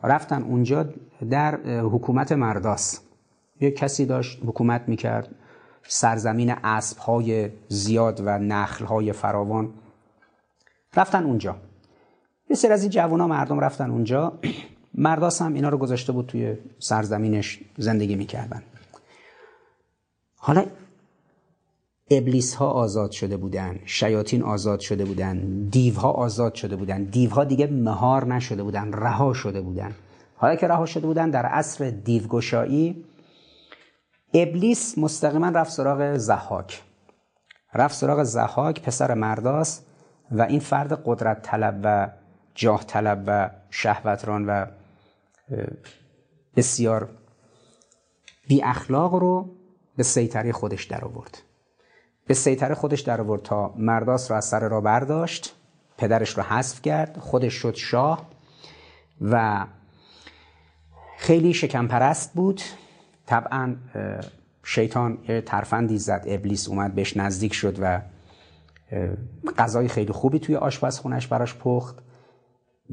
رفتن 0.04 0.44
اونجا 0.44 0.90
در 1.30 1.56
حکومت 1.66 2.32
مرداس. 2.32 3.00
یه 3.62 3.72
کسی 3.72 4.06
داشت 4.06 4.40
حکومت 4.46 4.84
می‌کرد. 4.88 5.36
سرزمین 5.88 6.54
اسب 6.64 6.98
های 6.98 7.50
زیاد 7.68 8.22
و 8.26 8.38
نخل 8.38 8.86
های 8.86 9.14
فراوان. 9.14 9.74
رفتن 10.96 11.24
اونجا. 11.24 11.56
یه 12.50 12.56
سر 12.56 12.72
از 12.72 12.82
این 12.82 12.92
جوان 12.92 13.26
مردم 13.26 13.60
رفتن 13.60 13.92
اونجا. 13.92 14.34
مرداس 14.94 15.42
هم 15.42 15.54
اینا 15.54 15.70
رو 15.70 15.78
گذاشته 15.78 16.12
بود 16.12 16.26
توی 16.26 16.58
سرزمینش 16.80 17.60
زندگی 17.78 18.16
می‌کردن. 18.16 18.64
حالا 20.36 20.66
ابلیس 22.12 22.54
ها 22.54 22.68
آزاد 22.68 23.12
شده 23.12 23.38
بودن 23.38 23.80
شیاطین 23.86 24.44
آزاد 24.44 24.80
شده 24.80 25.06
بودن 25.06 25.68
دیو 25.70 25.94
ها 25.94 26.12
آزاد 26.12 26.56
شده 26.56 26.76
بودن 26.76 27.04
دیو 27.04 27.30
ها 27.30 27.44
دیگه 27.44 27.68
مهار 27.68 28.26
نشده 28.26 28.64
بودن 28.64 28.94
رها 28.94 29.34
شده 29.34 29.62
بودن. 29.62 29.96
حالا 30.36 30.56
که 30.56 30.68
رها 30.68 30.86
شده 30.86 31.08
بودن 31.08 31.30
در 31.30 31.46
عصر 31.46 31.90
دیوگشایی 31.90 33.06
ابلیس 34.34 34.98
مستقیما 34.98 35.50
رفت 35.50 35.72
سراغ 35.72 36.18
زحاک 36.18 36.82
رفت 37.74 37.96
سراغ 37.96 38.24
زحاک 38.24 38.82
پسر 38.82 39.14
مرداس 39.14 39.82
و 40.32 40.42
این 40.42 40.60
فرد 40.60 41.02
قدرت 41.06 41.42
طلب 41.42 41.80
و 41.84 42.10
جاه 42.56 42.84
طلب 42.84 43.24
و 43.28 43.50
شهوتران 43.70 44.46
و 44.46 44.66
بسیار 46.56 47.10
بی 48.48 48.64
اخلاق 48.64 49.14
رو 49.14 49.50
به 49.96 50.04
سیطره 50.04 50.52
خودش 50.52 50.84
در 50.84 51.06
آورد. 51.06 51.42
به 52.28 52.34
سیطره 52.34 52.76
خودش 52.76 53.02
در 53.02 53.22
آورد 53.22 53.42
تا 53.42 53.74
مرداس 53.78 54.32
رو 54.32 54.38
از 54.38 54.46
سر 54.46 54.70
را 54.70 54.82
برداشت 54.82 55.56
پدرش 55.98 56.38
رو 56.38 56.44
حذف 56.44 56.82
کرد 56.82 57.18
خودش 57.18 57.54
شد 57.54 57.76
شاه 57.76 58.30
و 59.22 59.66
خیلی 61.18 61.54
شکم 61.54 61.88
پرست 61.88 62.34
بود. 62.34 62.62
طبعا 63.26 63.76
شیطان 64.64 65.18
یه 65.28 65.42
ترفندی 65.42 65.98
زد 65.98 66.24
ابلیس 66.28 66.70
اومد 66.70 66.96
بهش 66.96 67.18
نزدیک 67.18 67.54
شد 67.54 67.78
و 67.82 68.02
غذای 69.58 69.88
خیلی 69.88 70.14
خوبی 70.14 70.40
توی 70.40 70.56
آشپزخونش 70.56 71.28
براش 71.28 71.56
پخت. 71.56 71.96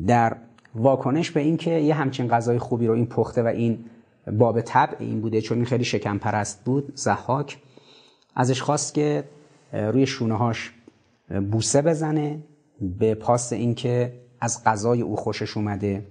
در 0.07 0.37
واکنش 0.79 1.31
به 1.31 1.41
اینکه 1.41 1.71
یه 1.71 1.95
همچین 1.95 2.29
غذای 2.29 2.59
خوبی 2.59 2.87
رو 2.87 2.95
این 2.95 3.07
پخته 3.07 3.43
و 3.43 3.47
این 3.47 3.85
باب 4.33 4.61
طبع 4.61 4.97
این 4.99 5.21
بوده 5.21 5.41
چون 5.41 5.59
این 5.59 5.67
خیلی 5.67 5.85
شکم 5.85 6.19
پرست 6.19 6.65
بود 6.65 6.93
زحاک 6.95 7.59
ازش 8.35 8.63
خواست 8.63 8.95
که 8.95 9.25
روی 9.73 10.07
شونه 10.07 10.35
هاش 10.35 10.73
بوسه 11.51 11.83
بزنه 11.83 12.39
به 12.99 13.15
پاس 13.15 13.53
اینکه 13.53 14.13
از 14.41 14.65
غذای 14.65 15.01
او 15.01 15.17
خوشش 15.17 15.57
اومده. 15.57 16.07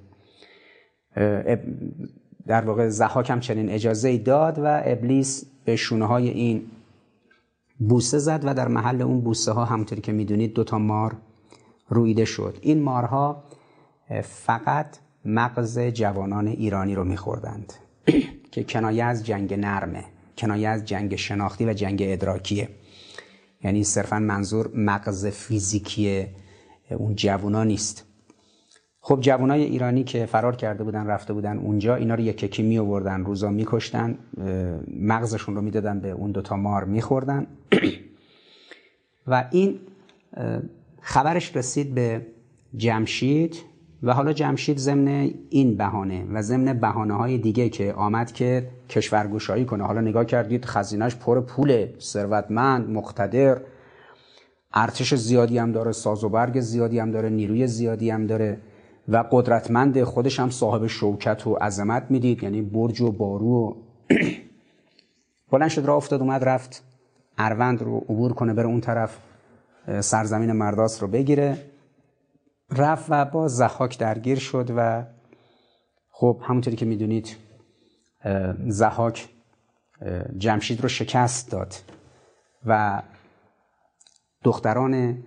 در 2.47 2.61
واقع 2.65 2.89
زحاک 2.89 3.30
هم 3.30 3.39
چنین 3.39 3.70
اجازه 3.70 4.18
داد 4.18 4.59
و 4.59 4.82
ابلیس 4.86 5.45
به 5.65 5.76
شونه 5.76 6.05
های 6.05 6.30
این 6.30 6.61
بوسه 7.80 8.18
زد 8.18 8.41
و 8.43 8.53
در 8.53 8.68
محل 8.68 9.01
اون 9.01 9.22
بوسه 9.22 9.51
ها 9.51 9.65
همونطوری 9.65 10.01
که 10.01 10.11
می‌دونید 10.11 10.53
دوتا 10.53 10.78
مار 10.78 11.15
رویده 11.89 12.26
شد. 12.26 12.57
این 12.61 12.82
مارها 12.82 13.43
فقط 14.24 14.97
مغز 15.26 15.80
جوانان 15.80 16.47
ایرانی 16.47 16.95
رو 16.95 17.03
میخوردند. 17.03 17.74
که 18.51 18.64
کنایه 18.64 19.03
از 19.03 19.26
جنگ 19.26 19.53
نرمه 19.53 20.03
کنایه 20.38 20.70
از 20.70 20.86
جنگ 20.86 21.16
شناختی 21.16 21.66
و 21.66 21.74
جنگ 21.74 22.03
ادراکیه. 22.05 22.70
یعنی 23.64 23.84
صرفا 23.84 24.20
منظور 24.20 24.72
مغز 24.76 25.26
فیزیکی 25.26 26.26
اون 26.89 27.16
جوونا 27.16 27.64
نیست. 27.64 28.03
خب 28.99 29.20
جوانای 29.22 29.64
ایرانی 29.64 30.03
که 30.03 30.26
فرار 30.26 30.55
کرده 30.55 30.84
بودن 30.84 31.08
رفته 31.08 31.34
بودن 31.34 31.58
اونجا 31.58 31.95
اینا 31.95 32.16
رو 32.16 32.20
یکی 32.20 32.64
می 32.64 32.80
آوردن 32.80 33.26
روزا 33.26 33.49
میکشتن 33.49 34.18
مغزشون 34.88 35.55
رو 35.55 35.62
می‌دادن 35.62 35.99
به 35.99 36.12
اون 36.12 36.32
دوتا 36.32 36.55
مار 36.55 36.84
میخوردن. 36.84 37.47
و 39.28 39.47
این 39.51 39.80
خبرش 41.01 41.55
رسید 41.55 41.95
به 41.95 42.26
جمشید. 42.78 43.55
و 44.04 44.14
حالا 44.14 44.34
جمشید 44.34 44.78
ضمن 44.78 45.30
این 45.50 45.78
بهانه 45.78 46.26
و 46.32 46.41
ضمن 46.41 46.80
بهانه 46.80 47.14
های 47.14 47.38
دیگه 47.38 47.70
که 47.70 47.93
آمد 47.93 48.32
که 48.32 48.70
کشورگوشایی 48.89 49.66
کنه. 49.66 49.84
حالا 49.84 50.02
نگاه 50.02 50.26
کردید 50.26 50.66
خزینش 50.66 51.16
پر 51.16 51.41
پول 51.41 51.88
ثروتمند 52.00 52.89
مقتدر. 52.89 53.62
ارتش 54.74 55.16
زیادی 55.16 55.58
هم 55.58 55.72
داره 55.72 55.91
ساز 55.91 56.24
و 56.24 56.30
برگ 56.30 56.60
زیادی 56.60 57.00
هم 57.00 57.12
داره 57.12 57.30
نیروی 57.30 57.68
زیادی 57.68 58.10
هم 58.10 58.28
داره 58.28 58.58
و 59.08 59.24
قدرتمند 59.32 60.04
خودش 60.04 60.39
هم 60.39 60.50
صاحب 60.50 60.88
شوکت 60.88 61.48
و 61.48 61.54
عظمت 61.54 62.06
می‌دید 62.10 62.43
یعنی 62.43 62.62
برج 62.62 63.02
و 63.02 63.12
بارو 63.12 63.48
و 63.48 63.74
بلند 65.52 65.70
شد 65.70 65.86
را 65.86 65.95
افتاد 65.95 66.22
اومد 66.22 66.43
رفت. 66.43 66.84
اروند 67.38 67.82
رو 67.82 67.98
عبور 67.98 68.34
کنه 68.34 68.54
بره 68.54 68.66
اون 68.66 68.82
طرف 68.82 69.18
سرزمین 70.00 70.52
مرداس 70.52 71.04
رو 71.04 71.08
بگیره. 71.08 71.58
رفت 72.72 73.05
و 73.09 73.26
با 73.26 73.47
زحاک 73.47 73.99
درگیر 73.99 74.39
شد 74.39 74.74
و 74.78 75.05
خب 76.09 76.41
همونطوری 76.43 76.76
که 76.76 76.86
می‌دونید 76.86 77.36
زحاک 78.68 79.30
جمشید 80.38 80.82
رو 80.82 80.89
شکست 80.89 81.51
داد 81.51 81.76
و 82.65 83.01
دختران 84.43 85.24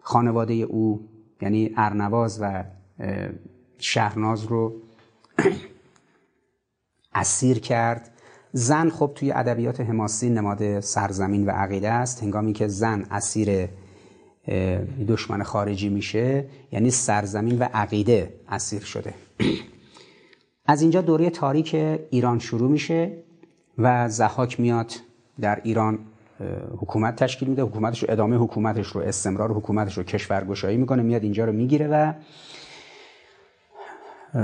خانواده 0.00 0.54
او 0.54 1.08
یعنی 1.40 1.74
ارنواز 1.76 2.38
و 2.42 2.64
شهرناز 3.78 4.44
رو 4.44 4.82
اسیر 7.14 7.60
کرد. 7.60 8.10
زن 8.52 8.88
خب 8.88 9.12
توی 9.14 9.32
ادبیات 9.32 9.80
حماسی 9.80 10.30
نماد 10.30 10.80
سرزمین 10.80 11.46
و 11.46 11.50
عقیده 11.50 11.90
است. 11.90 12.22
هنگامی 12.22 12.52
که 12.52 12.68
زن 12.68 13.06
اسیر 13.10 13.68
دشمن 15.08 15.42
خارجی 15.42 15.88
میشه 15.88 16.44
یعنی 16.72 16.90
سرزمین 16.90 17.58
و 17.58 17.68
عقیده 17.74 18.34
اسیر 18.48 18.82
شده. 18.82 19.14
از 20.66 20.82
اینجا 20.82 21.00
دوره 21.00 21.30
تاریک 21.30 21.74
ایران 22.10 22.38
شروع 22.38 22.70
میشه 22.70 23.12
و 23.78 24.08
زحاک 24.08 24.60
میاد 24.60 24.92
در 25.40 25.60
ایران 25.64 25.98
حکومت 26.80 27.16
تشکیل 27.16 27.48
میده 27.48 27.62
حکومتش 27.62 28.02
رو 28.02 28.10
ادامه 28.10 28.36
حکومتش 28.36 28.86
رو 28.86 29.00
استمرار 29.00 29.52
حکومتش 29.52 29.98
رو 29.98 30.02
کشورگشایی 30.02 30.76
می‌کنه 30.76 31.02
میاد 31.02 31.22
اینجا 31.22 31.44
رو 31.44 31.52
می‌گیره 31.52 31.88
و 31.88 32.12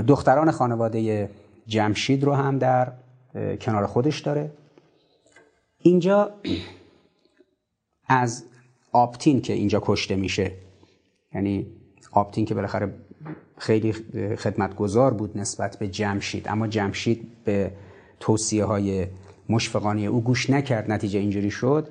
دختران 0.07 0.51
خانواده 0.51 1.29
جمشید 1.67 2.23
رو 2.23 2.33
هم 2.33 2.57
در 2.57 2.91
کنار 3.61 3.85
خودش 3.85 4.19
داره. 4.19 4.51
اینجا 5.79 6.31
از 8.07 8.43
آپتین 8.91 9.41
که 9.41 9.53
اینجا 9.53 9.81
کشته 9.85 10.15
میشه. 10.15 10.51
یعنی 11.33 11.67
آپتین 12.11 12.45
که 12.45 12.53
بالاخره 12.53 12.93
خیلی 13.57 13.93
خدمتگذار 14.37 15.13
بود 15.13 15.37
نسبت 15.37 15.79
به 15.79 15.87
جمشید. 15.87 16.47
اما 16.47 16.67
جمشید 16.67 17.27
به 17.43 17.71
توصیه 18.19 18.65
های 18.65 19.07
مشفقانی 19.49 20.07
او 20.07 20.23
گوش 20.23 20.49
نکرد 20.49 20.91
نتیجه 20.91 21.19
اینجوری 21.19 21.51
شد. 21.51 21.89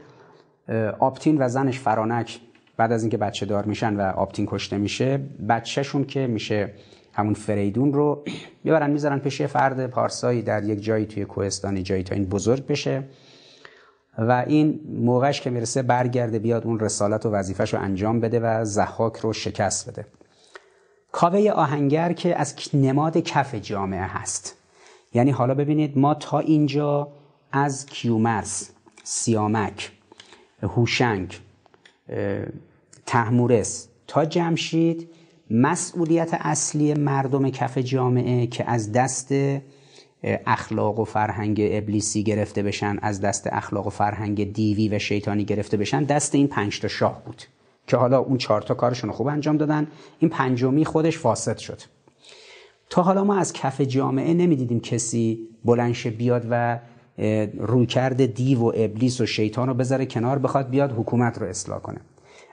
آپتین 0.99 1.43
و 1.43 1.49
زنش 1.49 1.79
فرانک 1.79 2.41
بعد 2.77 2.93
از 2.93 3.03
اینکه 3.03 3.17
بچه 3.17 3.47
دار 3.47 3.65
میشن 3.65 3.97
و 3.97 4.01
آپتین 4.01 4.47
کشته 4.49 4.79
میشه 4.79 5.21
بچهشون 5.49 6.05
که 6.05 6.27
میشه 6.27 6.75
همون 7.13 7.35
فریدون 7.35 7.93
رو 7.93 8.25
می‌برن 8.65 8.91
می‌ذارن 8.91 9.19
پیش 9.19 9.43
فرد 9.43 9.87
پارسایی 9.87 10.43
در 10.43 10.65
یک 10.65 10.83
جایی 10.83 11.07
توی 11.07 11.25
کوهستانی 11.25 11.83
جایی 11.83 12.03
تا 12.03 12.15
این 12.15 12.25
بزرگ 12.25 12.67
بشه. 12.67 13.05
و 14.19 14.45
این 14.47 14.81
موقعش 15.01 15.41
که 15.41 15.51
می‌رسه 15.51 15.83
برگرده 15.83 16.39
بیاد 16.39 16.67
اون 16.67 16.81
رسالت 16.81 17.27
و 17.27 17.31
وظیفش 17.31 17.75
رو 17.75 17.81
انجام 17.81 18.21
بده 18.21 18.41
و 18.41 18.65
زحاک 18.65 19.17
رو 19.17 19.33
شکست 19.33 19.91
بده. 19.91 20.07
کاوه 21.13 21.51
آهنگر 21.51 22.13
که 22.13 22.37
از 22.37 22.55
نماد 22.75 23.19
کف 23.19 23.55
جامعه 23.55 24.03
هست. 24.03 24.57
یعنی 25.15 25.31
حالا 25.31 25.55
ببینید 25.55 25.99
ما 25.99 26.15
تا 26.15 26.39
اینجا 26.39 27.09
از 27.53 27.87
کیومرس 27.87 28.71
سیامک 29.05 29.93
هوشنگ 30.63 31.41
تحمورس 33.07 33.89
تا 34.07 34.25
جمشید 34.25 35.09
مسئولیت 35.51 36.31
اصلی 36.33 36.95
مردم 36.95 37.51
کف 37.51 37.79
جامعه 37.79 38.47
که 38.47 38.71
از 38.71 38.93
دست 38.93 39.33
اخلاق 40.23 40.99
و 40.99 41.05
فرهنگ 41.05 41.61
ابلیسی 41.73 42.23
گرفته 42.23 42.63
بشن 42.63 42.99
از 43.03 43.21
دست 43.21 43.49
اخلاق 43.53 43.87
و 43.87 43.91
فرهنگ 43.91 44.53
دیوی 44.53 44.89
و 44.89 44.99
شیطانی 44.99 45.45
گرفته 45.45 45.77
بشن 45.77 46.05
دست 46.05 46.35
این 46.35 46.49
پنج 46.49 46.81
تا 46.81 46.89
شاه 46.89 47.23
بود 47.25 47.43
که 47.87 47.97
حالا 47.97 48.19
اون 48.19 48.39
چهار 48.39 48.63
تا 48.63 48.75
کارشون 48.75 49.11
خوب 49.11 49.27
انجام 49.27 49.57
دادن. 49.57 49.87
این 50.19 50.31
پنجمی 50.31 50.85
خودش 50.85 51.19
فاسد 51.19 51.57
شد. 51.59 51.81
تا 52.91 53.03
حالا 53.03 53.25
ما 53.25 53.37
از 53.37 53.53
کف 53.53 53.81
جامعه 53.81 54.35
نمی‌دیدیم 54.35 54.81
کسی 54.81 55.39
بلنشه 55.65 56.11
بیاد 56.11 56.47
و 56.51 56.79
رویکرد 57.59 58.35
دیو 58.35 58.61
و 58.61 58.73
ابلیس 58.75 59.21
و 59.21 59.27
شیطان 59.27 59.69
رو 59.69 59.75
بذاره 59.75 60.07
کنار 60.07 60.39
بخواد 60.39 60.71
بیاد 60.71 60.93
حکومت 60.93 61.39
رو 61.39 61.47
اصلاح 61.47 61.81
کنه. 61.81 62.01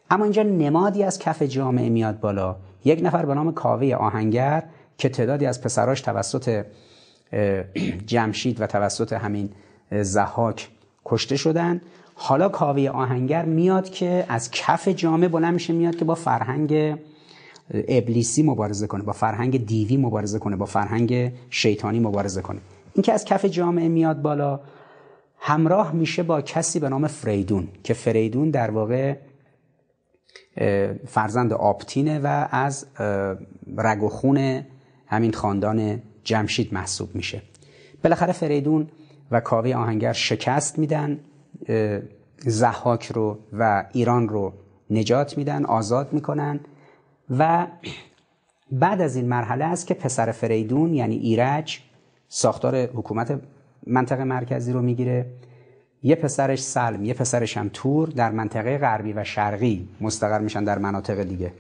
اما 0.10 0.24
اینجا 0.24 0.44
نمادی 0.44 1.04
از 1.04 1.20
کف 1.20 1.42
جامعه 1.42 1.90
میاد 1.90 2.20
بالا. 2.20 2.56
یک 2.86 3.00
نفر 3.04 3.26
به 3.26 3.34
نام 3.34 3.54
کاوه 3.54 3.96
آهنگر 3.96 4.64
که 4.98 5.10
تعدادی 5.10 5.46
از 5.46 5.62
پسراش 5.62 6.02
توسط 6.02 6.66
جمشید 8.06 8.62
و 8.62 8.68
توسط 8.68 9.14
همین 9.14 9.50
زحاک 9.92 10.70
کشته 11.06 11.36
شدن. 11.38 11.82
حالا 12.16 12.50
کاوه 12.50 12.90
آهنگر 12.90 13.46
میاد 13.46 13.90
که 13.90 14.26
از 14.30 14.52
کف 14.52 14.88
جامعه 14.88 15.30
بلند 15.30 15.54
میشه 15.54 15.74
میاد 15.74 15.96
که 15.96 16.06
با 16.06 16.16
فرهنگ 16.16 16.98
ابلیسی 17.74 18.44
مبارزه 18.44 18.88
کنه 18.88 19.04
با 19.04 19.14
فرهنگ 19.14 19.66
دیوی 19.66 19.98
مبارزه 19.98 20.40
کنه 20.40 20.56
با 20.56 20.66
فرهنگ 20.66 21.32
شیطانی 21.50 22.00
مبارزه 22.00 22.42
کنه. 22.42 22.60
این 22.94 23.04
که 23.04 23.14
از 23.14 23.26
کف 23.26 23.46
جامعه 23.46 23.88
میاد 23.88 24.22
بالا 24.22 24.60
همراه 25.40 25.92
میشه 25.92 26.24
با 26.24 26.42
کسی 26.42 26.80
به 26.80 26.90
نام 26.90 27.08
فریدون 27.08 27.68
که 27.84 27.94
فریدون 27.94 28.50
در 28.50 28.72
واقع 28.72 29.16
فرزند 31.08 31.54
آپتینه 31.54 32.20
و 32.20 32.48
از 32.52 32.88
رگ 33.78 34.04
و 34.04 34.10
خون 34.10 34.66
همین 35.08 35.32
خاندان 35.32 36.02
جمشید 36.26 36.74
محسوب 36.74 37.16
میشه. 37.16 37.42
بالاخره 38.04 38.34
فریدون 38.34 38.88
و 39.32 39.40
کاوه 39.40 39.74
آهنگر 39.76 40.14
شکست 40.14 40.80
میدن 40.80 41.20
زحاک 42.38 43.06
رو 43.06 43.40
و 43.54 43.86
ایران 43.92 44.30
رو 44.30 44.54
نجات 44.90 45.38
میدن 45.38 45.66
آزاد 45.66 46.14
می‌کنن 46.14 46.60
و 47.30 47.68
بعد 48.72 49.02
از 49.02 49.16
این 49.16 49.28
مرحله 49.28 49.66
است 49.66 49.88
که 49.88 49.94
پسر 49.94 50.32
فریدون 50.32 50.94
یعنی 50.94 51.16
ایرج 51.16 51.80
ساختار 52.28 52.76
حکومت 52.76 53.40
منطقه 53.88 54.24
مرکزی 54.24 54.72
رو 54.72 54.82
می‌گیره. 54.82 55.26
یه 56.04 56.16
پسرش 56.16 56.64
سلم 56.64 57.06
یه 57.06 57.14
پسرش 57.14 57.58
هم 57.58 57.70
تور 57.74 58.10
در 58.10 58.32
منطقه 58.32 58.78
غربی 58.78 59.14
و 59.14 59.24
شرقی 59.24 59.88
مستقر 60.02 60.40
میشن 60.40 60.64
در 60.64 60.78
مناطق 60.78 61.24
دیگه. 61.24 61.54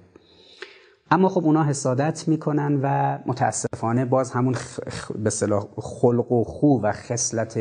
اما 1.12 1.30
خب 1.30 1.46
اونا 1.46 1.64
حسادت 1.64 2.28
می‌کنن 2.28 2.80
و 2.84 3.18
متاسفانه 3.26 4.06
باز 4.06 4.32
همون 4.32 4.56
به 5.16 5.30
صلاح 5.30 5.68
خلق 5.78 6.32
و 6.32 6.44
خو 6.44 6.82
و 6.82 6.92
خصلت 6.92 7.60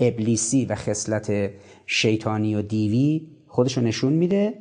ابلیسی 0.00 0.64
و 0.64 0.74
خصلت 0.74 1.50
شیطانی 1.86 2.54
و 2.54 2.62
دیوی 2.62 3.26
خودشو 3.48 3.80
نشون 3.80 4.12
میده 4.12 4.54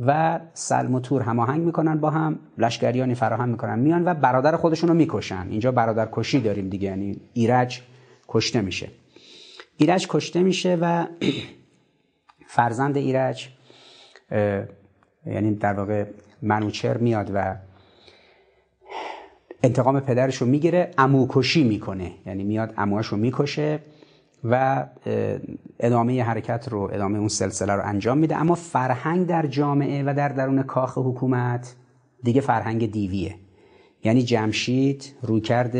و 0.00 0.40
سلم 0.54 0.94
و 0.94 1.00
تور 1.00 1.22
هماهنگ 1.22 1.62
می‌کنن 1.62 2.00
با 2.00 2.10
هم 2.10 2.38
لشکریانی 2.58 3.14
فراهم 3.14 3.48
می‌کنن 3.48 3.78
میان 3.78 4.08
و 4.08 4.14
برادر 4.14 4.56
خودشون 4.56 4.88
رو 4.88 4.94
می‌کشن. 4.94 5.46
اینجا 5.50 5.72
برادر 5.72 6.08
کشی 6.12 6.40
داریم 6.40 6.68
دیگه 6.68 6.88
یعنی 6.88 7.20
ایرج 7.32 7.82
کشته 8.28 8.60
میشه. 8.60 8.88
ایرج 9.76 10.08
کشته 10.08 10.42
میشه 10.42 10.78
و 10.80 11.06
فرزند 12.56 12.96
ایرج 12.96 13.48
یعنی 15.26 15.54
در 15.54 15.72
واقع 15.72 16.04
منوچر 16.44 16.96
میاد 16.96 17.30
و 17.34 17.56
انتقام 19.62 20.00
پدرش 20.00 20.36
رو 20.36 20.46
می‌گیره 20.46 20.90
اموکشی 20.98 21.64
می‌کنه. 21.64 22.12
یعنی 22.26 22.44
میاد 22.44 22.74
اموهش 22.76 23.06
رو 23.06 23.16
می‌کشه 23.16 23.78
و 24.44 24.86
ادامه 25.80 26.22
حرکت 26.22 26.68
رو 26.68 26.90
ادامه 26.92 27.18
اون 27.18 27.28
سلسله 27.28 27.72
رو 27.72 27.82
انجام 27.84 28.18
میده. 28.18 28.36
اما 28.36 28.54
فرهنگ 28.54 29.26
در 29.26 29.46
جامعه 29.46 30.02
و 30.06 30.14
در 30.16 30.28
درون 30.28 30.62
کاخ 30.62 30.98
حکومت 30.98 31.74
دیگه 32.22 32.40
فرهنگ 32.40 32.90
دیویه. 32.90 33.34
یعنی 34.04 34.22
جمشید 34.22 35.14
رویکرد 35.22 35.76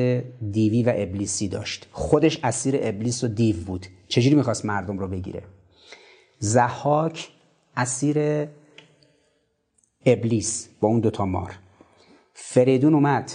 دیوی 0.52 0.82
و 0.82 0.92
ابلیسی 0.96 1.48
داشت. 1.48 1.88
خودش 1.92 2.40
اسیر 2.44 2.78
ابلیس 2.82 3.24
و 3.24 3.28
دیو 3.28 3.56
بود. 3.56 3.86
چجوری 4.08 4.36
می‌خواست 4.36 4.64
مردم 4.64 4.98
رو 4.98 5.08
بگیره؟ 5.08 5.42
زحاک 6.38 7.28
اسیر 7.76 8.46
ابلیس 10.06 10.68
با 10.80 10.88
اون 10.88 11.00
دوتا 11.00 11.26
مار. 11.26 11.58
فریدون 12.34 12.94
اومد 12.94 13.32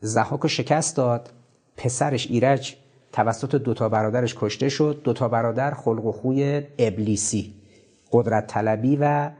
زحاک 0.00 0.46
شکست 0.46 0.96
داد 0.96 1.30
پسرش 1.76 2.26
ایرج 2.26 2.76
توسط 3.12 3.54
دوتا 3.54 3.88
برادرش 3.88 4.34
کشته 4.38 4.68
شد. 4.68 5.00
دوتا 5.04 5.28
برادر 5.28 5.70
خلق 5.70 6.06
و 6.06 6.12
خوی 6.12 6.62
ابلیسی 6.78 7.52
قدرت 8.12 8.46
طلبی 8.46 8.98
و 9.00 9.30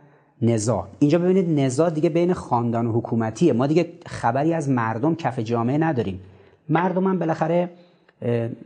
نزا. 0.43 0.89
اینجا 0.99 1.18
ببینید 1.18 1.61
نزا 1.61 1.91
دیگه 1.91 2.09
بین 2.09 2.33
خاندان 2.33 2.87
و 2.87 2.93
حکومتیه 2.93 3.53
ما 3.53 3.66
دیگه 3.66 3.93
خبری 4.07 4.55
از 4.55 4.68
مردم 4.68 5.14
کف 5.14 5.39
جامعه 5.39 5.79
نداریم. 5.79 6.21
مردم 6.68 7.07
هم 7.07 7.18
بالاخره 7.18 7.71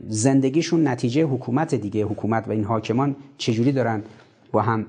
زندگیشون 0.09 0.89
نتیجه 0.89 1.25
حکومت 1.25 1.75
دیگه. 1.75 2.05
حکومت 2.05 2.49
و 2.49 2.51
این 2.51 2.65
حاکمان 2.65 3.17
چجوری 3.39 3.73
دارن 3.73 4.03
با 4.53 4.63
هم 4.63 4.87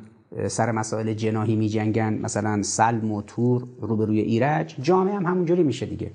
سر 0.47 0.71
مسائل 0.71 1.13
جناهی 1.13 1.55
می 1.55 1.69
جنگن 1.69 2.13
مثلا 2.13 2.63
سلم 2.63 3.11
و 3.11 3.21
تور 3.21 3.67
روبروی 3.81 4.19
ایرج 4.19 4.75
جامعه 4.81 5.15
هم 5.15 5.25
همونجوری 5.25 5.63
میشه 5.63 5.85
دیگه. 5.85 6.11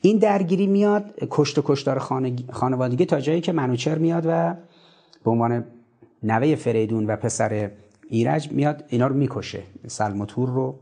این 0.00 0.18
درگیری 0.18 0.66
میاد 0.66 1.14
کشت 1.30 1.58
و 1.58 1.62
کشتار 1.64 1.98
خانوادگی 2.50 3.06
تا 3.06 3.20
جایی 3.20 3.40
که 3.40 3.52
منوچر 3.52 3.98
میاد 3.98 4.24
و 4.26 4.54
به 5.24 5.30
عنوان 5.30 5.64
نوه 6.22 6.54
فریدون 6.54 7.06
و 7.06 7.16
پسر 7.16 7.70
ایرج 8.08 8.52
میاد 8.52 8.84
اینا 8.88 9.06
رو 9.06 9.14
می‌کشه. 9.14 9.62
سلم 9.86 10.20
و 10.20 10.26
تور 10.26 10.48
رو 10.48 10.78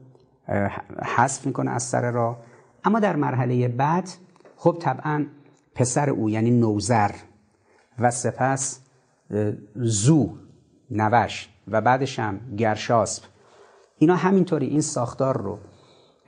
حذف 1.16 1.46
می‌کنه 1.46 1.70
از 1.70 1.82
سر 1.82 2.10
را 2.10 2.36
اما 2.84 3.00
در 3.00 3.16
مرحله 3.16 3.68
بعد 3.68 4.08
خب 4.56 4.76
طبعا 4.80 5.26
پسر 5.74 6.10
او 6.10 6.30
یعنی 6.30 6.50
نوزر 6.50 7.10
و 7.98 8.10
سپس 8.10 8.80
زو 9.74 10.28
نوش 10.90 11.48
و 11.68 11.80
بعدش 11.80 12.18
هم 12.18 12.40
گرشاسب 12.56 13.22
اینا 13.98 14.16
همینطوری 14.16 14.66
این 14.66 14.80
ساختار 14.80 15.42
رو 15.42 15.58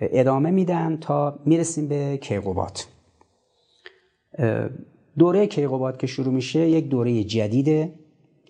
ادامه 0.01 0.51
میدم 0.51 0.97
تا 0.97 1.39
می‌رسیم 1.45 1.89
به 1.89 2.19
کیقوبات 2.23 2.89
دوره 5.19 5.47
کیقوبات 5.47 5.99
که 5.99 6.07
شروع 6.07 6.35
میشه 6.35 6.69
یک 6.69 6.89
دوره 6.89 7.25
جدیده 7.25 7.93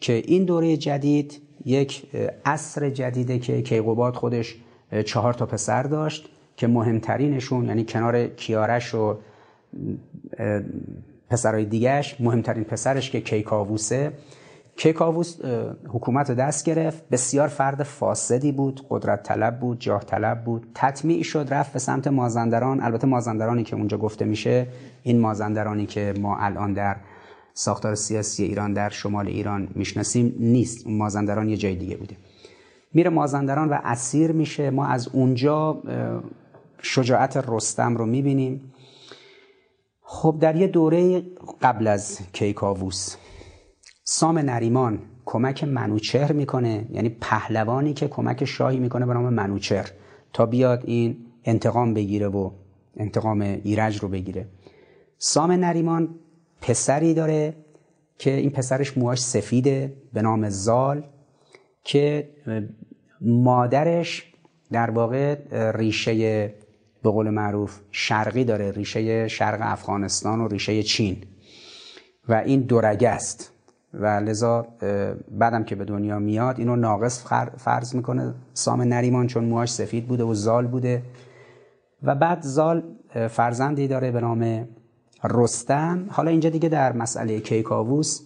که 0.00 0.12
این 0.12 0.44
دوره 0.44 0.76
جدید 0.76 1.42
یک 1.64 2.06
عصر 2.44 2.90
جدیده 2.90 3.38
که 3.38 3.62
کیقوبات 3.62 4.16
خودش 4.16 4.56
چهار 5.04 5.34
تا 5.34 5.46
پسر 5.46 5.82
داشت 5.82 6.28
که 6.56 6.66
مهمترینشون 6.66 7.66
یعنی 7.66 7.84
کنار 7.84 8.26
کیارش 8.26 8.94
و 8.94 9.18
پسرهای 11.30 11.64
دیگهش 11.64 12.16
مهمترین 12.20 12.64
پسرش 12.64 13.10
که 13.10 13.20
کیکاووسه 13.20 14.12
کیکاووس 14.78 15.36
حکومت 15.88 16.30
دست 16.30 16.64
گرفت. 16.64 17.08
بسیار 17.08 17.48
فرد 17.48 17.82
فاسدی 17.82 18.52
بود 18.52 18.86
قدرت 18.90 19.22
طلب 19.22 19.60
بود 19.60 19.78
جاه 19.80 20.04
طلب 20.04 20.44
بود. 20.44 20.66
تطمیع 20.74 21.22
شد 21.22 21.46
رفت 21.50 21.72
به 21.72 21.78
سمت 21.78 22.06
مازندران. 22.06 22.80
البته 22.82 23.06
مازندرانی 23.06 23.64
که 23.64 23.76
اونجا 23.76 23.98
گفته 23.98 24.24
میشه 24.24 24.66
این 25.02 25.20
مازندرانی 25.20 25.86
که 25.86 26.14
ما 26.20 26.36
الان 26.36 26.72
در 26.72 26.96
ساختار 27.54 27.94
سیاسی 27.94 28.44
ایران 28.44 28.72
در 28.72 28.88
شمال 28.88 29.28
ایران 29.28 29.68
می‌شناسیم 29.74 30.34
نیست. 30.38 30.86
اون 30.86 30.96
مازندران 30.96 31.48
یه 31.48 31.56
جای 31.56 31.74
دیگه 31.76 31.96
بوده. 31.96 32.16
میره 32.92 33.10
مازندران 33.10 33.68
و 33.68 33.78
اسیر 33.84 34.32
میشه. 34.32 34.70
ما 34.70 34.86
از 34.86 35.08
اونجا 35.08 35.82
شجاعت 36.82 37.44
رستم 37.48 37.96
رو 37.96 38.06
می‌بینیم. 38.06 38.72
خب 40.02 40.36
در 40.40 40.56
یه 40.56 40.66
دوره 40.66 41.22
قبل 41.62 41.86
از 41.86 42.18
کیکاووس 42.32 43.16
سام 44.10 44.38
نریمان 44.38 44.98
کمک 45.24 45.64
منوچهر 45.64 46.32
می‌کنه 46.32 46.86
یعنی 46.90 47.08
پهلوانی 47.08 47.94
که 47.94 48.08
کمک 48.08 48.44
شاهی 48.44 48.78
می‌کنه 48.78 49.06
به 49.06 49.14
نام 49.14 49.34
منوچهر 49.34 49.90
تا 50.32 50.46
بیاد 50.46 50.82
این 50.84 51.16
انتقام 51.44 51.94
بگیره 51.94 52.28
و 52.28 52.50
انتقام 52.96 53.40
ایرج 53.40 53.98
رو 53.98 54.08
بگیره. 54.08 54.46
سام 55.18 55.52
نریمان 55.52 56.14
پسری 56.60 57.14
داره 57.14 57.56
که 58.18 58.30
این 58.30 58.50
پسرش 58.50 58.98
موهاش 58.98 59.20
سفیده 59.22 59.96
به 60.12 60.22
نام 60.22 60.48
زال 60.48 61.04
که 61.84 62.30
مادرش 63.20 64.32
در 64.72 64.90
واقع 64.90 65.36
ریشه 65.70 66.14
به 67.02 67.10
قول 67.10 67.30
معروف 67.30 67.80
شرقی 67.90 68.44
داره 68.44 68.70
ریشه 68.70 69.28
شرق 69.28 69.58
افغانستان 69.62 70.40
و 70.40 70.48
ریشه 70.48 70.82
چین 70.82 71.24
و 72.28 72.34
این 72.34 72.60
دورگه 72.60 73.08
است. 73.08 73.57
و 73.94 74.06
لذا 74.06 74.66
بعدم 75.30 75.64
که 75.64 75.74
به 75.74 75.84
دنیا 75.84 76.18
میاد 76.18 76.58
اینو 76.58 76.76
ناقص 76.76 77.24
فرض 77.56 77.94
می‌کنه 77.94 78.34
سام 78.54 78.82
نریمان 78.82 79.26
چون 79.26 79.44
موهاش 79.44 79.72
سفید 79.72 80.08
بوده 80.08 80.24
و 80.24 80.34
زال 80.34 80.66
بوده. 80.66 81.02
و 82.02 82.14
بعد 82.14 82.42
زال 82.42 82.82
فرزندی 83.30 83.88
داره 83.88 84.10
به 84.10 84.20
نام 84.20 84.68
رستم. 85.24 86.06
حالا 86.08 86.30
اینجا 86.30 86.50
دیگه 86.50 86.68
در 86.68 86.92
مسئله 86.92 87.40
کیکاووس 87.40 88.20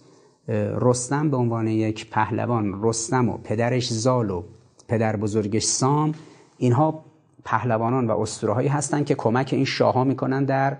رستم 0.81 1.29
به 1.29 1.37
عنوان 1.37 1.67
یک 1.67 2.09
پهلوان 2.09 2.79
رستم 2.83 3.29
و 3.29 3.37
پدرش 3.37 3.93
زال 3.93 4.29
و 4.29 4.43
پدر 4.87 5.15
بزرگش 5.15 5.63
سام 5.63 6.13
اینها 6.57 7.05
پهلوانان 7.45 8.07
و 8.07 8.19
اسطورهایی 8.19 8.67
هستند 8.67 9.05
که 9.05 9.15
کمک 9.15 9.49
این 9.53 9.65
شاهها 9.65 10.03
می‌کنن 10.03 10.45
در 10.45 10.77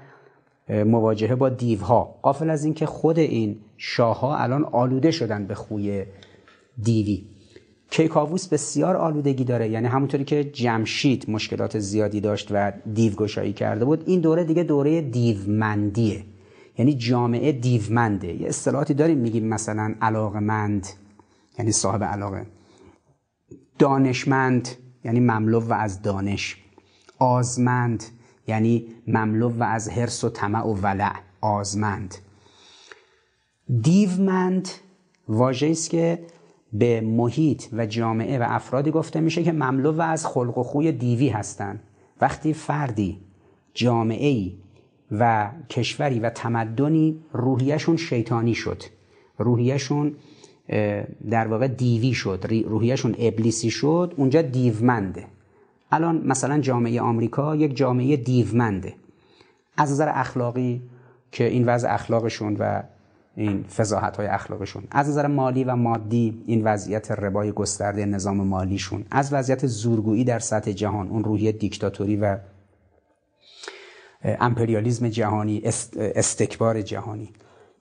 مواجهه 0.70 1.36
با 1.36 1.49
دیوها. 1.49 2.16
قافل 2.22 2.49
از 2.49 2.64
اینکه 2.64 2.86
خود 2.86 3.20
این 3.20 3.59
شاهها 3.78 4.38
الان 4.38 4.64
آلوده 4.64 5.11
شدن 5.11 5.45
به 5.45 5.55
خوی 5.55 6.05
دیوی. 6.84 7.26
کیکاووس 7.89 8.47
بسیار 8.47 8.95
آلودگی 8.95 9.43
داره 9.43 9.70
یعنی 9.70 9.88
همونطوری 9.88 10.24
که 10.24 10.43
جمشید 10.43 11.30
مشکلات 11.30 11.80
زیادی 11.80 12.22
داشت 12.22 12.47
و 12.51 12.74
دیوگشایی 12.93 13.53
کرده 13.53 13.86
بود 13.86 14.03
این 14.05 14.22
دوره 14.22 14.43
دیگه 14.43 14.64
دوره 14.64 15.01
دیومندیه. 15.01 16.24
یعنی 16.78 16.93
جامعه 16.93 17.51
دیومنده. 17.51 18.34
یه 18.34 18.47
اصطلاحاتی 18.47 18.93
داریم 18.93 19.18
میگیم 19.18 19.47
مثلا 19.47 19.95
علاقمند 20.01 20.88
یعنی 21.59 21.72
صاحب 21.72 22.03
علاقه. 22.03 22.45
دانشمند 23.80 24.68
یعنی 25.03 25.20
مملو 25.20 25.59
و 25.59 25.74
از 25.74 26.01
دانش. 26.01 26.57
آزمند 27.20 28.03
یعنی 28.48 28.88
مملو 29.08 29.50
و 29.50 29.64
از 29.64 29.89
حرس 29.89 30.24
و 30.24 30.30
طمع 30.30 30.66
و 30.66 30.74
ولع 30.74 31.14
آزمند. 31.41 32.16
دیومند 33.82 34.70
واژه 35.28 35.68
است 35.68 35.89
که 35.89 36.20
به 36.74 37.02
محیط 37.02 37.64
و 37.74 37.86
جامعه 37.86 38.39
و 38.39 38.46
افرادی 38.48 38.91
گفته 38.91 39.20
میشه 39.20 39.44
که 39.44 39.52
مملو 39.52 39.91
و 39.91 40.02
از 40.02 40.26
خلق 40.26 40.58
و 40.58 40.64
خوی 40.64 40.91
دیوی 40.91 41.30
هستند. 41.30 41.80
وقتی 42.22 42.54
فردی 42.54 43.20
جامعه 43.74 44.28
ای 44.28 44.58
و 45.12 45.52
کشوری 45.70 46.20
و 46.20 46.30
تمدنی 46.30 47.20
روحیشون 47.34 47.98
شیطانی 47.98 48.56
شد. 48.56 48.84
روحیشون 49.38 50.16
در 51.30 51.48
واقع 51.48 51.68
دیوی 51.68 52.14
شد. 52.14 52.46
روحیشون 52.66 53.16
ابلیسی 53.20 53.70
شد. 53.70 54.14
اونجا 54.18 54.41
دیومنده. 54.41 55.26
الان 55.94 56.22
مثلا 56.26 56.60
جامعه 56.60 57.02
آمریکا 57.02 57.56
یک 57.56 57.76
جامعه 57.76 58.18
دیومنده. 58.18 58.94
از 59.78 59.91
نظر 59.91 60.12
اخلاقی 60.14 60.82
که 61.32 61.48
این 61.48 61.66
وضع 61.66 61.94
اخلاقشون 61.94 62.56
و 62.60 62.84
این 63.36 63.64
فضاحت 63.64 64.18
های 64.18 64.28
اخلاقشون 64.28 64.84
از 64.91 65.10
نظر 65.10 65.28
مالی 65.28 65.64
و 65.64 65.76
مادی 65.76 66.44
این 66.46 66.64
وضعیت 66.64 67.12
ربای 67.12 67.52
گسترده 67.52 68.06
نظام 68.06 68.38
مالیشون 68.38 69.06
از 69.12 69.34
وضعیت 69.34 69.68
زورگویی 69.68 70.24
در 70.24 70.39
سطح 70.39 70.72
جهان 70.72 71.08
اون 71.08 71.24
روحیه 71.24 71.52
دیکتاتوری 71.52 72.16
و 72.16 72.38
امپریالیزم 74.24 75.10
جهانی 75.10 75.62
استکبار 76.16 76.82
جهانی 76.82 77.30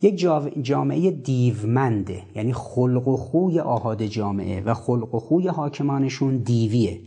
یک 0.03 0.27
جامعه 0.63 1.11
دیومنده 1.11 2.23
یعنی 2.35 2.53
خلق 2.53 3.09
و 3.09 3.17
خوی 3.17 3.61
آهاد 3.61 4.03
جامعه 4.03 4.61
و 4.61 4.75
خلق 4.75 5.15
و 5.15 5.19
خوی 5.19 5.49
حاکمانشون 5.49 6.37
دیویه. 6.37 7.01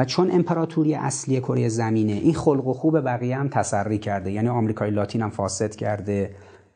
و 0.00 0.04
چون 0.04 0.30
امپراتوری 0.30 0.94
اصلی 0.94 1.40
کره 1.40 1.68
زمینه 1.68 2.12
این 2.12 2.34
خلق 2.34 2.66
و 2.66 2.72
خوب 2.72 3.00
بقیه 3.00 3.36
هم 3.36 3.48
تسری 3.48 3.98
کرده. 3.98 4.32
یعنی 4.32 4.48
آمریکای 4.48 4.90
لاتین 4.90 5.22
هم 5.22 5.30
فاسد 5.30 5.74
کرده. 5.74 6.30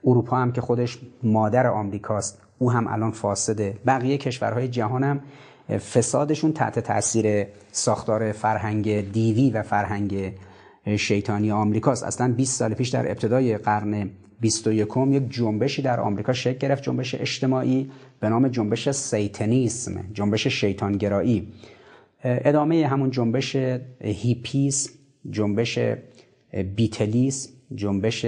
اروپا 0.04 0.36
هم 0.36 0.52
که 0.52 0.60
خودش 0.60 0.98
مادر 1.22 1.66
آمریکاست 1.66 2.42
او 2.58 2.70
هم 2.70 2.86
الان 2.88 3.10
فاسده. 3.10 3.78
بقیه 3.86 4.18
کشورهای 4.18 4.68
جهان 4.68 5.04
هم 5.04 5.20
فسادشون 5.78 6.52
تحت 6.52 6.78
تاثیر 6.78 7.46
ساختار 7.72 8.32
فرهنگ 8.32 9.12
دیوی 9.12 9.50
و 9.50 9.62
فرهنگ 9.62 10.32
شیطانی 10.96 11.50
آمریکاست. 11.50 12.04
اصلا 12.04 12.32
20 12.32 12.58
سال 12.58 12.74
پیش 12.74 12.88
در 12.88 13.10
ابتدای 13.10 13.58
قرن 13.58 14.10
21 14.40 14.88
یک 15.10 15.30
جنبشی 15.30 15.82
در 15.82 16.00
آمریکا 16.00 16.32
شکل 16.32 16.58
گرفت 16.58 16.82
جنبش 16.82 17.14
اجتماعی 17.14 17.90
به 18.20 18.28
نام 18.28 18.48
جنبش 18.48 18.90
سیتنیسم 18.90 20.04
جنبش 20.12 20.46
شیطانگرایی. 20.46 21.52
ادامه 22.24 22.86
همون 22.86 23.10
جنبش 23.10 23.56
هیپیسم 24.00 24.98
جنبش 25.30 25.78
بیتلیسم 26.76 27.52
جنبش 27.74 28.26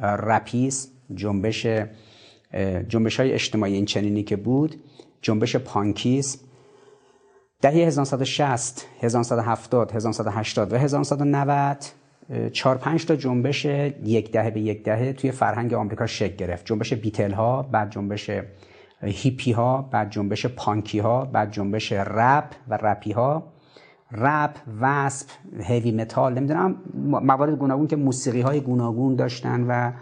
رپیسم 0.00 0.92
جنبش 1.14 1.66
جنبش 2.88 3.20
های 3.20 3.32
اجتماعی 3.32 3.74
این 3.74 3.84
چنینی 3.84 4.22
که 4.22 4.36
بود 4.36 4.74
جنبش 5.22 5.56
پانکیسم 5.56 6.38
دهه 7.60 7.72
1960 7.72 8.86
1970 9.00 9.92
1980 9.92 10.72
و 10.72 10.76
1990 10.76 11.84
چهار 12.52 12.78
پنج 12.78 13.06
تا 13.06 13.16
جنبش 13.16 13.64
یک 14.04 14.32
دهه 14.32 14.50
به 14.50 14.60
یک 14.60 14.84
دهه 14.84 15.12
توی 15.12 15.30
فرهنگ 15.30 15.74
آمریکا 15.74 16.06
شکل 16.06 16.36
گرفت. 16.36 16.66
جنبش 16.66 16.92
بیتل 16.92 17.32
ها 17.32 17.62
بعد 17.62 17.90
جنبش 17.90 18.30
هیپی 19.02 19.52
ها 19.52 19.88
بعد 19.90 20.10
جنبش 20.10 20.46
پانکی 20.46 20.98
ها 20.98 21.24
بعد 21.24 21.50
جنبش 21.52 21.92
رپ 21.92 22.44
و 22.68 22.78
رپی 22.82 23.12
ها 23.12 23.52
رپ 24.12 24.56
وسپ 24.80 25.26
heavy 25.60 25.92
metal 25.92 26.34
نمی‌دونم 26.34 26.76
موارد 27.04 27.58
گوناگون 27.58 27.86
که 27.86 27.96
موسیقی 27.96 28.40
های 28.40 28.60
گوناگون 28.60 29.16
داشتن 29.16 29.64
و 29.68 29.92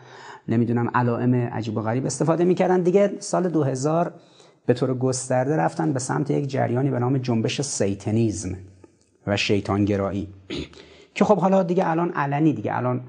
نمی‌دونم 0.49 0.90
علائم 0.94 1.34
عجیب 1.34 1.76
و 1.76 1.80
غریب 1.80 2.07
استفاده 2.07 2.44
می‌کردن. 2.44 2.82
دیگه 2.82 3.12
سال 3.18 3.49
2000 3.49 4.12
به 4.66 4.74
طور 4.74 4.94
گسترده 4.94 5.57
رفتن 5.57 5.92
به 5.92 5.99
سمت 5.99 6.30
یک 6.30 6.47
جریانی 6.47 6.90
به 6.90 6.99
نام 6.99 7.18
جنبش 7.18 7.61
Satanism 7.61 8.57
و 9.26 9.36
شیطانگرایی. 9.36 10.28
که 11.14 11.24
خب 11.24 11.38
حالا 11.38 11.62
دیگه 11.62 11.88
الان 11.88 12.11
علنی 12.11 12.53
دیگه 12.53 12.76
الان 12.76 13.01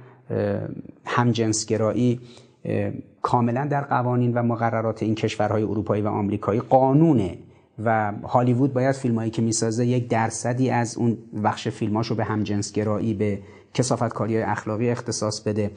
همجنسگرایی 1.06 2.20
کاملا 3.22 3.66
در 3.66 3.82
قوانین 3.82 4.34
و 4.34 4.44
مقررات 4.44 5.04
این 5.04 5.16
کشورهای 5.16 5.64
اروپایی 5.64 6.02
و 6.02 6.08
آمریکایی 6.08 6.60
قانونه 6.60 7.38
و 7.86 8.14
هالیوود 8.24 8.74
باید 8.74 8.96
فیلمایی 8.96 9.32
که 9.32 9.42
می‌سازه 9.42 9.86
یک 9.86 10.08
درصدی 10.08 10.70
از 10.70 10.98
اون 10.98 11.18
بخش 11.44 11.68
فیلماشو 11.68 12.16
به 12.16 12.24
همجنسگرایی 12.24 13.14
به 13.14 13.40
کسافتکاری 13.74 14.42
اخلاقی 14.42 14.90
اختصاص 14.90 15.42
بده. 15.42 15.72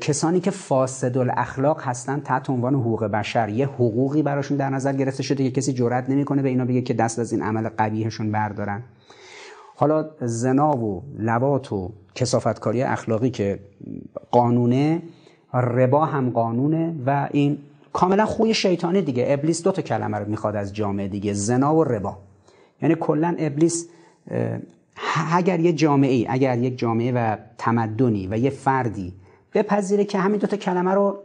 کسانی 0.00 0.40
که 0.40 0.50
فاسد 0.50 1.18
الاخلاق 1.18 1.80
هستن 1.82 2.20
تحت 2.20 2.50
عنوان 2.50 2.74
حقوق 2.74 3.04
بشر 3.04 3.48
یه 3.48 3.66
حقوقی 3.66 4.22
براشون 4.22 4.56
در 4.56 4.70
نظر 4.70 4.92
گرفته 4.92 5.22
شده 5.22 5.44
که 5.44 5.50
کسی 5.50 5.72
جرئت 5.72 6.10
نمی‌کنه 6.10 6.42
به 6.42 6.48
اینا 6.48 6.64
بگه 6.64 6.82
که 6.82 6.94
دست 6.94 7.18
از 7.18 7.32
این 7.32 7.42
عمل 7.42 7.68
قبیهشون 7.78 8.32
بردارن. 8.32 8.82
حالا 9.76 10.10
زنا 10.20 10.76
و 10.76 11.02
لوات 11.18 11.72
و 11.72 11.92
کسافتکاری 12.14 12.82
اخلاقی 12.82 13.30
که 13.30 13.58
قانونه 14.30 15.02
ربا 15.60 16.04
هم 16.04 16.30
قانونه 16.30 16.94
و 17.06 17.28
این 17.32 17.58
کاملا 17.92 18.26
خوی 18.26 18.54
شیطانی 18.54 19.02
دیگه. 19.02 19.24
ابلیس 19.28 19.62
دو 19.62 19.72
تا 19.72 19.82
کلمه 19.82 20.18
رو 20.18 20.28
می‌خواد 20.28 20.56
از 20.56 20.74
جامعه 20.74 21.08
دیگه 21.08 21.32
زنا 21.32 21.74
و 21.74 21.84
ربا. 21.84 22.18
یعنی 22.82 22.94
کلا 23.00 23.36
ابلیس 23.38 23.88
اگر 25.32 25.60
یه 25.60 25.72
جامعه 25.72 26.12
ای 26.12 26.26
اگر 26.28 26.58
یک 26.58 26.78
جامعه 26.78 27.12
و 27.12 27.36
تمدنی 27.58 28.26
و 28.26 28.38
یه 28.38 28.50
فردی 28.50 29.12
بپذیره 29.54 30.04
که 30.04 30.18
همین 30.18 30.40
دو 30.40 30.46
تا 30.46 30.56
کلمه 30.56 30.90
رو 30.90 31.18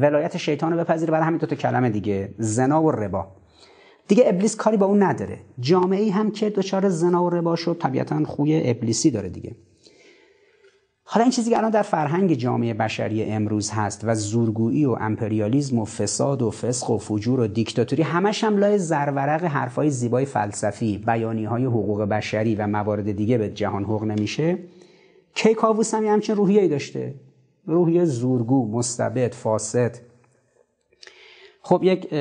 ولایت 0.00 0.36
شیطان 0.36 0.72
رو 0.72 0.78
بپذیره 0.78 1.12
برای 1.12 1.26
همین 1.26 1.38
دو 1.38 1.46
تا 1.46 1.56
کلمه 1.56 1.90
دیگه 1.90 2.28
زنا 2.38 2.82
و 2.82 2.90
ربا. 2.90 3.26
دیگه 4.08 4.24
ابلیس 4.26 4.56
کاری 4.56 4.76
با 4.76 4.86
اون 4.86 5.02
نداره. 5.02 5.38
جامعه 5.60 6.02
ای 6.02 6.10
هم 6.10 6.30
که 6.30 6.50
دچار 6.50 6.88
زنا 6.88 7.24
و 7.24 7.30
ربا 7.30 7.56
شد 7.56 7.76
طبیعتا 7.80 8.24
خوی 8.24 8.70
ابلیسی 8.70 9.10
داره 9.10 9.28
دیگه. 9.28 9.52
حالا 11.08 11.24
این 11.24 11.32
چیزی 11.32 11.50
که 11.50 11.58
الان 11.58 11.70
در 11.70 11.82
فرهنگ 11.82 12.34
جامعه 12.34 12.74
بشری 12.74 13.24
امروز 13.24 13.70
هست 13.70 14.00
و 14.04 14.14
زورگویی 14.14 14.84
و 14.84 14.90
امپریالیزم 15.00 15.78
و 15.78 15.84
فساد 15.84 16.42
و 16.42 16.50
فسق 16.50 16.90
و 16.90 16.98
فجور 16.98 17.40
و 17.40 17.46
دیکتاتوری 17.46 18.02
همش 18.02 18.44
هم 18.44 18.56
لای 18.56 18.78
زرورق 18.78 19.44
حرفای 19.44 19.90
زیبای 19.90 20.24
فلسفی 20.24 20.98
بیانی 20.98 21.44
های 21.44 21.64
حقوق 21.64 22.02
بشری 22.02 22.54
و 22.54 22.66
موارد 22.66 23.12
دیگه 23.12 23.38
به 23.38 23.50
جهان 23.50 23.84
حق 23.84 24.02
نمیشه. 24.02 24.58
کیکاووس 25.34 25.94
هم 25.94 26.04
همچین 26.04 26.36
روحیه 26.36 26.68
داشته. 26.68 27.14
روحیه 27.66 28.04
زورگو 28.04 28.78
مستبد 28.78 29.34
فاسد. 29.34 29.96
خب 31.62 31.80
یک 31.82 32.14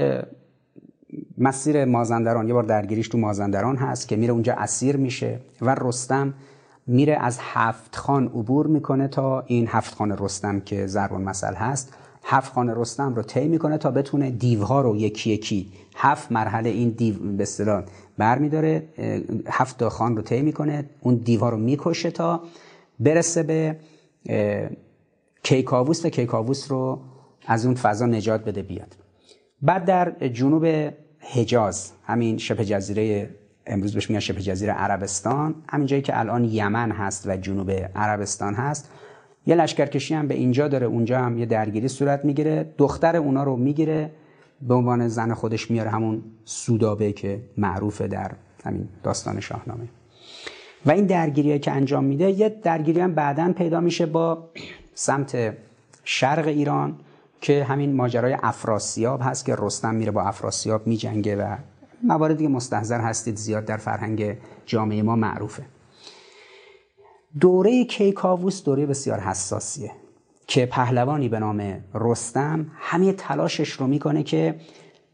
مسیر 1.38 1.86
مازندران 1.86 2.48
یه 2.48 2.54
بار 2.54 2.64
درگیریش 2.64 3.08
تو 3.08 3.18
مازندران 3.18 3.76
هست 3.76 4.08
که 4.08 4.16
میره 4.16 4.34
اونجا 4.34 4.54
اسیر 4.54 4.98
میشه 4.98 5.40
و 5.62 5.76
رستم 5.76 6.34
میره 6.88 7.14
از 7.14 7.38
هفت 7.42 7.96
خان 7.96 8.26
عبور 8.26 8.68
می‌کنه 8.68 9.08
تا 9.08 9.42
این 9.48 9.68
هفت 9.68 9.96
خان 9.96 10.18
رستم 10.20 10.60
که 10.60 10.88
ضرب 10.88 11.14
مثل 11.14 11.54
هست 11.54 11.94
هفت 12.24 12.54
خان 12.54 12.70
رستم 12.76 13.16
رو 13.16 13.22
طی 13.22 13.48
می‌کنه 13.48 13.78
تا 13.78 13.92
بتونه 13.92 14.32
دیوها 14.32 14.82
رو 14.82 14.96
یکی 14.96 15.30
یکی 15.30 15.72
هفت 15.96 16.32
مرحله 16.32 16.70
این 16.70 16.90
دیو 16.90 17.16
به 17.38 17.44
اصطلاح 17.44 17.84
برمیداره 18.18 18.84
هفت 19.48 19.88
خان 19.88 20.16
رو 20.16 20.22
طی 20.22 20.42
می‌کنه 20.42 20.90
اون 21.02 21.16
دیوها 21.16 21.50
رو 21.50 21.58
می‌کشه 21.58 22.12
تا 22.12 22.42
برسه 23.00 23.44
به 23.44 23.78
کیکاووس 25.44 26.06
و 26.06 26.10
کیکاووس 26.10 26.72
رو 26.72 27.00
از 27.48 27.66
اون 27.66 27.76
فضا 27.76 28.06
نجات 28.06 28.46
بده 28.46 28.62
بیاد. 28.62 28.96
بعد 29.62 29.86
در 29.86 30.28
جنوب 30.28 30.66
حجاز 31.34 31.92
همین 32.04 32.38
شبه 32.38 32.66
جزیره 32.66 33.30
امروز 33.68 33.94
بهش 33.94 34.10
میگن 34.10 34.20
شبه 34.20 34.42
جزیره 34.42 34.74
عربستان. 34.74 35.56
همین 35.70 35.88
جایی 35.88 36.02
که 36.02 36.20
الان 36.20 36.46
یمن 36.46 36.92
هست 36.92 37.28
و 37.28 37.38
جنوب 37.38 37.72
عربستان 37.96 38.54
هست. 38.54 38.90
یه 39.46 39.56
لشکرکشی 39.56 40.14
هم 40.14 40.28
به 40.28 40.34
اینجا 40.34 40.68
داره 40.68 40.86
اونجا 40.86 41.20
هم 41.20 41.38
یه 41.38 41.46
درگیری 41.46 41.88
صورت 41.88 42.26
می‌گیره. 42.26 42.74
دختر 42.78 43.16
اونا 43.16 43.44
رو 43.44 43.56
می‌گیره. 43.56 44.12
به 44.62 44.74
عنوان 44.74 45.08
زن 45.08 45.34
خودش 45.34 45.72
میاره 45.72 45.90
همون 45.90 46.24
سودابه 46.46 47.12
که 47.12 47.42
معروفه 47.58 48.08
در 48.08 48.32
همین 48.66 48.88
داستان 49.04 49.40
شاهنامه. 49.40 49.88
و 50.86 50.92
این 50.92 51.06
درگیری 51.06 51.60
که 51.60 51.72
انجام 51.72 52.04
میده 52.04 52.32
یه 52.32 52.50
درگیری 52.64 53.00
هم 53.00 53.14
بعدا 53.14 53.54
پیدا 53.54 53.80
میشه 53.80 54.06
با 54.06 54.50
سمت 54.94 55.54
شرق 56.04 56.48
ایران 56.48 56.96
که 57.42 57.64
همین 57.64 57.94
ماجرای 57.96 58.38
افراسیاب 58.44 59.22
هست 59.24 59.46
که 59.46 59.56
رستم 59.60 59.96
میره 59.96 60.12
با 60.12 60.22
افراسیاب 60.22 60.88
میجنگه 60.88 61.36
و 61.36 61.56
مواردی 62.08 62.44
که 62.44 62.50
مستحضر 62.50 63.02
هستید 63.02 63.36
زیاد 63.36 63.66
در 63.66 63.78
فرهنگ 63.78 64.38
جامعه 64.66 65.04
ما 65.04 65.16
معروفه. 65.16 65.66
دوره 67.40 67.86
کیکاووس 67.86 68.64
دوره 68.64 68.86
بسیار 68.86 69.20
حساسیه 69.20 69.92
که 70.48 70.66
پهلوانی 70.66 71.30
به 71.30 71.40
نام 71.40 71.84
رستم 71.94 72.72
همه 72.76 73.14
تلاشش 73.14 73.70
رو 73.70 73.88
می‌کنه 73.88 74.24
که 74.24 74.56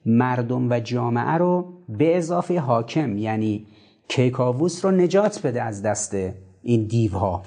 مردم 0.06 0.72
و 0.72 0.80
جامعه 0.80 1.34
رو 1.34 1.74
به 1.90 2.18
اضافه 2.18 2.60
حاکم 2.60 3.18
یعنی 3.18 3.68
کیکاووس 4.08 4.86
رو 4.86 4.92
نجات 4.92 5.48
بده 5.48 5.64
از 5.64 5.82
دست 5.82 6.16
این 6.64 6.88
دیوها. 6.88 7.44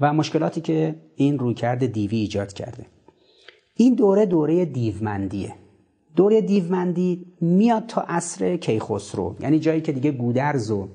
و 0.00 0.12
مشکلاتی 0.12 0.60
که 0.60 0.94
این 1.16 1.38
رویکرد 1.38 1.86
دیوی 1.86 2.16
ایجاد 2.16 2.52
کرده. 2.52 2.86
این 3.74 3.94
دوره 3.94 4.26
دوره 4.26 4.64
دیومندیه. 4.64 5.54
دوره 6.16 6.40
دیومندی 6.40 7.26
میاد 7.40 7.86
تا 7.86 8.00
عصر 8.00 8.56
کیخسرو. 8.56 9.36
یعنی 9.40 9.58
جایی 9.58 9.80
که 9.80 9.92
دیگه 9.92 10.10
گودرز 10.10 10.70
و 10.70 10.88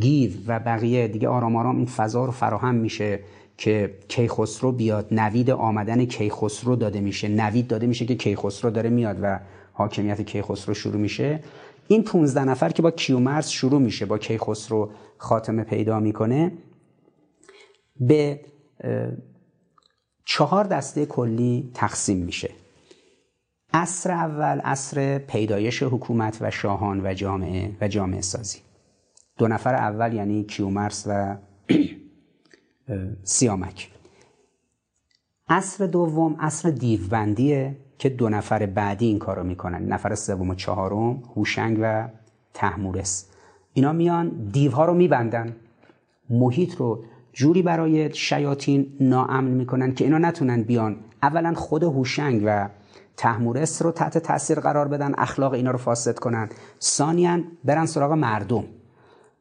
گیو 0.00 0.30
و 0.46 0.58
بقیه 0.58 1.08
دیگه 1.08 1.28
آرام 1.28 1.56
آرام 1.56 1.76
این 1.76 1.86
فضا 1.86 2.24
رو 2.24 2.32
فراهم 2.32 2.74
میشه 2.74 3.20
که 3.58 3.98
کیخسرو 4.08 4.72
بیاد. 4.72 5.06
نوید 5.10 5.50
آمدن 5.50 6.04
کیخسرو 6.04 6.76
داده 6.76 7.00
میشه. 7.00 7.28
نوید 7.28 7.66
داده 7.66 7.86
میشه 7.86 8.06
که 8.06 8.14
کیخسرو 8.14 8.70
داره 8.70 8.90
میاد 8.90 9.18
و 9.22 9.40
حاکمیت 9.72 10.22
کیخسرو 10.22 10.74
شروع 10.74 11.00
میشه. 11.00 11.40
این 11.88 12.02
15 12.02 12.44
نفر 12.44 12.68
که 12.68 12.82
با 12.82 12.90
کیومرس 12.90 13.48
شروع 13.48 13.80
میشه 13.80 14.06
با 14.06 14.18
کیخسرو 14.18 14.90
خاتمه 15.18 15.64
پیدا 15.64 16.00
می‌کنه 16.00 16.52
به 18.00 18.40
چهار 20.24 20.64
دسته 20.64 21.06
کلی 21.06 21.70
تقسیم 21.74 22.18
میشه. 22.18 22.50
عصر 23.76 24.10
اول 24.10 24.60
عصر 24.60 25.18
پیدایش 25.18 25.82
حکومت 25.82 26.38
و 26.40 26.50
شاهان 26.50 27.00
و 27.06 27.14
جامعه 27.14 27.76
و 27.80 27.88
جامعه 27.88 28.20
سازی. 28.20 28.58
دو 29.38 29.48
نفر 29.48 29.74
اول 29.74 30.12
یعنی 30.12 30.44
کیومرس 30.44 31.04
و 31.08 31.36
سیامک. 33.36 33.90
عصر 35.48 35.86
دوم 35.86 36.36
عصر 36.40 36.70
دیوبندیه 36.70 37.76
که 37.98 38.08
دو 38.08 38.28
نفر 38.28 38.66
بعدی 38.66 39.06
این 39.06 39.18
کارو 39.18 39.44
می‌کنن. 39.44 39.86
نفر 39.86 40.14
سوم 40.14 40.50
و 40.50 40.54
چهارم 40.54 41.22
هوشنگ 41.36 41.78
و 41.82 42.08
تحمورس. 42.54 43.28
اینا 43.72 43.92
میان 43.92 44.28
دیوها 44.52 44.84
رو 44.84 44.94
میبندن. 44.94 45.56
محیط 46.30 46.74
رو 46.76 47.04
جوری 47.32 47.62
برای 47.62 48.14
شیاطین 48.14 48.96
ناامن 49.00 49.50
می‌کنن 49.50 49.94
که 49.94 50.04
اینا 50.04 50.18
نتونن 50.18 50.62
بیان. 50.62 50.96
اولا 51.22 51.54
خود 51.54 51.82
هوشنگ 51.82 52.42
و 52.44 52.68
تحمورس 53.16 53.82
رو 53.82 53.90
تحت 53.90 54.18
تاثیر 54.18 54.60
قرار 54.60 54.88
بدن 54.88 55.14
اخلاق 55.18 55.52
اینا 55.52 55.70
رو 55.70 55.78
فاسد 55.78 56.18
کنن. 56.18 56.48
ثانیا 56.80 57.38
برن 57.64 57.86
سراغ 57.86 58.12
مردم. 58.12 58.64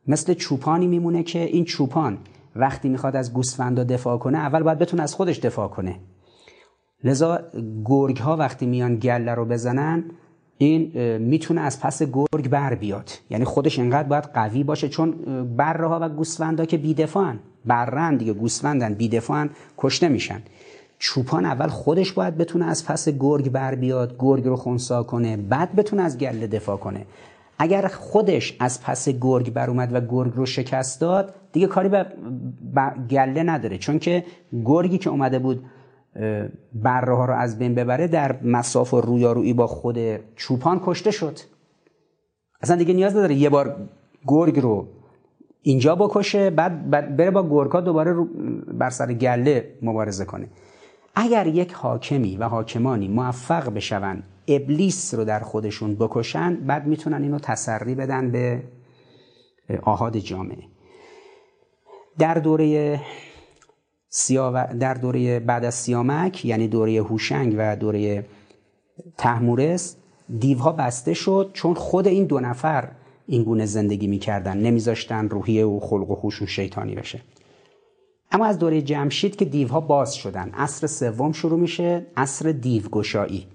مثل 0.07 0.33
چوپانی 0.33 0.87
میمونه 0.87 1.23
که 1.23 1.39
این 1.39 1.65
چوپان 1.65 2.17
وقتی 2.55 2.89
می‌خواد 2.89 3.15
از 3.15 3.33
گوسفندا 3.33 3.83
دفاع 3.83 4.17
کنه 4.17 4.37
اول 4.37 4.63
باید 4.63 4.79
بتونه 4.79 5.03
از 5.03 5.15
خودش 5.15 5.39
دفاع 5.39 5.67
کنه. 5.67 5.99
لذا 7.03 7.39
گرگ 7.85 8.17
ها 8.17 8.35
وقتی 8.35 8.65
میان 8.65 8.95
گله 8.95 9.33
رو 9.33 9.45
بزنن 9.45 10.03
این 10.57 11.17
می‌تونه 11.17 11.61
از 11.61 11.81
پس 11.81 12.03
گرگ 12.03 12.49
بر 12.49 12.75
بیاد. 12.75 13.11
یعنی 13.29 13.45
خودش 13.45 13.79
انقدر 13.79 14.07
باید 14.07 14.23
قوی 14.23 14.63
باشه 14.63 14.89
چون 14.89 15.11
بره 15.57 15.87
ها 15.87 15.99
و 16.01 16.09
گوسفندا 16.09 16.65
که 16.65 16.77
بیدفاعن. 16.77 17.39
برن 17.65 18.17
دیگه 18.17 18.33
گوسفندن 18.33 18.93
بیدفاعن 18.93 19.49
کشته 19.77 20.07
میشن. 20.07 20.41
چوپان 21.05 21.45
اول 21.45 21.67
خودش 21.67 22.13
باید 22.13 22.37
بتونه 22.37 22.65
از 22.65 22.85
پس 22.85 23.09
گرگ 23.09 23.49
بر 23.49 23.75
بیاد 23.75 24.15
گرگ 24.19 24.45
رو 24.45 24.55
خونسا 24.55 25.03
کنه 25.03 25.37
بعد 25.37 25.75
بتونه 25.75 26.01
از 26.01 26.17
گله 26.17 26.47
دفاع 26.47 26.77
کنه. 26.77 27.05
اگر 27.59 27.87
خودش 27.87 28.57
از 28.59 28.81
پس 28.81 29.09
گرگ 29.09 29.53
بر 29.53 29.69
اومد 29.69 29.93
و 29.93 30.01
گرگ 30.01 30.33
رو 30.35 30.45
شکست 30.45 31.01
داد 31.01 31.33
دیگه 31.51 31.67
کاری 31.67 31.89
به 31.89 32.05
گله 33.09 33.43
نداره. 33.43 33.77
چون 33.77 33.99
که 33.99 34.25
گرگی 34.65 34.97
که 34.97 35.09
اومده 35.09 35.39
بود 35.39 35.65
بره 36.73 37.15
ها 37.15 37.25
رو 37.25 37.33
از 37.33 37.59
بین 37.59 37.75
ببره 37.75 38.07
در 38.07 38.43
مساف 38.43 38.93
و 38.93 39.01
رویارویی 39.01 39.53
با 39.53 39.67
خود 39.67 39.97
چوپان 40.35 40.81
کشته 40.85 41.11
شد. 41.11 41.39
اصلا 42.61 42.75
دیگه 42.75 42.93
نیاز 42.93 43.15
نداره 43.15 43.35
یه 43.35 43.49
بار 43.49 43.75
گرگ 44.27 44.59
رو 44.59 44.87
اینجا 45.61 45.95
بکشه 45.95 46.49
بعد 46.49 46.89
بره 46.89 47.31
با 47.31 47.49
گرگا 47.49 47.81
دوباره 47.81 48.13
بر 48.73 48.89
سر 48.89 49.13
گله 49.13 49.65
مبارزه 49.81 50.25
کنه. 50.25 50.47
اگر 51.15 51.47
یک 51.47 51.73
حاکمی 51.73 52.37
و 52.37 52.43
حاکمانی 52.43 53.07
موفق 53.07 53.69
بشون 53.69 54.23
ابلیس 54.47 55.13
رو 55.13 55.25
در 55.25 55.39
خودشون 55.39 55.95
بکشن 55.95 56.55
بعد 56.55 56.87
می‌تونن 56.87 57.23
اینو 57.23 57.39
تسری 57.39 57.95
بدن 57.95 58.31
به 58.31 58.63
آهاد 59.83 60.17
جامعه. 60.17 60.63
در 62.17 62.33
دوره 62.33 62.99
در 64.79 64.93
دوره 64.93 65.39
بعد 65.39 65.65
از 65.65 65.75
سیامک 65.75 66.45
یعنی 66.45 66.67
دوره 66.67 67.03
هوشنگ 67.03 67.55
و 67.57 67.75
دوره 67.75 68.25
تحمورس 69.17 69.95
دیوها 70.39 70.71
بسته 70.71 71.13
شد 71.13 71.49
چون 71.53 71.73
خود 71.73 72.07
این 72.07 72.25
دو 72.25 72.39
نفر 72.39 72.91
این 73.27 73.43
گونه 73.43 73.65
زندگی 73.65 74.07
می‌کردن 74.07 74.57
نمیذاشتن 74.57 75.29
روحیه 75.29 75.65
و 75.65 75.79
خلق 75.79 76.11
و 76.11 76.15
خوشون 76.15 76.47
شیطانی 76.47 76.95
بشه. 76.95 77.21
اما 78.31 78.45
از 78.45 78.59
دوره 78.59 78.81
جمشید 78.81 79.35
که 79.35 79.45
دیوها 79.45 79.79
باز 79.79 80.15
شدن. 80.15 80.49
عصر 80.49 80.87
سوم 80.87 81.31
شروع 81.31 81.59
میشه 81.59 82.05
عصر 82.17 82.51
دیوگشایی. 82.51 83.47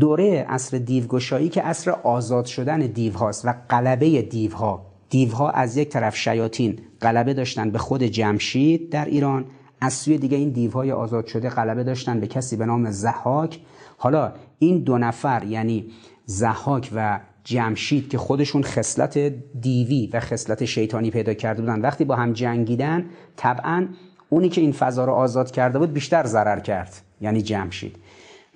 دوره 0.00 0.46
عصر 0.48 0.78
دیوگشایی 0.78 1.48
که 1.48 1.62
عصر 1.62 1.90
آزاد 1.90 2.44
شدن 2.44 2.78
دیو 2.78 3.12
هاست 3.12 3.44
و 3.44 3.54
قلبه 3.68 4.22
دیوها. 4.22 4.86
دیوها 5.10 5.50
از 5.50 5.76
یک 5.76 5.88
طرف 5.88 6.16
شیاطین 6.16 6.78
غلبه 7.02 7.34
داشتن 7.34 7.70
به 7.70 7.78
خود 7.78 8.02
جمشید 8.02 8.90
در 8.90 9.04
ایران 9.04 9.44
از 9.80 9.92
سوی 9.94 10.18
دیگه 10.18 10.36
این 10.36 10.50
دیوهای 10.50 10.92
آزاد 10.92 11.26
شده 11.26 11.48
غلبه 11.48 11.84
داشتن 11.84 12.20
به 12.20 12.26
کسی 12.26 12.56
به 12.56 12.66
نام 12.66 12.90
زحاک. 12.90 13.60
حالا 13.96 14.32
این 14.58 14.78
دو 14.78 14.98
نفر 14.98 15.44
یعنی 15.44 15.90
زحاک 16.24 16.90
و 16.94 17.20
جمشید 17.44 18.10
که 18.10 18.18
خودشون 18.18 18.62
خصلت 18.62 19.18
دیوی 19.60 20.10
و 20.12 20.20
خصلت 20.20 20.64
شیطانی 20.64 21.10
پیدا 21.10 21.34
کرده 21.34 21.60
بودن 21.60 21.80
وقتی 21.80 22.04
با 22.04 22.16
هم 22.16 22.32
جنگیدن 22.32 23.04
طبعا 23.36 23.88
اونی 24.28 24.48
که 24.48 24.60
این 24.60 24.72
فضا 24.72 25.04
رو 25.04 25.12
آزاد 25.12 25.50
کرده 25.50 25.78
بود 25.78 25.92
بیشتر 25.92 26.26
ضرر 26.26 26.60
کرد 26.60 27.02
یعنی 27.20 27.42
جمشید. 27.42 27.96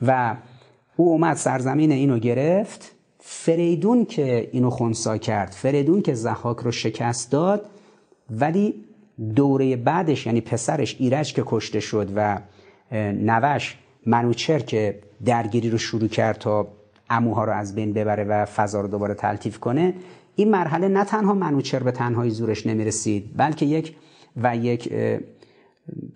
و 0.07 0.37
او 0.97 1.09
اومد 1.09 1.37
سرزمین 1.37 1.93
اینو 1.93 2.19
گرفت 2.19 2.93
فریدون 3.19 4.05
که 4.05 4.49
اینو 4.53 4.71
خونسا 4.71 5.19
کرد 5.19 5.51
فریدون 5.51 6.03
که 6.03 6.15
زحاک 6.15 6.57
رو 6.57 6.71
شکست 6.73 7.31
داد 7.31 7.67
ولی 8.31 8.75
دوره 9.37 9.77
بعدش 9.77 10.27
یعنی 10.27 10.41
پسرش 10.41 10.97
ایرج 10.99 11.35
که 11.35 11.43
کشته 11.47 11.81
شد 11.81 12.09
و 12.17 12.39
نوش 13.13 13.77
منوچر 14.07 14.59
که 14.59 14.99
درگیری 15.25 15.71
رو 15.71 15.79
شروع 15.79 16.09
کرد 16.09 16.39
تا 16.39 16.69
اموها 17.13 17.45
رو 17.45 17.53
از 17.53 17.75
بین 17.75 17.93
ببره 17.93 18.25
و 18.25 18.45
فضا 18.45 18.81
رو 18.81 18.89
دوباره 18.89 19.15
تلطیف 19.15 19.59
کنه 19.59 19.95
این 20.37 20.51
مرحله 20.51 20.89
نه 20.89 21.05
تنها 21.05 21.35
منوچر 21.35 21.83
به 21.83 21.93
تنهایی 21.93 22.31
زورش 22.31 22.67
نمی‌رسید 22.67 23.31
بلکه 23.37 23.67
یک 23.67 23.97
و 24.37 24.57
یک 24.57 24.93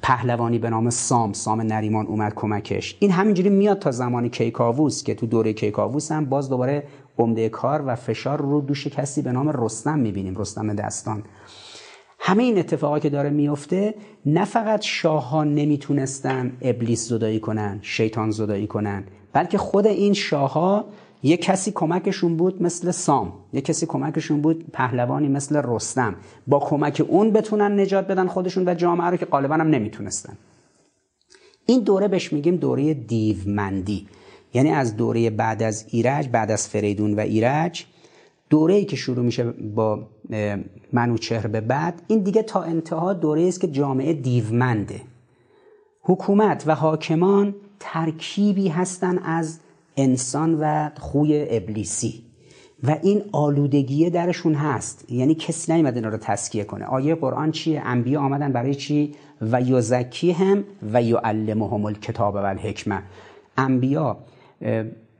پهلوانی 0.03 0.59
به 0.59 0.71
نام 0.71 0.91
سام 0.91 1.33
سام 1.33 1.61
نریمان 1.61 2.07
اومد 2.07 2.35
کمکش. 2.35 2.97
این 3.01 3.11
همینجوری 3.11 3.49
میاد 3.49 3.79
تا 3.79 3.91
زمان 3.91 4.29
کیکاووس 4.29 5.03
که 5.03 5.15
تو 5.15 5.27
دوره 5.27 5.53
کیکاووس 5.53 6.13
هم 6.13 6.25
باز 6.25 6.49
دوباره 6.49 6.83
عمده 7.19 7.49
کار 7.49 7.83
و 7.87 7.95
فشار 7.95 8.41
رو 8.41 8.61
دوش 8.61 8.87
کسی 8.87 9.23
به 9.23 9.33
نام 9.33 9.49
رستم 9.49 9.99
می‌بینیم 9.99 10.37
رستم 10.37 10.75
دستان. 10.75 11.23
همه 12.19 12.43
این 12.43 12.59
اتفاقا 12.59 12.99
که 12.99 13.11
داره 13.11 13.31
میفته 13.31 13.95
نه 14.27 14.45
فقط 14.45 14.83
شاهان 14.83 15.55
نمی‌تونستن 15.55 16.53
ابلیس 16.63 17.09
زدایی 17.09 17.41
کنن 17.41 17.79
شیطان 17.83 18.31
زدایی 18.31 18.67
کنن 18.67 19.05
بلکه 19.37 19.59
خود 19.59 19.87
این 19.87 20.13
شاهها 20.13 20.85
یه 21.23 21.37
کسی 21.37 21.73
کمکشون 21.75 22.37
بود 22.37 22.63
مثل 22.63 22.91
سام 22.91 23.33
یه 23.53 23.61
کسی 23.61 23.87
کمکشون 23.87 24.41
بود 24.41 24.65
پهلوانی 24.73 25.29
مثل 25.29 25.63
رستم. 25.65 26.17
با 26.47 26.59
کمک 26.59 27.03
اون 27.09 27.31
بتونن 27.31 27.81
نجات 27.81 28.07
بدن 28.07 28.27
خودشون 28.27 28.69
و 28.69 28.75
جامعه 28.75 29.07
رو 29.07 29.17
که 29.17 29.27
غالبا 29.27 29.55
هم 29.55 29.69
نمی‌تونستن. 29.69 30.37
این 31.67 31.81
دوره 31.81 32.09
بهش 32.09 32.33
میگیم 32.33 32.57
دوره 32.57 32.95
دیومندی. 32.95 34.07
یعنی 34.55 34.71
از 34.71 34.97
دوره 34.97 35.31
بعد 35.31 35.63
از 35.63 35.87
ایرج 35.89 36.29
بعد 36.29 36.51
از 36.51 36.69
فریدون 36.69 37.15
و 37.15 37.21
ایرج 37.21 37.85
دوره 38.51 38.75
ای 38.75 38.85
که 38.85 38.97
شروع 38.97 39.25
میشه 39.25 39.45
با 39.75 40.07
منوچهر 40.93 41.47
به 41.47 41.61
بعد 41.61 42.03
این 42.07 42.19
دیگه 42.19 42.43
تا 42.43 42.63
انتها 42.63 43.13
دوره 43.13 43.49
است 43.49 43.61
که 43.61 43.69
جامعه 43.69 44.13
دیومنده. 44.13 45.01
حکومت 46.03 46.65
و 46.67 46.75
حاکمان 46.75 47.55
ترکیبی 47.81 48.69
هستن 48.69 49.19
از 49.19 49.61
انسان 49.97 50.55
و 50.61 50.91
خوی 51.01 51.47
ابلیسی. 51.51 52.23
و 52.83 52.97
این 53.03 53.23
آلودگی 53.33 54.11
درشون 54.11 54.55
هست. 54.55 55.13
یعنی 55.13 55.35
کسی 55.35 55.73
نیومد 55.73 55.97
اینا 55.97 56.09
رو 56.09 56.17
تسکیه 56.17 56.65
کنه. 56.65 56.85
آیه 56.85 57.15
قرآن 57.15 57.51
چیه؟ 57.51 57.83
انبیا 57.85 58.21
آمدن 58.21 58.53
برای 58.53 58.75
چی؟ 58.75 59.15
و 59.41 59.61
یزکی 59.61 60.33
هم 60.33 60.65
و 60.93 61.03
یعلمهم 61.03 61.85
الکتاب 61.85 62.35
و 62.35 62.39
الحکمه. 62.39 63.03
انبیا 63.59 64.17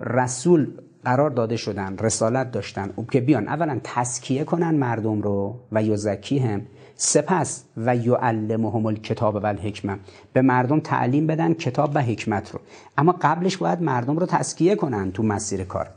رسول 0.01 0.69
قرار 1.05 1.31
داده 1.31 1.57
شدن 1.57 1.97
رسالت 1.99 2.51
داشتن. 2.51 2.91
که 3.13 3.21
بیان. 3.21 3.49
اولا 3.49 3.81
تسکیه 3.85 4.45
کنن 4.45 4.75
مردم 4.75 5.23
رو 5.23 5.57
و 5.73 5.83
یزکی 5.83 6.39
هم 6.39 6.63
سپس 6.97 7.65
و 7.77 7.97
یعلمهم 7.97 8.87
الکتاب 8.87 9.35
و 9.35 9.47
الحکمه. 9.47 9.99
به 10.33 10.43
مردم 10.43 10.81
تعلیم 10.81 11.27
بدن 11.27 11.55
کتاب 11.55 11.91
و 11.95 12.03
حکمت 12.03 12.53
رو. 12.53 12.61
اما 12.99 13.17
قبلش 13.21 13.57
باید 13.57 13.83
مردم 13.83 14.17
رو 14.17 14.27
تسکیه 14.27 14.75
کنن 14.75 15.13
تو 15.13 15.23
مسیر 15.23 15.65
کار. 15.65 15.89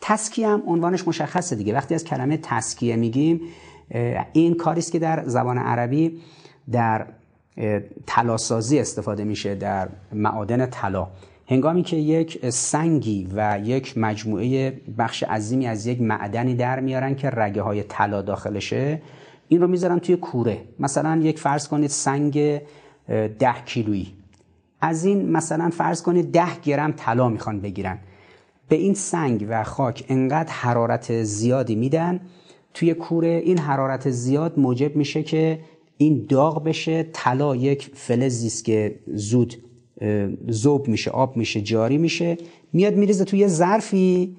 تسکیه 0.00 0.48
هم 0.48 0.62
عنوانش 0.66 1.08
مشخصه 1.08 1.56
دیگه. 1.56 1.74
وقتی 1.74 1.94
از 1.94 2.04
کلمه 2.04 2.36
تسکیه 2.36 2.96
میگیم 2.96 3.40
این 4.32 4.54
کاری 4.54 4.78
است 4.78 4.92
که 4.92 4.98
در 4.98 5.22
زبان 5.26 5.58
عربی 5.58 6.20
در 6.72 7.06
تلاسازی 8.06 8.78
استفاده 8.78 9.24
میشه 9.24 9.54
در 9.54 9.88
معادن 10.12 10.66
طلا. 10.66 11.08
هنگامی 11.46 11.82
که 11.82 11.96
یک 11.96 12.50
سنگی 12.50 13.28
و 13.34 13.60
یک 13.64 13.98
مجموعه 13.98 14.80
بخش 14.98 15.22
عظیمی 15.22 15.66
از 15.66 15.86
یک 15.86 16.00
معدنی 16.00 16.54
در 16.54 16.80
میارن 16.80 17.14
که 17.14 17.30
رگه 17.30 17.62
های 17.62 17.82
طلا 17.82 18.22
داخلشه 18.22 19.00
این 19.48 19.60
رو 19.60 19.66
می‌ذارن 19.66 19.98
توی 19.98 20.16
کوره. 20.16 20.58
مثلا 20.78 21.20
یک 21.22 21.38
فرض 21.38 21.68
کنید 21.68 21.90
سنگ 21.90 22.60
ده 23.38 23.54
کیلویی. 23.66 24.12
از 24.80 25.04
این 25.04 25.30
مثلا 25.30 25.70
فرض 25.70 26.02
کنید 26.02 26.32
ده 26.32 26.60
گرم 26.62 26.92
طلا 26.92 27.28
می‌خوان 27.28 27.60
بگیرن. 27.60 27.98
به 28.68 28.76
این 28.76 28.94
سنگ 28.94 29.46
و 29.48 29.64
خاک 29.64 30.04
انقدر 30.08 30.50
حرارت 30.52 31.22
زیادی 31.22 31.74
میدن 31.74 32.20
توی 32.74 32.94
کوره 32.94 33.42
این 33.44 33.58
حرارت 33.58 34.10
زیاد 34.10 34.58
موجب 34.58 34.96
میشه 34.96 35.22
که 35.22 35.58
این 35.96 36.26
داغ 36.28 36.64
بشه 36.64 37.06
طلا 37.12 37.56
یک 37.56 37.90
فلزی 37.94 38.46
است 38.46 38.64
که 38.64 38.98
زود 39.06 39.54
زوب 40.48 40.88
میشه 40.88 41.10
آب 41.10 41.36
میشه 41.36 41.60
جاری 41.60 41.98
میشه. 41.98 42.38
میاد 42.72 42.94
میریزه 42.94 43.24
توی 43.24 43.48
ظرفی 43.48 44.36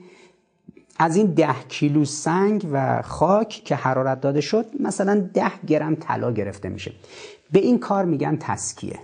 از 0.99 1.15
این 1.15 1.25
ده 1.25 1.55
کیلو 1.69 2.05
سنگ 2.05 2.67
و 2.71 3.01
خاک 3.01 3.49
که 3.49 3.75
حرارت 3.75 4.21
داده 4.21 4.41
شد 4.41 4.65
مثلا 4.79 5.29
ده 5.33 5.51
گرم 5.67 5.95
طلا 5.95 6.31
گرفته 6.31 6.69
میشه. 6.69 6.91
به 7.51 7.59
این 7.59 7.79
کار 7.79 8.05
میگن 8.05 8.37
تسکیه 8.39 8.99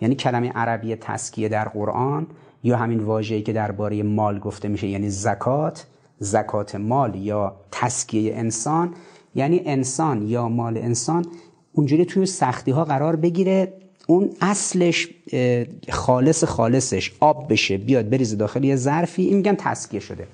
یعنی 0.00 0.14
کلمه 0.14 0.52
عربی 0.52 0.96
تسکیه 0.96 1.48
در 1.48 1.68
قرآن 1.68 2.26
یا 2.62 2.76
همین 2.76 3.00
واژه‌ای 3.00 3.42
که 3.42 3.52
درباره 3.52 4.02
مال 4.02 4.38
گفته 4.38 4.68
میشه 4.68 4.86
یعنی 4.86 5.10
زکات 5.10 5.86
زکات 6.18 6.74
مال 6.74 7.14
یا 7.14 7.56
تسکیه 7.72 8.36
انسان 8.36 8.94
یعنی 9.34 9.62
انسان 9.64 10.22
یا 10.22 10.48
مال 10.48 10.78
انسان 10.78 11.26
اونجوری 11.72 12.04
توی 12.04 12.26
سختی 12.26 12.70
ها 12.70 12.84
قرار 12.84 13.16
بگیره 13.16 13.72
اون 14.06 14.30
اصلش 14.40 15.08
خالص 15.90 16.44
خالصش 16.44 17.12
آب 17.20 17.52
بشه 17.52 17.78
بیاد 17.78 18.10
بریزه 18.10 18.36
داخل 18.36 18.64
یه 18.64 18.76
ظرفی 18.76 19.22
این 19.22 19.36
میگن 19.36 19.54
تسکیه 19.54 20.00
شده. 20.00 20.26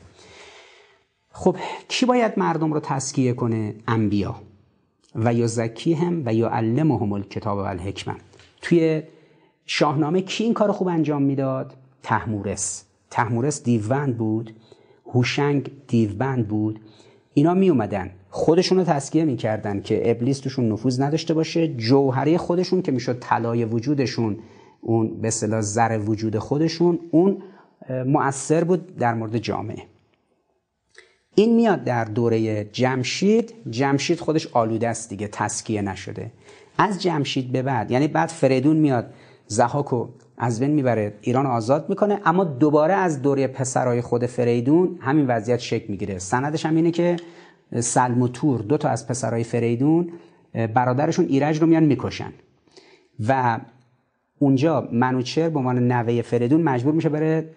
خب 1.32 1.56
کی 1.88 2.06
باید 2.06 2.32
مردم 2.36 2.72
رو 2.72 2.80
تسکیه 2.80 3.32
کنه؟ 3.32 3.74
انبیا 3.88 4.34
و 5.14 5.34
یا 5.34 5.46
زکی 5.46 5.92
هم 5.92 6.22
و 6.26 6.34
یا 6.34 6.48
علمهم 6.48 7.12
الکتاب 7.12 7.58
و 7.58 7.60
الحکمه 7.60 8.14
توی 8.62 9.02
شاهنامه 9.66 10.22
کی 10.22 10.44
این 10.44 10.54
کار 10.54 10.72
خوب 10.72 10.88
انجام 10.88 11.22
می‌داد؟ 11.22 11.76
تحمورس. 12.02 12.84
تحمورس 13.10 13.62
دیوبند 13.62 14.18
بود 14.18 14.54
هوشنگ 15.06 15.70
دیوبند 15.88 16.48
بود. 16.48 16.80
اینا 17.34 17.54
می 17.54 17.70
اومدن 17.70 18.10
خودشون 18.30 18.78
رو 18.78 18.84
تسکیه 18.84 19.24
می‌کردن 19.24 19.80
که 19.80 20.10
ابلیس 20.10 20.38
توشون 20.38 20.72
نفوذ 20.72 21.00
نداشته 21.00 21.34
باشه 21.34 21.68
جوهری 21.68 22.38
خودشون 22.38 22.82
که 22.82 22.92
می‌شد 22.92 23.18
طلای 23.18 23.64
وجودشون 23.64 24.38
اون 24.80 25.20
به 25.20 25.28
اصطلاح 25.28 25.60
زر 25.60 26.00
وجود 26.06 26.38
خودشون 26.38 26.98
اون 27.10 27.42
مؤثر 28.06 28.64
بود 28.64 28.96
در 28.96 29.14
مورد 29.14 29.38
جامعه. 29.38 29.91
این 31.34 31.54
میاد 31.54 31.84
در 31.84 32.04
دوره 32.04 32.64
جمشید. 32.64 33.54
جمشید 33.70 34.20
خودش 34.20 34.46
آلوده 34.46 34.88
است 34.88 35.10
دیگه 35.10 35.28
تسکیه 35.28 35.82
نشده. 35.82 36.30
از 36.78 37.02
جمشید 37.02 37.52
به 37.52 37.62
بعد 37.62 37.90
یعنی 37.90 38.08
بعد 38.08 38.28
فریدون 38.28 38.76
میاد 38.76 39.14
زهاکو 39.46 40.08
از 40.38 40.60
بین 40.60 40.70
می‌بره 40.70 41.14
ایران 41.20 41.46
آزاد 41.46 41.88
می‌کنه. 41.88 42.20
اما 42.24 42.44
دوباره 42.44 42.94
از 42.94 43.22
دوره 43.22 43.46
پسرای 43.46 44.00
خود 44.00 44.26
فریدون 44.26 44.98
همین 45.00 45.26
وضعیت 45.26 45.58
شکل 45.58 45.86
می‌گیره. 45.88 46.18
سندش 46.18 46.66
هم 46.66 46.76
اینه 46.76 46.90
که 46.90 47.16
سلم 47.80 48.22
و 48.22 48.28
تور 48.28 48.60
دو 48.60 48.76
تا 48.76 48.88
از 48.88 49.08
پسرای 49.08 49.44
فریدون 49.44 50.12
برادرشون 50.74 51.26
ایرج 51.26 51.60
رو 51.60 51.66
میان 51.66 51.84
می‌کشن. 51.84 52.32
و 53.28 53.60
اونجا 54.38 54.88
منوچر 54.92 55.48
به 55.48 55.58
عنوان 55.58 55.92
نوه 55.92 56.22
فریدون 56.22 56.62
مجبور 56.62 56.94
میشه 56.94 57.08
بره 57.08 57.48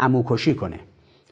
اموکشی 0.00 0.54
کنه. 0.54 0.80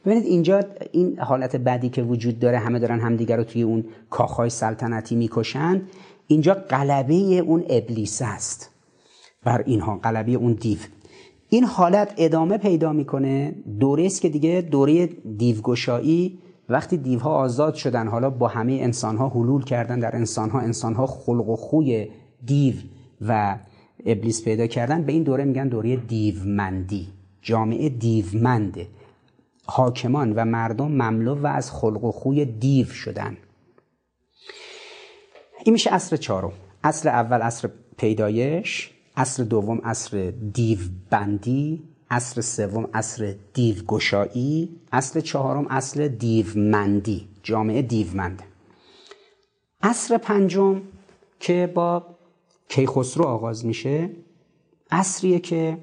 ببینید 0.05 0.25
اینجا 0.25 0.59
این 0.91 1.19
حالت 1.19 1.55
بدی 1.55 1.89
که 1.89 2.03
وجود 2.03 2.39
داره 2.39 2.59
همه 2.59 2.79
دارن 2.79 2.99
همدیگر 2.99 3.37
رو 3.37 3.43
توی 3.43 3.61
اون 3.61 3.85
کاخهای 4.09 4.49
سلطنتی 4.49 5.15
می‌کشن 5.15 5.81
اینجا 6.27 6.53
قلبه 6.53 7.13
اون 7.13 7.63
ابلیس 7.69 8.21
است 8.21 8.69
بر 9.43 9.63
اینها 9.65 9.95
قلبه 9.97 10.31
اون 10.31 10.53
دیو. 10.53 10.77
این 11.49 11.63
حالت 11.63 12.13
ادامه 12.17 12.57
پیدا 12.57 12.93
می‌کنه 12.93 13.55
دوره 13.79 14.05
است 14.05 14.21
که 14.21 14.29
دیگه 14.29 14.67
دوره 14.71 15.05
دیوگشایی 15.37 16.39
وقتی 16.69 16.97
دیوها 16.97 17.35
آزاد 17.35 17.73
شدن 17.73 18.07
حالا 18.07 18.29
با 18.29 18.47
همه 18.47 18.73
انسانها 18.73 19.29
حلول 19.29 19.63
کردن 19.63 19.99
در 19.99 20.15
انسانها 20.15 20.59
انسانها 20.59 21.05
خلق 21.05 21.49
و 21.49 21.55
خوی 21.55 22.07
دیو 22.45 22.75
و 23.21 23.57
ابلیس 24.05 24.43
پیدا 24.43 24.67
کردن 24.67 25.03
به 25.03 25.11
این 25.11 25.23
دوره 25.23 25.43
میگن 25.43 25.67
دوره 25.67 25.95
دیومندی 25.95 27.07
جامعه 27.41 27.89
دیومنده. 27.89 28.87
حاکمان 29.65 30.33
و 30.33 30.45
مردم 30.45 30.87
مملو 30.87 31.35
و 31.35 31.47
از 31.47 31.71
خلق 31.71 32.03
و 32.03 32.11
خوی 32.11 32.45
دیو 32.45 32.87
شدن. 32.87 33.37
این 35.65 35.73
میشه 35.73 35.93
اصر 35.93 36.15
چهارم. 36.15 36.53
اصل 36.83 37.09
اول 37.09 37.41
اصر 37.41 37.69
پیدایش 37.97 38.91
اصل 39.17 39.43
دوم 39.43 39.81
اصر 39.83 40.33
دیو 40.53 40.79
بندی 41.09 41.83
اصل 42.09 42.41
سوم 42.41 42.89
اصل 42.93 43.33
دیو 43.53 43.75
گشایی 43.75 44.81
اصل 44.91 45.19
چهارم 45.19 45.67
اصل 45.67 46.07
دیومندی 46.07 47.27
جامعه 47.43 47.81
دیومنده 47.81 48.43
اصر 49.81 50.17
پنجم 50.17 50.81
که 51.39 51.71
با 51.75 52.05
کیخسرو 52.69 53.25
آغاز 53.25 53.65
میشه 53.65 54.09
اصریه 54.91 55.39
که 55.39 55.77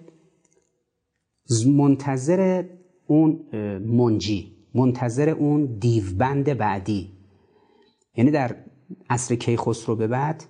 منتظر 1.67 2.65
اون 3.09 3.41
منجی. 3.87 4.53
منتظر 4.75 5.29
اون 5.29 5.65
دیوبند 5.81 6.59
بعدی. 6.59 7.11
یعنی 8.17 8.31
در 8.31 8.57
عصر 9.11 9.35
کیخسرو 9.35 9.97
به 9.97 10.07
بعد 10.07 10.45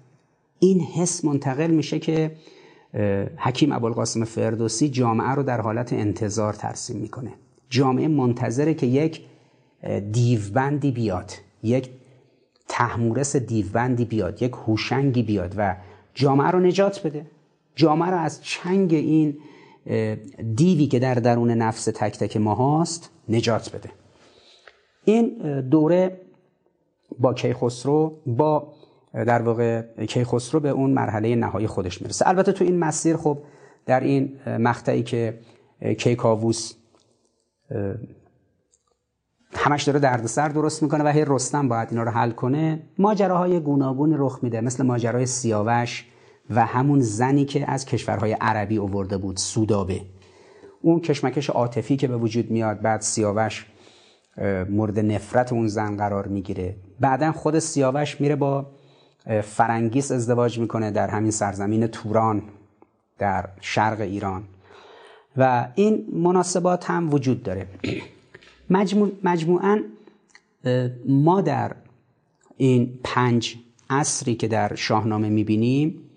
این 0.59 0.81
حس 0.81 1.25
منتقل 1.25 1.71
میشه 1.71 1.99
که 1.99 2.37
حکیم 3.37 3.73
ابوالقاسم 3.73 4.25
فردوسی 4.25 4.89
جامعه 4.89 5.31
رو 5.31 5.43
در 5.43 5.61
حالت 5.61 5.93
انتظار 5.93 6.53
ترسیم 6.53 6.97
می‌کنه. 6.97 7.33
جامعه 7.71 8.09
منتظره 8.09 8.75
که 8.75 8.87
یک 8.87 9.25
دیوبندی 10.13 10.91
بیاد 10.91 11.33
یک 11.63 11.91
تحمورس 12.69 13.37
دیوبندی 13.37 14.05
بیاد 14.05 14.43
یک 14.43 14.53
هوشنگی 14.53 15.23
بیاد 15.23 15.55
و 15.57 15.77
جامعه 16.15 16.51
رو 16.51 16.61
نجات 16.61 17.07
بده. 17.07 17.27
جامعه 17.75 18.11
رو 18.11 18.17
از 18.17 18.43
چنگ 18.43 18.95
این 18.95 19.39
دیوی 20.55 20.87
که 20.87 20.99
در 20.99 21.15
درون 21.15 21.51
نفس 21.51 21.85
تک 21.85 22.19
تک 22.19 22.37
ما 22.37 22.55
هاست 22.55 23.11
نجات 23.29 23.77
بده. 23.77 23.91
این 25.05 25.61
دوره 25.61 26.21
با 27.19 27.35
کیخسرو 27.35 28.23
با 28.27 28.73
در 29.13 29.43
واقع 29.43 29.83
کیخسرو 30.07 30.61
به 30.61 30.69
اون 30.69 30.91
مرحله 30.91 31.35
نهایی 31.35 31.67
خودش 31.67 32.03
می‌رسه. 32.03 32.29
البته 32.29 32.53
تو 32.53 32.65
این 32.65 32.79
مسیر 32.79 33.17
خب 33.17 33.39
در 33.87 34.01
این 34.01 34.41
مقطعی 34.47 35.03
که 35.03 35.39
کیکاووس 35.99 36.75
همش 39.53 39.83
داره 39.83 39.99
دردسر 39.99 40.49
درست 40.49 40.83
می‌کنه 40.83 41.05
و 41.05 41.09
هی 41.09 41.25
رستم 41.27 41.69
باید 41.69 41.89
اینا 41.91 42.03
رو 42.03 42.11
حل 42.11 42.31
کنه 42.31 42.83
ماجراهای 42.99 43.61
گوناگون 43.61 44.15
رخ 44.19 44.39
میده 44.43 44.61
مثل 44.61 44.87
ماجرای 44.87 45.27
سیاوش 45.27 46.07
و 46.51 46.67
همون 46.67 47.01
زنی 47.01 47.45
که 47.45 47.71
از 47.71 47.87
کشورهای 47.87 48.33
عربی 48.33 48.77
اوورده 48.77 49.19
بود 49.19 49.37
سودابه. 49.37 50.01
اون 50.83 51.01
کشمکش 51.01 51.51
عاطفی 51.51 51.97
که 51.97 52.09
به 52.09 52.17
وجود 52.17 52.51
میاد 52.51 52.81
بعد 52.81 53.01
سیاوش 53.01 53.67
مورد 54.71 54.99
نفرت 54.99 55.53
اون 55.53 55.69
زن 55.69 55.97
قرار 55.97 56.27
می‌گیره. 56.27 56.77
بعدا 57.01 57.33
خود 57.33 57.59
سیاوش 57.59 58.21
میره 58.21 58.37
با 58.37 58.67
فرنگیس 59.43 60.13
ازدواج 60.13 60.59
می‌کنه 60.59 60.91
در 60.91 61.09
همین 61.09 61.31
سرزمین 61.31 61.87
توران 61.87 62.43
در 63.19 63.49
شرق 63.61 64.01
ایران. 64.01 64.45
و 65.37 65.69
این 65.75 66.07
مناسبات 66.13 66.91
هم 66.91 67.15
وجود 67.15 67.43
داره. 67.43 67.67
مجموع 68.71 69.11
مجموعا 69.25 69.83
ما 71.07 71.41
در 71.41 71.73
این 72.57 72.99
پنج 73.05 73.57
عصری 73.91 74.35
که 74.35 74.49
در 74.49 74.75
شاهنامه 74.75 75.29
می‌بینیم 75.29 76.08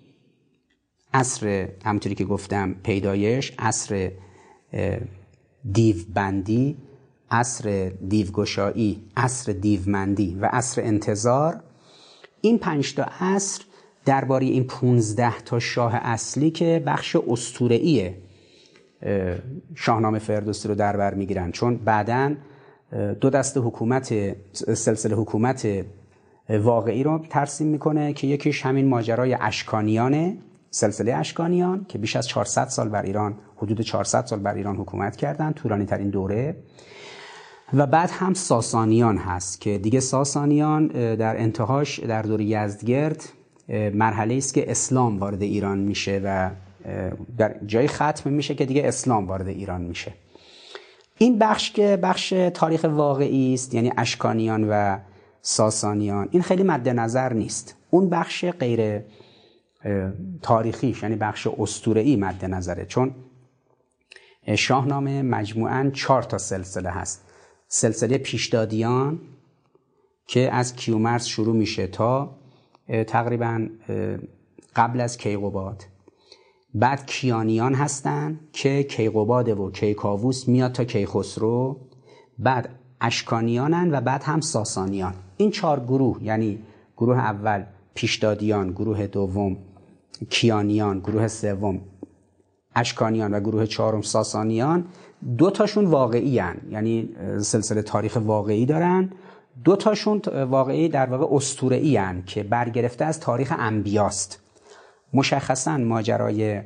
عصر 1.14 1.68
همونطوری 1.84 2.14
که 2.14 2.24
گفتم 2.24 2.74
پیدایش 2.82 3.52
عصر 3.58 4.12
دیوبندی 5.72 6.76
عصر 7.30 7.92
دیوگشایی 8.08 9.02
عصر 9.16 9.52
دیومندی 9.52 10.38
و 10.40 10.46
عصر 10.52 10.82
انتظار. 10.82 11.60
این 12.40 12.58
پنج 12.58 12.94
تا 12.94 13.06
عصر 13.20 13.62
درباره 14.04 14.46
این 14.46 14.64
15 14.64 15.38
تا 15.38 15.58
شاه 15.58 15.94
اصلی 15.94 16.50
که 16.50 16.82
بخش 16.86 17.16
اسطوره‌ای 17.16 18.10
شاهنامه 19.74 20.18
فردوسی 20.18 20.68
رو 20.68 20.74
در 20.74 20.96
بر 20.96 21.14
می‌گیرن. 21.14 21.52
چون 21.52 21.76
بعدا 21.76 22.34
دو 23.20 23.30
دست 23.30 23.56
حکومت 23.56 24.36
سلسله 24.52 25.16
حکومت 25.16 25.68
واقعی 26.50 27.02
رو 27.02 27.26
ترسیم 27.30 27.66
می‌کنه 27.66 28.12
که 28.12 28.26
یکیش 28.26 28.66
همین 28.66 28.88
ماجرای 28.88 29.36
اشکانیانه. 29.40 30.36
سلسله 30.74 31.14
اشکانیان 31.14 31.86
که 31.88 31.98
بیش 31.98 32.16
از 32.16 32.28
400 32.28 32.68
سال 32.68 32.88
بر 32.88 33.02
ایران 33.02 33.38
حدود 33.56 33.80
400 33.80 34.26
سال 34.26 34.38
بر 34.38 34.54
ایران 34.54 34.76
حکومت 34.76 35.16
کردن 35.16 35.52
طولانی 35.52 35.84
ترین 35.84 36.10
دوره. 36.10 36.56
و 37.74 37.86
بعد 37.86 38.10
هم 38.10 38.34
ساسانیان 38.34 39.16
هست 39.18 39.60
که 39.60 39.78
دیگه 39.78 40.00
ساسانیان 40.00 40.86
در 41.16 41.36
انتهاش 41.36 42.00
در 42.00 42.22
دوره 42.22 42.44
یزدگرد 42.44 43.24
مرحله 43.94 44.34
است 44.34 44.54
که 44.54 44.70
اسلام 44.70 45.18
وارد 45.18 45.42
ایران 45.42 45.78
میشه 45.78 46.20
و 46.24 46.50
در 47.38 47.56
جای 47.66 47.88
ختم 47.88 48.30
میشه 48.30 48.54
که 48.54 48.66
دیگه 48.66 48.82
اسلام 48.84 49.26
وارد 49.26 49.48
ایران 49.48 49.80
میشه. 49.80 50.12
این 51.18 51.38
بخش 51.38 51.72
که 51.72 51.98
بخش 52.02 52.34
تاریخ 52.54 52.84
واقعی 52.84 53.54
است 53.54 53.74
یعنی 53.74 53.92
اشکانیان 53.96 54.68
و 54.70 54.98
ساسانیان 55.42 56.28
این 56.30 56.42
خیلی 56.42 56.62
مد 56.62 56.88
نظر 56.88 57.32
نیست. 57.32 57.76
اون 57.90 58.08
بخش 58.08 58.44
غیر 58.44 59.00
تاریخیش 60.42 61.02
یعنی 61.02 61.16
بخش 61.16 61.46
اسطوره‌ای 61.46 62.16
مد 62.16 62.44
نظره. 62.44 62.86
چون 62.86 63.14
شاهنامه 64.56 65.22
مجموعاً 65.22 65.90
چهار 65.94 66.22
تا 66.22 66.38
سلسله 66.38 66.90
هست. 66.90 67.24
سلسله 67.68 68.18
پیشدادیان 68.18 69.20
که 70.26 70.52
از 70.52 70.76
کیومرس 70.76 71.26
شروع 71.26 71.56
میشه 71.56 71.86
تا 71.86 72.34
تقریبا 73.06 73.66
قبل 74.76 75.00
از 75.00 75.18
کیقوباد. 75.18 75.84
بعد 76.74 77.06
کیانیان 77.06 77.74
هستن 77.74 78.40
که 78.52 78.82
کیقوباد 78.82 79.48
و 79.48 79.70
کیکاووس 79.70 80.48
میاد 80.48 80.72
تا 80.72 80.84
کیخسرو. 80.84 81.80
بعد 82.38 82.68
اشکانیانن 83.00 83.94
و 83.94 84.00
بعد 84.00 84.22
هم 84.22 84.40
ساسانیان. 84.40 85.14
این 85.36 85.50
چهار 85.50 85.80
گروه 85.80 86.18
یعنی 86.22 86.58
گروه 86.96 87.18
اول 87.18 87.64
پیشدادیان 87.94 88.70
گروه 88.70 89.06
دوم 89.06 89.56
کیانیان 90.30 91.00
گروه 91.00 91.28
سوم 91.28 91.80
اشکانیان 92.74 93.34
و 93.34 93.40
گروه 93.40 93.66
چهارم 93.66 94.00
ساسانیان 94.00 94.84
دو 95.38 95.50
تاشون 95.50 95.84
واقعی 95.84 96.38
هن. 96.38 96.56
یعنی 96.70 97.16
سلسله 97.40 97.82
تاریخ 97.82 98.18
واقعی 98.24 98.66
دارن 98.66 99.10
دو 99.64 99.76
تاشون 99.76 100.20
واقعی 100.26 100.88
در 100.88 101.06
واقع 101.06 101.36
اسطوره‌ای 101.36 102.22
که 102.26 102.42
برگرفته 102.42 103.04
از 103.04 103.20
تاریخ 103.20 103.54
انبیاست 103.58 104.42
مشخصا 105.14 105.76
ماجرای 105.76 106.62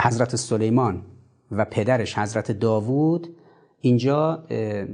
حضرت 0.00 0.36
سلیمان 0.36 1.02
و 1.50 1.64
پدرش 1.64 2.18
حضرت 2.18 2.52
داوود 2.52 3.36
اینجا 3.80 4.44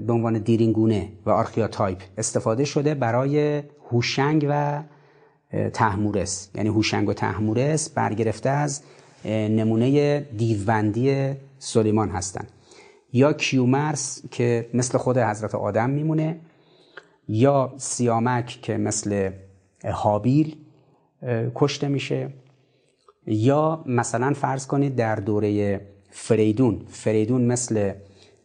به 0.07 0.13
عنوان 0.13 0.39
دیرینگونه 0.39 1.13
و 1.27 1.31
archetype 1.31 2.03
استفاده 2.19 2.65
شده 2.65 2.95
برای 2.95 3.63
هوشنگ 3.93 4.47
و 4.51 4.83
تهمورث. 5.73 6.51
یعنی 6.55 6.69
هوشنگ 6.69 7.09
و 7.09 7.13
تهمورث 7.13 7.91
برگرفته 7.91 8.49
از 8.49 8.83
نمونه 9.25 10.21
دیوبندی 10.21 11.35
سلیمان 11.59 12.09
هستند 12.09 12.49
یا 13.13 13.33
کیومرث 13.33 14.23
که 14.31 14.71
مثل 14.75 14.99
خود 14.99 15.19
حضرت 15.19 15.55
آدم 15.55 15.91
میمونه 15.91 16.41
یا 17.29 17.75
سیامک 17.77 18.59
که 18.63 18.77
مثل 18.77 19.31
هابیل 19.85 20.57
کشته 21.55 21.89
میشه. 21.89 22.33
یا 23.27 23.85
مثلا 23.87 24.33
فرض 24.33 24.67
کنید 24.67 24.97
در 24.97 25.17
دوره 25.17 25.81
فریدون. 26.11 26.87
فریدون 26.89 27.43
مثل 27.43 27.93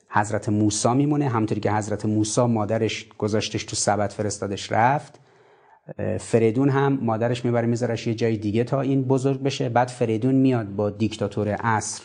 حضرت 0.09 0.49
موسی 0.49 0.93
میمونه. 0.93 1.29
همطوری 1.29 1.61
که 1.61 1.71
حضرت 1.71 2.05
موسی 2.05 2.41
مادرش 2.41 3.07
گذاشتش 3.17 3.63
تو 3.63 3.75
سبت 3.75 4.13
فرستادش 4.13 4.71
رفت. 4.71 5.19
فریدون 6.19 6.69
هم 6.69 6.99
مادرش 7.01 7.45
می‌بره 7.45 7.68
میذارش 7.68 8.07
یه 8.07 8.14
جای 8.14 8.38
دیگه 8.38 8.64
تا 8.64 8.81
این 8.81 9.03
بزرگ 9.03 9.43
بشه. 9.43 9.69
بعد 9.69 9.88
فریدون 9.88 10.35
میاد 10.35 10.76
با 10.76 10.89
دیکتاتور 10.89 11.49
عصر 11.49 12.03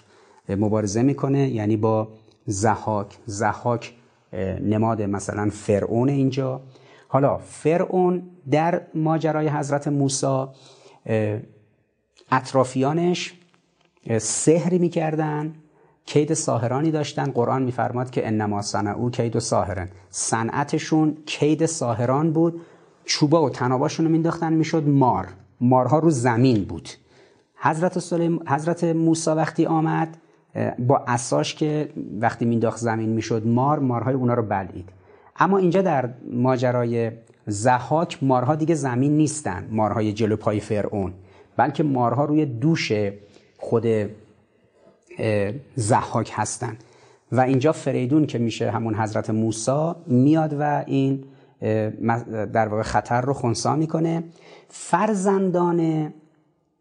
مبارزه 0.49 1.03
می‌کنه 1.03 1.49
یعنی 1.49 1.77
با 1.77 2.09
زحاک. 2.47 3.19
زحاک 3.27 3.93
نماد 4.63 5.03
مثلا 5.03 5.51
فرعون 5.51 6.09
اینجا. 6.09 6.61
حالا 7.09 7.39
فرعون 7.39 8.23
در 8.51 8.83
ماجرای 8.95 9.49
حضرت 9.49 9.89
موسی 9.89 10.47
اطرافیانش 12.33 13.35
سحری 14.19 14.79
می‌کردن 14.79 15.55
کید 16.07 16.35
ساهرانی 16.35 16.91
داشتن. 16.91 17.31
قرآن 17.31 17.63
میفرماد 17.63 18.11
که 18.11 18.27
انما 18.27 18.63
صنعو 18.63 19.11
کید 19.11 19.37
و 19.37 19.41
ساهرن. 19.41 19.89
صنعتشون 20.11 21.17
کید 21.27 21.67
ساهران 21.67 22.33
بود. 22.33 22.61
چوبا 23.05 23.45
و 23.45 23.51
تناباشون 23.51 24.07
رو 24.07 24.13
مینداختن 24.13 24.53
می‌شد 24.53 24.89
مار. 24.89 25.29
مارها 25.61 25.99
رو 25.99 26.11
زمین 26.11 26.65
بود. 26.65 26.89
حضرت, 27.57 27.99
سلیم، 27.99 28.41
حضرت 28.49 28.85
موسی 28.85 29.31
وقتی 29.31 29.67
آمد 29.67 30.17
با 30.79 31.05
اساش 31.07 31.55
که 31.55 31.89
وقتی 32.21 32.45
مینداخت 32.45 32.79
زمین 32.79 33.09
می‌شد 33.09 33.47
مار 33.47 33.79
مارهای 33.79 34.15
اونا 34.15 34.35
رو 34.35 34.43
بلعید. 34.43 34.89
اما 35.37 35.59
اینجا 35.59 35.83
در 35.83 36.11
ماجرای 36.33 37.11
زحاک 37.47 38.25
مارها 38.25 38.55
دیگه 38.55 38.75
زمین 38.75 39.17
نیستن 39.17 39.69
مارهای 39.71 40.13
جلو 40.13 40.37
پای 40.37 40.61
فرعون. 40.61 41.13
بلکه 41.57 41.83
مارها 41.83 42.25
روی 42.25 42.47
دوش 42.47 42.93
خود 43.59 43.87
زحاک 45.77 46.31
هستن. 46.35 46.77
و 47.33 47.41
اینجا 47.41 47.73
فریدون 47.73 48.27
که 48.27 48.39
میشه 48.39 48.71
همون 48.71 48.95
حضرت 48.95 49.31
موسی 49.31 49.93
میاد 50.07 50.57
و 50.59 50.85
این 50.87 51.25
در 52.53 52.69
واقع 52.69 52.83
خطر 52.83 53.21
رو 53.21 53.33
خونسا 53.33 53.77
می‌کنه. 53.77 54.25
فرزندان 54.69 56.13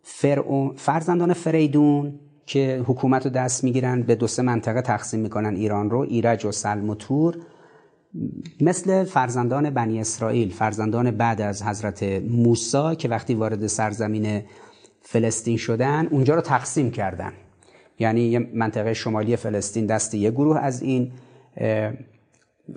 فرعون 0.03 0.74
فرزندان 0.76 1.34
فریدون 1.34 2.20
که 2.45 2.84
حکومت 2.86 3.26
رو 3.26 3.32
دست 3.32 3.64
می‌گیرن 3.64 4.02
به 4.02 4.16
دو 4.16 4.28
سه 4.28 4.41
منطقه 4.41 4.82
تقسیم 4.82 5.20
می‌کنن 5.20 5.56
ایران 5.56 5.90
رو 5.90 5.99
ایرج 5.99 6.45
و 6.45 6.52
سلم 6.52 6.90
و 6.90 6.95
تور. 6.95 7.38
مثل 8.62 9.03
فرزندان 9.03 9.70
بنی 9.70 9.99
اسرائیل 9.99 10.49
فرزندان 10.49 11.12
بعد 11.12 11.41
از 11.41 11.64
حضرت 11.64 12.03
موسی 12.30 12.95
که 12.98 13.10
وقتی 13.10 13.34
وارد 13.34 13.68
سرزمین 13.68 14.41
فلسطین 15.02 15.58
شدن 15.58 16.08
اونجا 16.08 16.36
رو 16.36 16.41
تقسیم 16.41 16.91
کردن. 16.91 17.34
یعنی 17.99 18.38
منطقه 18.38 18.94
شمالی 18.94 19.36
فلسطین 19.36 19.86
دست 19.86 20.14
یه 20.14 20.32
گروه 20.32 20.60
از 20.60 20.82
این 20.82 21.12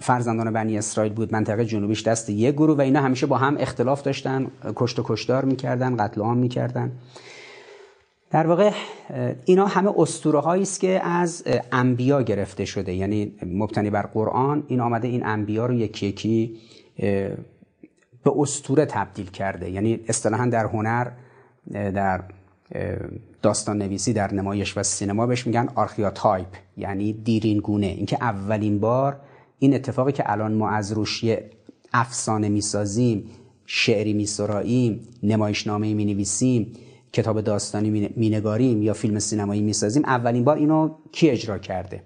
فرزندان 0.00 0.52
بنی 0.52 0.78
اسرائیل 0.78 1.12
بود. 1.12 1.32
منطقه 1.32 1.64
جنوبیش 1.64 2.02
دست 2.02 2.30
یه 2.30 2.52
گروه 2.52 2.76
و 2.76 2.80
اینا 2.80 3.00
همیشه 3.00 3.26
با 3.26 3.36
هم 3.36 3.56
اختلاف 3.58 4.02
داشتن 4.02 4.50
کشت 4.76 4.98
و 4.98 5.02
کشتار 5.06 5.44
می‌کردن 5.44 5.96
قتل 5.96 6.20
عام 6.20 6.38
می‌کردن. 6.38 6.92
در 8.30 8.46
واقع 8.46 8.70
اینا 9.44 9.66
همه 9.66 9.92
اسطوره 9.96 10.48
است 10.48 10.80
که 10.80 11.06
از 11.06 11.44
انبیا 11.72 12.22
گرفته 12.22 12.64
شده. 12.64 12.94
یعنی 12.94 13.32
مبتنی 13.46 13.90
بر 13.90 14.02
قرآن 14.02 14.64
این 14.68 14.80
آمده 14.80 15.08
این 15.08 15.26
انبیا 15.26 15.66
رو 15.66 15.74
یکی 15.74 16.06
یکی 16.06 16.56
به 18.24 18.32
اسطوره 18.38 18.86
تبدیل 18.86 19.30
کرده. 19.30 19.70
یعنی 19.70 20.00
اصطلاحا 20.08 20.46
در 20.46 20.66
هنر 20.66 21.06
در 21.72 22.22
داستان 23.42 23.78
نویسی 23.78 24.12
در 24.12 24.34
نمایش 24.34 24.78
و 24.78 24.82
سینما 24.82 25.26
بهش 25.26 25.46
میگن 25.46 25.68
archetype 25.74 26.46
یعنی 26.76 27.12
دیرین 27.12 27.58
گونه 27.58 27.86
اینکه 27.86 28.18
اولین 28.20 28.80
بار 28.80 29.16
این 29.58 29.74
اتفاقی 29.74 30.12
که 30.12 30.32
الان 30.32 30.54
ما 30.54 30.70
از 30.70 30.92
روش 30.92 31.24
افسانه 31.92 32.48
می‌سازیم 32.48 33.30
شعری 33.66 34.12
میسراییم 34.12 35.00
نمایشنامه 35.22 35.94
می 35.94 36.04
نویسیم 36.04 36.72
کتاب 37.12 37.40
داستانی 37.40 38.10
مینگاریم 38.16 38.82
یا 38.82 38.92
فیلم 38.92 39.18
سینمایی 39.18 39.62
می‌سازیم 39.62 40.02
اولین 40.04 40.44
بار 40.44 40.56
اینو 40.56 40.90
کی 41.12 41.30
اجرا 41.30 41.58
کرده؟ 41.58 42.02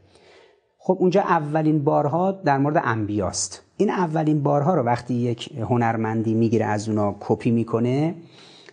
خب 0.79 0.97
اونجا 1.01 1.20
اولین 1.20 1.85
بارها 1.85 2.33
در 2.33 2.59
مورد 2.59 2.83
انبیاست. 2.85 3.62
این 3.77 3.91
اولین 3.91 4.43
بارها 4.43 4.75
رو 4.75 4.83
وقتی 4.83 5.15
یک 5.15 5.53
هنرمندی 5.53 6.35
می‌گیره 6.35 6.65
از 6.65 6.89
اونا 6.89 7.16
کپی 7.20 7.51
می‌کنه 7.51 8.15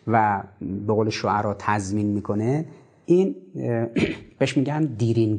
و 0.08 0.44
به 0.62 0.94
قول 0.94 1.10
شعرا 1.10 1.56
تضمین 1.60 2.08
می‌کنه 2.08 2.66
این 3.06 3.36
بهش 4.40 4.58
میگن 4.58 4.86
دیرین 4.86 5.38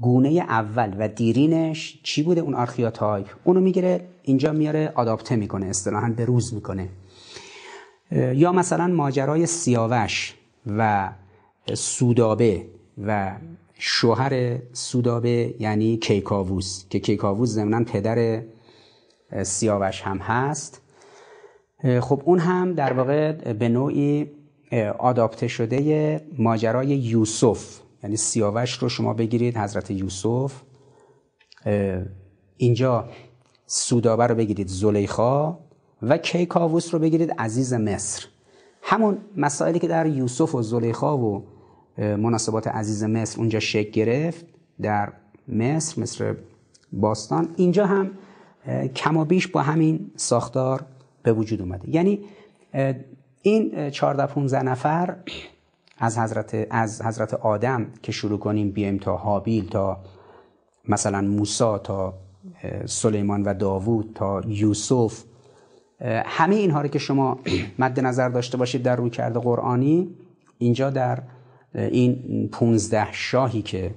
گونه 0.00 0.28
اول 0.28 0.96
و 0.98 1.08
دیرینش 1.08 2.00
چی 2.02 2.22
بوده؟ 2.22 2.40
اون 2.40 2.54
archetype 2.54 3.26
اونو 3.44 3.60
می‌گیره 3.60 4.08
اینجا 4.22 4.52
میاره 4.52 4.92
آداپته 4.94 5.36
می‌کنه 5.36 5.66
اصطلاحا 5.66 6.14
به 6.16 6.24
روز 6.24 6.54
می‌کنه. 6.54 6.88
یا 8.12 8.52
مثلا 8.52 8.86
ماجرای 8.86 9.46
سیاوش 9.46 10.34
و 10.66 11.10
سودابه 11.74 12.66
و 13.06 13.32
شوهر 13.78 14.58
سودابه 14.72 15.54
یعنی 15.58 15.96
کیکاووس 15.96 16.84
که 16.90 16.98
کیکاووس 16.98 17.48
ضمنا 17.48 17.84
پدر 17.84 18.42
سیاوش 19.42 20.02
هم 20.02 20.18
هست. 20.18 20.80
خب 22.00 22.22
اون 22.24 22.38
هم 22.38 22.72
در 22.72 22.92
واقع 22.92 23.52
به 23.52 23.68
نوعی 23.68 24.30
آداپته 24.98 25.48
شده 25.48 26.20
ماجرای 26.38 26.88
یوسف. 26.88 27.80
یعنی 28.04 28.16
سیاوش 28.16 28.72
رو 28.72 28.88
شما 28.88 29.14
بگیرید 29.14 29.56
حضرت 29.56 29.90
یوسف. 29.90 30.62
اینجا 32.56 33.08
سودابه 33.66 34.26
رو 34.26 34.34
بگیرید 34.34 34.68
زلیخا. 34.68 35.58
و 36.02 36.18
کیکاووس 36.18 36.94
رو 36.94 37.00
بگیرید 37.00 37.30
عزیز 37.38 37.72
مصر. 37.72 38.26
همون 38.82 39.18
مسائلی 39.36 39.78
که 39.78 39.88
در 39.88 40.06
یوسف 40.06 40.54
و 40.54 40.62
زلیخا 40.62 41.18
و 41.18 41.44
مناسبات 41.98 42.68
عزیز 42.68 43.04
مصر 43.04 43.38
اونجا 43.38 43.60
شکل 43.60 43.90
گرفت 43.90 44.46
در 44.82 45.12
مصر 45.48 46.02
مصر 46.02 46.36
باستان. 46.92 47.48
اینجا 47.56 47.86
هم 47.86 48.10
کم 48.94 49.24
بیش 49.24 49.48
با 49.48 49.62
همین 49.62 50.10
ساختار 50.16 50.84
به 51.22 51.32
وجود 51.32 51.60
اومده. 51.60 51.90
یعنی 51.90 52.20
این 53.42 53.90
14 53.90 54.26
15 54.26 54.62
نفر 54.62 55.16
از 55.98 56.18
حضرت 56.18 56.66
از 56.70 57.02
حضرت 57.02 57.34
آدم 57.34 57.86
که 58.02 58.12
شروع 58.12 58.38
کنیم 58.38 58.70
بیایم 58.70 58.98
تا 58.98 59.16
حابیل 59.16 59.68
تا 59.68 59.98
مثلا 60.88 61.20
موسی 61.20 61.78
تا 61.84 62.14
سلیمان 62.86 63.42
و 63.42 63.54
داوود 63.54 64.12
تا 64.14 64.42
یوسف 64.46 65.24
همه 66.26 66.54
اینها 66.54 66.82
رو 66.82 66.88
که 66.88 66.98
شما 66.98 67.38
مد 67.78 68.00
نظر 68.00 68.28
داشته 68.28 68.56
باشید 68.56 68.82
در 68.82 68.96
روی 68.96 69.10
کرده 69.10 69.38
قرآنی 69.38 70.16
اینجا 70.58 70.90
در 70.90 71.22
این 71.74 72.48
15 72.52 73.12
شاهی 73.12 73.62
که 73.62 73.94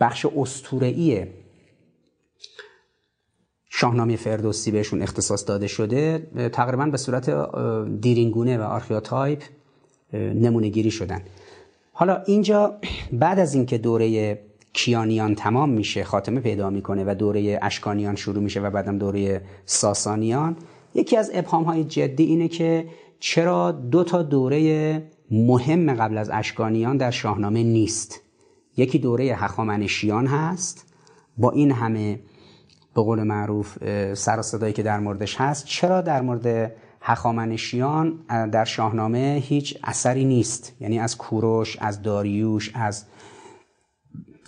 بخش 0.00 0.26
اسطوره‌ای 0.26 1.26
شاهنامه 3.70 4.16
فردوسی 4.16 4.70
بهشون 4.70 5.02
اختصاص 5.02 5.48
داده 5.48 5.66
شده 5.66 6.18
تقریبا 6.52 6.86
به 6.86 6.96
صورت 6.96 7.30
دیرینگونه 8.00 8.58
و 8.58 8.62
آرخیاتایپ 8.62 9.42
نمونه 10.12 10.68
گیری 10.68 10.90
شدن. 10.90 11.22
حالا 11.92 12.22
اینجا 12.26 12.78
بعد 13.12 13.38
از 13.38 13.54
اینکه 13.54 13.78
دوره 13.78 14.38
کیانیان 14.72 15.34
تمام 15.34 15.70
میشه 15.70 16.04
خاتمه 16.04 16.40
پیدا 16.40 16.70
می‌کنه 16.70 17.04
و 17.06 17.14
دوره 17.14 17.58
اشکانیان 17.62 18.16
شروع 18.16 18.42
میشه 18.42 18.60
و 18.60 18.70
بعدم 18.70 18.98
دوره 18.98 19.42
ساسانیان 19.64 20.56
یکی 20.94 21.16
از 21.16 21.30
ابهام 21.34 21.64
های 21.64 21.84
جدی 21.84 22.24
اینه 22.24 22.48
که 22.48 22.86
چرا 23.20 23.72
دو 23.72 24.04
تا 24.04 24.22
دوره 24.22 25.02
مهم 25.30 25.94
قبل 25.94 26.18
از 26.18 26.30
اشکانیان 26.32 26.96
در 26.96 27.10
شاهنامه 27.10 27.62
نیست. 27.62 28.20
یکی 28.76 28.98
دوره 28.98 29.24
هخامنشیان 29.24 30.26
هست 30.26 30.94
با 31.38 31.50
این 31.50 31.70
همه 31.70 32.20
به 32.94 33.02
قول 33.02 33.22
معروف 33.22 33.78
سر 34.14 34.42
صدایی 34.42 34.72
که 34.72 34.82
در 34.82 35.00
موردش 35.00 35.36
هست 35.40 35.64
چرا 35.64 36.00
در 36.00 36.20
مورد 36.20 36.72
هخامنشیان 37.08 38.18
در 38.52 38.64
شاهنامه 38.64 39.42
هیچ 39.44 39.78
اثری 39.84 40.24
نیست. 40.24 40.72
یعنی 40.80 40.98
از 40.98 41.16
کوروش 41.16 41.76
از 41.80 42.02
داریوش 42.02 42.70
از 42.74 43.04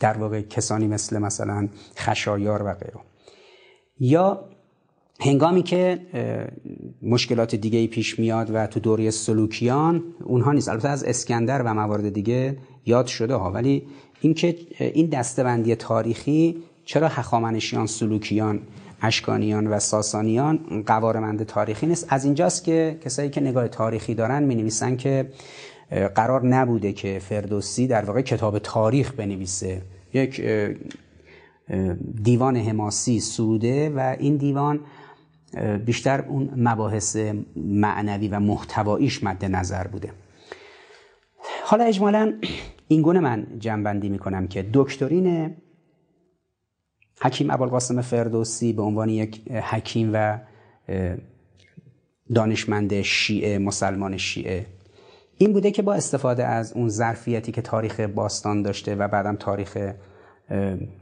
در 0.01 0.18
واقع 0.18 0.40
کسانی 0.40 0.86
مثل 0.86 1.18
مثلا 1.18 1.68
خشایار 1.97 2.62
و 2.62 2.74
غیره. 2.74 3.01
یا 4.01 4.44
هنگامی 5.20 5.62
که 5.62 6.01
مشکلات 7.02 7.55
دیگه 7.55 7.86
پیش 7.86 8.18
میاد 8.18 8.51
و 8.55 8.66
تو 8.66 8.80
دوره 8.80 9.10
سلوکیان 9.10 10.02
اونها 10.24 10.52
نیست. 10.52 10.68
البته 10.68 10.89
از 10.89 11.05
اسکندر 11.05 11.62
و 11.62 11.74
موارد 11.74 12.09
دیگه 12.09 12.59
یاد 12.86 13.06
شده 13.06 13.35
ها. 13.35 13.52
ولی 13.52 13.86
اینکه 14.20 14.56
این 14.78 15.06
دستبندی 15.06 15.74
تاریخی 15.74 16.62
چرا 16.85 17.09
هخامنشیان 17.09 17.86
سلوکیان 17.86 18.60
اشکانیان 19.02 19.66
و 19.66 19.78
ساسانیان 19.78 20.82
قوارمند 20.86 21.42
تاریخی 21.42 21.86
نیست. 21.86 22.06
از 22.08 22.24
اینجاست 22.24 22.64
که 22.64 22.98
کسایی 23.04 23.30
که 23.30 23.40
نگاه 23.40 23.68
تاریخی 23.68 24.14
دارن 24.14 24.42
می 24.42 24.54
نویسن 24.54 24.96
که 24.96 25.30
قرار 26.14 26.46
نبوده 26.46 26.92
که 26.92 27.18
فردوسی 27.18 27.86
در 27.86 28.04
واقع 28.04 28.20
کتاب 28.22 28.58
تاریخ 28.58 29.12
بنویسه. 29.12 29.82
یک 30.14 30.42
دیوان 32.22 32.56
حماسی 32.56 33.20
سوده 33.20 33.90
و 33.90 34.16
این 34.18 34.36
دیوان 34.36 34.80
بیشتر 35.86 36.24
اون 36.28 36.50
مباحث 36.56 37.16
معنوی 37.56 38.28
و 38.28 38.40
محتواییش 38.40 39.24
مد 39.24 39.44
نظر 39.44 39.86
بوده. 39.86 40.12
حالا 41.64 41.84
اجمالا 41.84 42.34
این 42.88 43.02
گونه 43.02 43.20
من 43.20 43.46
جنبندی 43.58 44.08
می‌کنم 44.08 44.46
که 44.46 44.66
دکترین 44.72 45.56
حکیم 47.20 47.50
ابوالقاسم 47.50 48.00
فردوسی 48.00 48.72
به 48.72 48.82
عنوان 48.82 49.08
یک 49.08 49.50
حکیم 49.50 50.10
و 50.12 50.38
دانشمند 52.34 53.02
شیعه 53.02 53.58
مسلمان 53.58 54.16
شیعه. 54.16 54.66
این 55.38 55.52
بوده 55.52 55.70
که 55.70 55.82
با 55.82 55.94
استفاده 55.94 56.44
از 56.44 56.72
اون 56.72 56.88
ظرفیتی 56.88 57.52
که 57.52 57.62
تاریخ 57.62 58.00
باستان 58.00 58.62
داشته 58.62 58.94
و 58.94 59.08
بعدم 59.08 59.36
تاریخ 59.36 59.92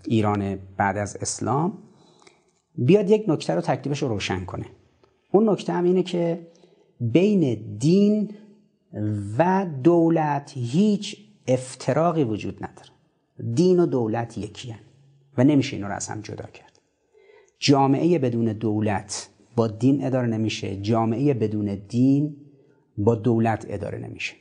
ایران 0.07 0.59
بعد 0.77 0.97
از 0.97 1.17
اسلام 1.17 1.79
بیاد 2.79 3.11
یک 3.11 3.25
نکته 3.29 3.55
رو 3.55 3.61
تکلیفش 3.61 4.03
رو 4.03 4.09
روشن 4.09 4.45
کنه. 4.45 4.67
اون 5.33 5.49
نکته 5.49 5.73
هم 5.73 5.85
اینه 5.85 6.03
که 6.03 6.47
بین 7.01 7.77
دین 7.79 8.35
و 9.39 9.67
دولت 9.83 10.53
هیچ 10.55 11.17
افتراقی 11.47 12.25
وجود 12.25 12.65
نداره. 12.65 12.89
دین 13.55 13.81
و 13.81 13.87
دولت 13.87 14.39
یکی 14.39 14.71
هن. 14.71 14.79
و 15.39 15.45
نمیشه 15.45 15.77
اینا 15.77 15.89
رو 15.89 15.95
از 15.95 16.09
هم 16.09 16.21
جدا 16.21 16.47
کرد. 16.47 16.81
جامعه 17.59 18.19
بدون 18.19 18.45
دولت 18.45 19.29
با 19.57 19.69
دین 19.69 20.05
اداره 20.05 20.27
نمیشه. 20.27 20.77
جامعه 20.77 21.35
بدون 21.35 21.75
دین 21.89 22.37
با 22.99 23.15
دولت 23.15 23.67
اداره 23.69 23.99
نمیشه. 23.99 24.35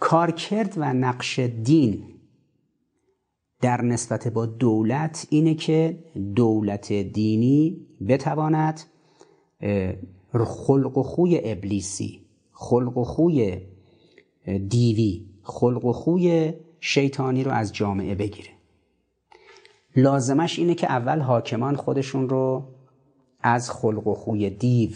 کارکرد 0.00 0.74
و 0.76 0.92
نقش 0.92 1.38
دین 1.38 2.04
در 3.60 3.82
نسبت 3.82 4.28
با 4.28 4.46
دولت 4.46 5.26
اینه 5.30 5.54
که 5.54 5.98
دولت 6.34 6.92
دینی 6.92 7.86
بتواند 8.08 8.80
خلق 10.32 10.98
و 10.98 11.02
خوی 11.02 11.40
ابلیسی 11.44 12.20
خلق 12.52 12.98
و 12.98 13.04
خوی 13.04 13.60
دیوی 14.68 15.24
خلق 15.42 15.84
و 15.84 15.92
خوی 15.92 16.52
شیطانی 16.80 17.44
رو 17.44 17.50
از 17.50 17.72
جامعه 17.72 18.14
بگیره. 18.14 18.50
لازمش 19.96 20.58
اینه 20.58 20.74
که 20.74 20.92
اول 20.92 21.20
حاکمان 21.20 21.76
خودشون 21.76 22.28
رو 22.28 22.68
از 23.40 23.70
خلق 23.70 24.06
و 24.06 24.14
خوی 24.14 24.50
دیو 24.50 24.90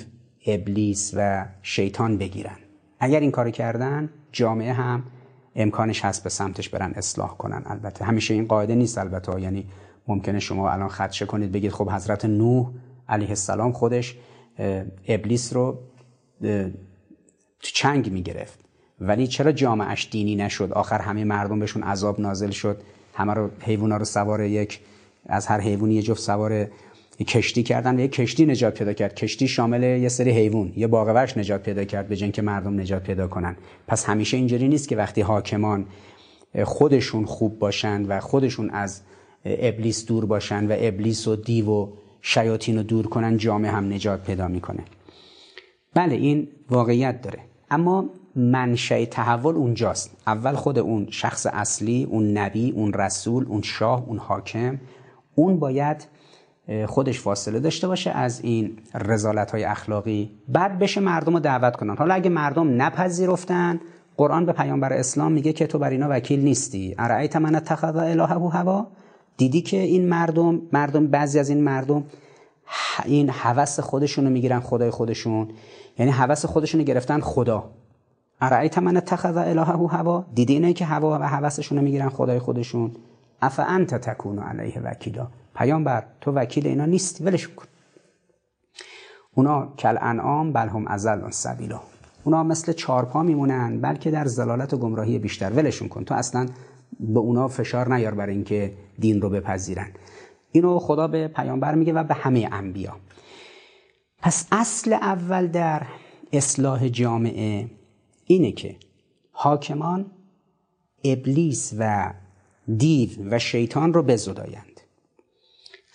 ابلیس 0.47 1.13
و 1.17 1.47
شیطان 1.63 2.19
بگیرن. 2.19 2.57
اگر 3.01 3.21
این 3.21 3.31
کار 3.31 3.51
کردن 3.51 4.11
جامعه 4.33 4.73
هم 4.73 5.03
امکانش 5.55 6.05
هست 6.05 6.25
به 6.25 6.31
سمتش 6.31 6.69
برن 6.69 6.93
اصلاح 6.97 7.37
کنن. 7.37 7.63
البته 7.67 8.05
همیشه 8.05 8.35
این 8.35 8.47
قاعده 8.47 8.75
نیست 8.75 8.99
البته 8.99 9.41
یعنی 9.41 9.67
ممکنه 10.09 10.39
شما 10.39 10.71
الان 10.71 10.89
خدشه 10.89 11.27
کنید 11.27 11.53
بگید 11.53 11.73
خب 11.73 11.91
حضرت 11.91 12.25
نوح 12.25 12.71
علیه 13.09 13.29
السلام 13.29 13.73
خودش 13.73 14.17
ابلیس 15.09 15.53
رو 15.53 15.79
تو 17.61 17.71
چنگ 17.75 18.13
می‌گرفت. 18.13 18.59
ولی 19.01 19.27
چرا 19.27 19.53
جامعش 19.53 20.09
دینی 20.11 20.37
نشد؟ 20.37 20.73
آخر 20.73 21.01
همه 21.01 21.25
مردم 21.25 21.59
بهشون 21.59 21.83
عذاب 21.83 22.21
نازل 22.21 22.51
شد. 22.51 22.83
همه 23.19 23.35
رو 23.35 23.51
رو 23.99 24.05
سوار 24.05 24.43
یک 24.43 24.81
از 25.27 25.47
هر 25.47 25.61
حیوانی 25.61 25.95
یه 25.95 26.03
جفت 26.03 26.21
سوار 26.21 26.69
کشتی 27.25 27.63
کردن 27.63 27.97
و 27.97 28.01
یک 28.01 28.13
کشتی 28.13 28.47
نجات 28.47 28.79
پیدا 28.79 28.93
کرد. 28.93 29.15
کشتی 29.15 29.49
شامل 29.49 29.83
یه 29.83 30.09
سری 30.09 30.31
حیوان. 30.31 30.73
یه 30.77 30.87
باغ 30.87 31.09
نجات 31.39 31.63
پیدا 31.63 31.85
کرد 31.85 32.09
به 32.09 32.17
جن 32.17 32.31
که 32.31 32.43
مردم 32.43 32.81
نجات 32.81 33.03
پیدا 33.03 33.27
کنن. 33.27 33.57
پس 33.87 34.05
همیشه 34.05 34.37
اینجوری 34.37 34.69
نیست 34.69 34.89
که 34.89 34.97
وقتی 34.97 35.21
حاکمان 35.21 35.87
خودشون 36.65 37.25
خوب 37.25 37.59
باشند 37.59 38.07
و 38.09 38.21
خودشون 38.21 38.71
از 38.71 39.01
ابلیس 39.45 40.07
دور 40.07 40.27
باشن 40.27 40.67
و 40.67 40.77
ابلیس 40.79 41.29
و 41.29 41.37
دیو 41.37 41.71
و 41.71 41.89
شیاطین 42.23 42.77
رو 42.77 42.83
دور 42.83 43.07
کنن 43.07 43.37
جامعه 43.37 43.71
هم 43.71 43.93
نجات 43.93 44.25
پیدا 44.25 44.49
می‌کنه. 44.49 44.85
بله 45.95 46.15
این 46.15 46.49
واقعیت 46.71 47.23
داره. 47.23 47.39
اما 47.71 48.11
منشأ 48.37 49.05
تحول 49.05 49.55
اونجاست. 49.55 50.17
اول 50.27 50.55
خود 50.55 50.79
اون 50.79 51.07
شخص 51.11 51.47
اصلی 51.53 52.05
اون 52.11 52.39
نبی 52.39 52.71
اون 52.71 52.93
رسول 52.93 53.47
اون 53.49 53.63
شاه 53.63 54.05
اون 54.07 54.19
حاکم 54.19 54.79
اون 55.35 55.59
باید 55.59 56.09
خودش 56.87 57.21
فاصله 57.21 57.61
داشته 57.61 57.89
باشه 57.89 58.11
از 58.11 58.41
این 58.41 58.79
رزالت 58.95 59.51
های 59.51 59.65
اخلاقی. 59.65 60.31
بعد 60.49 60.79
بشه 60.79 61.01
مردم 61.01 61.33
رو 61.35 61.41
دعوت 61.41 61.77
کنن. 61.77 61.97
حالا 61.97 62.15
اگه 62.15 62.31
مردم 62.31 62.83
نپذیرفتن 62.83 63.81
قرآن 64.17 64.47
به 64.47 64.53
پیامبر 64.53 64.93
اسلام 64.93 65.33
میگه 65.33 65.53
که 65.53 65.67
تو 65.67 65.79
بر 65.79 65.91
اینا 65.91 66.07
وکیل 66.11 66.41
نیستی. 66.41 66.95
ارعیت 66.99 67.37
من 67.37 67.55
اتخذ 67.55 67.97
الهه 67.97 68.51
هوا؟ 68.51 68.87
دیدی 69.37 69.63
که 69.63 69.77
این 69.77 70.09
مردم 70.09 70.63
مردم 70.73 71.07
بعضی 71.07 71.39
از 71.39 71.49
این 71.49 71.65
مردم 71.65 72.05
این 73.05 73.31
هوس 73.31 73.81
خودشون 73.81 74.25
رو 74.25 74.31
می‌گیرن 74.31 74.61
خدای 74.61 74.91
خودشون. 74.91 75.49
یعنی 75.99 76.13
هوس 76.13 76.47
خودشون 76.47 76.81
رو 76.81 76.87
گرفتن 76.87 77.21
خدا. 77.21 77.71
ارعیت 78.41 78.79
من 78.79 78.97
اتخذ 78.97 79.37
الهه 79.37 79.89
هوا؟ 79.89 80.27
دیدی 80.35 80.53
اینایی 80.53 80.75
که 80.75 80.85
هوا 80.85 81.19
و 81.19 81.23
هوسشون 81.23 81.79
رو 81.79 81.85
می‌گیرن 81.85 82.09
خدای 82.09 82.39
خودشون؟ 82.39 82.97
اف 83.43 83.61
انت 83.67 83.95
تکون 83.95 84.39
علیه 84.39 84.81
وکیلا؟ 84.81 85.29
پیامبر 85.57 86.05
تو 86.21 86.33
وکیل 86.33 86.67
اینا 86.67 86.87
نیستی 86.87 87.25
ولش 87.25 87.49
کن. 87.49 87.67
اونا 89.35 89.73
کل 89.79 89.99
انعام 90.01 90.53
بل 90.53 90.69
هم 90.69 90.87
ازل 90.87 91.31
سبیلا. 91.31 91.81
اونا 92.25 92.45
مثل 92.45 92.73
چارپا 92.73 93.23
میمونن 93.23 93.81
بلکه 93.81 94.11
در 94.11 94.25
زلالت 94.25 94.75
و 94.75 94.77
گمراهی 94.77 95.19
بیشتر. 95.19 95.53
ولشون 95.53 95.89
کن. 95.89 96.05
تو 96.05 96.15
اصلا 96.15 96.47
به 97.01 97.21
اونا 97.21 97.49
فشار 97.49 97.95
نیار 97.95 98.15
برای 98.15 98.35
اینکه 98.35 98.73
دین 98.99 99.21
رو 99.21 99.31
بپذیرن. 99.31 99.89
اینو 100.53 100.79
خدا 100.79 101.09
به 101.09 101.29
پیامبر 101.29 101.75
میگه 101.75 101.93
و 101.93 102.05
به 102.05 102.15
همه 102.15 102.49
انبیا. 102.53 102.97
پس 104.23 104.47
اصل 104.53 104.93
اول 104.93 105.47
در 105.47 105.83
اصلاح 106.33 106.89
جامعه 106.89 107.78
اینه 108.29 108.53
که 108.53 108.77
حاکمان 109.33 110.11
ابلیس 111.05 111.75
و 111.79 112.15
دیو 112.77 113.11
و 113.31 113.39
شیطان 113.39 113.95
رو 113.95 114.03
بزدایند. 114.03 114.81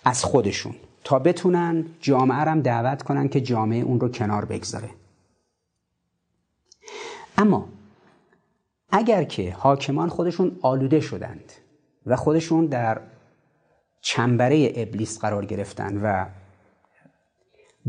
از 0.04 0.24
خودشون. 0.24 0.74
تا 1.04 1.18
بتونن 1.18 1.86
جامعه 2.00 2.38
رم 2.38 2.60
دعوت 2.60 3.02
کنن 3.02 3.28
که 3.28 3.40
جامعه 3.40 3.82
اون 3.82 4.00
رو 4.00 4.08
کنار 4.08 4.44
بگذاره. 4.44 4.90
اما 7.38 7.68
اگر 8.90 9.24
که 9.24 9.52
حاکمان 9.52 10.08
خودشون 10.08 10.58
آلوده 10.62 11.00
شدند 11.00 11.52
و 12.06 12.16
خودشون 12.16 12.66
در 12.66 13.00
چنبره 14.00 14.72
ابلیس 14.76 15.18
قرار 15.18 15.44
گرفتن 15.44 16.00
و 16.02 16.26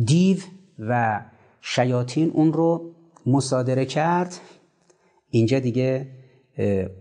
دیو 0.05 0.37
و 0.79 1.21
شیاطین 1.61 2.31
اون 2.31 2.53
رو 2.53 2.91
مصادره 3.25 3.85
کرد. 3.85 4.39
اینجا 5.29 5.59
دیگه 5.59 6.07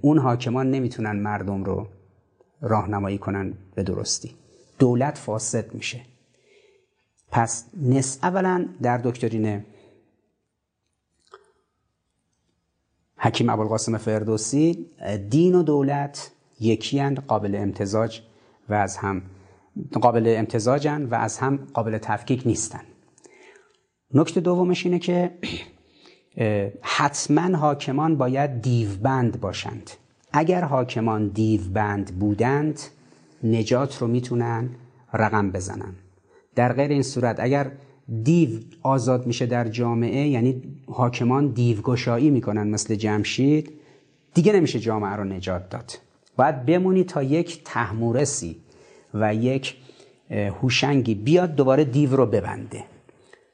اون 0.00 0.18
حاکمان 0.18 0.70
نمی‌تونن 0.70 1.16
مردم 1.16 1.64
رو 1.64 1.86
راهنمایی 2.60 3.18
کنن 3.18 3.54
به 3.74 3.82
درستی. 3.82 4.34
دولت 4.78 5.18
فاسد 5.18 5.74
میشه. 5.74 6.00
پس 7.30 7.64
نس 7.82 8.18
اولا 8.22 8.68
در 8.82 8.98
دکترین 8.98 9.64
حکیم 13.16 13.50
ابوالقاسم 13.50 13.96
فردوسی 13.96 14.90
دین 15.30 15.54
و 15.54 15.62
دولت 15.62 16.30
یکی 16.60 17.02
قابل 17.04 17.54
امتزاج 17.54 18.20
و 18.68 18.74
از 18.74 18.96
هم 18.96 19.22
قابل 19.92 20.34
امتزاجن 20.38 21.02
و 21.02 21.14
از 21.14 21.38
هم 21.38 21.56
قابل 21.56 21.98
تفکیک 21.98 22.42
نیستن. 22.46 22.82
نکته 24.14 24.40
دومش 24.40 24.86
اینه 24.86 24.98
که 24.98 25.38
حتما 26.80 27.56
حاکمان 27.56 28.16
باید 28.16 28.62
دیوبند 28.62 29.40
باشند. 29.40 29.90
اگر 30.32 30.64
حاکمان 30.64 31.28
دیوبند 31.28 32.18
بودند 32.18 32.80
نجات 33.44 33.98
رو 33.98 34.06
می‌تونن 34.06 34.68
رقم 35.12 35.50
بزنن. 35.50 35.94
در 36.54 36.72
غیر 36.72 36.90
این 36.90 37.02
صورت 37.02 37.40
اگر 37.40 37.70
دیو 38.22 38.48
آزاد 38.82 39.26
میشه 39.26 39.46
در 39.46 39.68
جامعه 39.68 40.28
یعنی 40.28 40.62
حاکمان 40.86 41.48
دیوگشایی 41.48 42.30
می‌کنن 42.30 42.68
مثل 42.68 42.94
جمشید 42.94 43.72
دیگه 44.34 44.52
نمیشه 44.52 44.80
جامعه 44.80 45.16
رو 45.16 45.24
نجات 45.24 45.68
داد. 45.68 45.98
باید 46.36 46.66
بمونی 46.66 47.04
تا 47.04 47.22
یک 47.22 47.64
تحمورسی 47.64 48.56
و 49.14 49.34
یک 49.34 49.76
هوشنگی 50.30 51.14
بیاد 51.14 51.54
دوباره 51.54 51.84
دیو 51.84 52.16
رو 52.16 52.26
ببنده. 52.26 52.84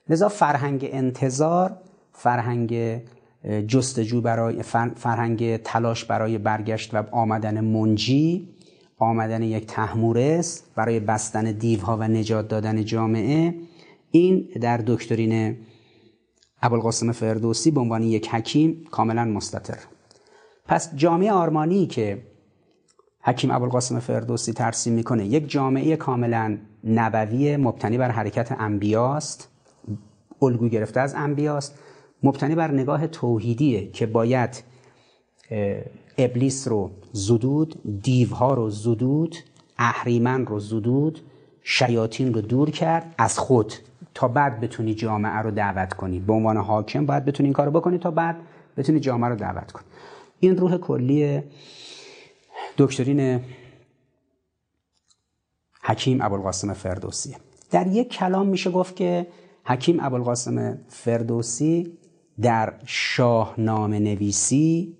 لذا 0.08 0.28
فرهنگ 0.28 0.88
انتظار 0.92 1.76
فرهنگ 2.22 3.00
جستجو 3.66 4.20
برای 4.20 4.62
فرهنگ 4.96 5.56
تلاش 5.56 6.04
برای 6.04 6.38
برگشت 6.38 6.94
و 6.94 7.04
آمدن 7.12 7.60
منجی 7.60 8.48
آمدن 8.98 9.42
یک 9.42 9.66
تحمورس 9.66 10.62
برای 10.76 11.00
بستن 11.00 11.52
دیوها 11.52 11.96
و 11.96 12.02
نجات 12.02 12.48
دادن 12.48 12.84
جامعه. 12.84 13.54
این 14.10 14.48
در 14.60 14.76
دکترین 14.86 15.56
ابوالقاسم 16.62 17.12
فردوسی 17.12 17.70
به 17.70 17.80
عنوان 17.80 18.02
یک 18.02 18.28
حکیم 18.28 18.84
کاملا 18.90 19.24
مستطر. 19.24 19.78
پس 20.66 20.94
جامعه 20.94 21.32
آرمانی 21.32 21.86
که 21.86 22.22
حکیم 23.22 23.50
ابوالقاسم 23.50 23.98
فردوسی 23.98 24.52
ترسیم 24.52 24.92
می‌کنه 24.92 25.26
یک 25.26 25.50
جامعه 25.50 25.96
کاملا 25.96 26.58
نبوی 26.84 27.56
مبتنی 27.56 27.98
بر 27.98 28.10
حرکت 28.10 28.52
انبیاست 28.58 29.48
الگو 30.42 30.68
گرفته 30.68 31.00
از 31.00 31.14
انبیاست. 31.14 31.78
مبتنی 32.22 32.54
بر 32.54 32.70
نگاه 32.70 33.06
توحیدیه 33.06 33.90
که 33.90 34.06
باید 34.06 34.62
ابلیس 36.18 36.68
رو 36.68 36.90
زدود 37.12 38.00
دیوها 38.02 38.54
رو 38.54 38.70
زدود 38.70 39.36
اهریمن 39.78 40.46
رو 40.46 40.60
زدود 40.60 41.20
شیاطین 41.62 42.34
رو 42.34 42.40
دور 42.40 42.70
کرد 42.70 43.14
از 43.18 43.38
خود. 43.38 43.72
تا 44.14 44.28
بعد 44.28 44.60
بتونی 44.60 44.94
جامعه 44.94 45.36
رو 45.36 45.50
دعوت 45.50 45.92
کنی. 45.92 46.20
به 46.20 46.32
عنوان 46.32 46.56
حاکم 46.56 47.06
باید 47.06 47.24
بتونی 47.24 47.46
این 47.46 47.52
کارو 47.52 47.70
بکنی 47.70 47.98
تا 47.98 48.10
بعد 48.10 48.36
بتونی 48.76 49.00
جامعه 49.00 49.30
رو 49.30 49.36
دعوت 49.36 49.72
کنی. 49.72 49.84
این 50.40 50.56
روح 50.56 50.76
کلی 50.76 51.42
دکترین 52.78 53.40
حکیم 55.82 56.22
ابوالقاسم 56.22 56.72
فردوسیه. 56.72 57.36
در 57.70 57.86
یک 57.86 58.08
کلام 58.08 58.48
میشه 58.48 58.70
گفت 58.70 58.96
که 58.96 59.26
حکیم 59.64 60.00
ابوالقاسم 60.00 60.78
فردوسی 60.88 61.92
در 62.42 62.74
شاهنامه 62.86 63.98
نویسی 63.98 64.96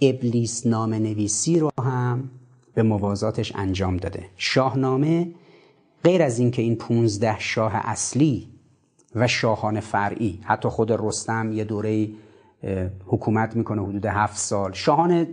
ابلیس 0.00 0.66
نام 0.66 0.94
نویسی 0.94 1.58
رو 1.58 1.70
هم 1.78 2.30
به 2.74 2.82
موازاتش 2.82 3.52
انجام 3.56 3.96
داده. 3.96 4.24
شاهنامه 4.36 5.34
غیر 6.04 6.22
از 6.22 6.38
اینکه 6.38 6.62
این 6.62 6.76
15 6.76 7.38
شاه 7.38 7.72
اصلی 7.74 8.48
و 9.14 9.28
شاهان 9.28 9.80
فرعی 9.80 10.40
حتی 10.42 10.68
خود 10.68 10.90
رستم 10.92 11.52
یه 11.52 11.64
دوره 11.64 12.08
حکومت 13.06 13.56
می‌کنه 13.56 13.82
حدود 13.82 14.06
هفت 14.06 14.36
سال. 14.36 14.72
شاهان 14.72 15.26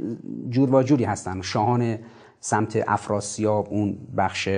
جور 0.50 0.76
و 0.76 0.84
جوری 0.84 1.04
هستن. 1.04 1.41
شاهان 1.41 1.98
سمت 2.40 2.84
افراسیاب 2.88 3.68
اون 3.70 3.98
بخش 4.18 4.50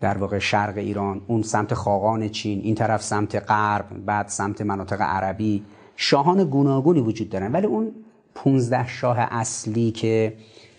در 0.00 0.18
واقع 0.18 0.38
شرق 0.38 0.76
ایران 0.76 1.20
اون 1.26 1.42
سمت 1.42 1.74
خاقان 1.74 2.28
چین 2.28 2.60
این 2.60 2.74
طرف 2.74 3.02
سمت 3.02 3.50
غرب 3.50 4.04
بعد 4.06 4.28
سمت 4.28 4.60
مناطق 4.60 5.00
عربی 5.00 5.64
شاهان 5.96 6.44
گوناگونی 6.44 7.00
وجود 7.00 7.30
دارن. 7.30 7.52
ولی 7.52 7.66
اون 7.66 7.92
15 8.34 8.88
شاه 8.88 9.18
اصلی 9.18 9.90
که 9.90 10.34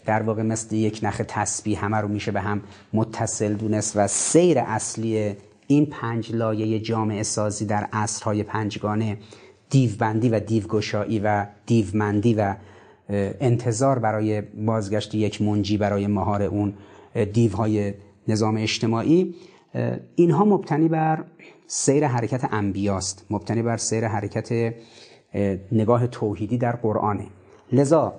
در 0.05 0.21
واقع 0.21 0.41
مثل 0.41 0.75
یک 0.75 0.99
نخ 1.03 1.21
تسبیح 1.27 1.85
همه 1.85 1.97
رو 1.97 2.07
میشه 2.07 2.31
به 2.31 2.41
هم 2.41 2.61
متصل 2.93 3.53
دونست 3.53 3.97
و 3.97 4.07
سیر 4.07 4.59
اصلی 4.59 5.35
این 5.67 5.85
پنج 5.85 6.35
لایه 6.35 6.79
جامعه 6.79 7.23
سازی 7.23 7.65
در 7.65 7.87
عصرهای 7.93 8.43
پنجگانه 8.43 9.17
دیوبندی 9.69 10.29
و 10.29 10.39
دیوگشایی 10.39 11.19
و 11.19 11.45
دیومندی 11.65 12.33
و 12.33 12.55
انتظار 13.09 13.99
برای 13.99 14.41
بازگشت 14.41 15.15
یک 15.15 15.41
منجی 15.41 15.77
برای 15.77 16.07
مهار 16.07 16.41
اون 16.43 16.73
دیوهای 17.33 17.93
نظام 18.27 18.57
اجتماعی 18.57 19.35
اینها 20.15 20.45
مبتنی 20.45 20.87
بر 20.87 21.23
سیر 21.67 22.07
حرکت 22.07 22.53
انبیاست 22.53 23.25
مبتنی 23.29 23.61
بر 23.61 23.77
سیر 23.77 24.07
حرکت 24.07 24.73
نگاه 25.71 26.07
توحیدی 26.07 26.57
در 26.57 26.75
قرآنه. 26.75 27.27
لذا 27.71 28.13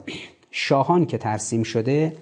شاهان 0.50 1.06
که 1.06 1.18
ترسیم 1.18 1.62
شده 1.62 2.16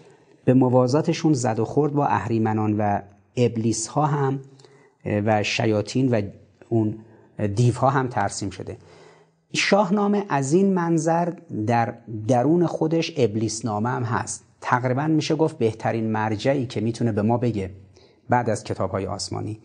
به 0.45 0.55
موازاتشون 0.55 1.33
زد 1.33 1.59
و 1.59 1.65
خورد 1.65 1.93
با 1.93 2.07
اهریمنان 2.07 2.77
و 2.77 3.01
ابلیس 3.37 3.87
ها 3.87 4.07
هم 4.07 4.41
و 5.05 5.43
شیاطین 5.43 6.11
و 6.11 6.23
اون 6.69 6.99
دیوها 7.55 7.91
هم 7.91 8.09
ترسیم 8.09 8.51
شده. 8.51 8.77
شاهنامه 9.55 10.25
از 10.29 10.53
این 10.53 10.75
منظر 10.75 11.33
در 11.67 11.95
درون 12.29 12.67
خودش 12.67 13.13
ابلیس 13.17 13.65
نامه 13.65 13.89
هم 13.89 14.03
هست. 14.03 14.45
تقریبا 14.63 15.07
میشه 15.07 15.35
گفت 15.35 15.59
بهترین 15.59 16.13
مرجعی 16.13 16.67
که 16.67 16.81
می‌تونه 16.81 17.13
به 17.13 17.23
ما 17.23 17.39
بگه 17.39 17.71
بعد 18.29 18.51
از 18.51 18.65
کتاب 18.65 18.91
های 18.91 19.07
آسمانی. 19.07 19.61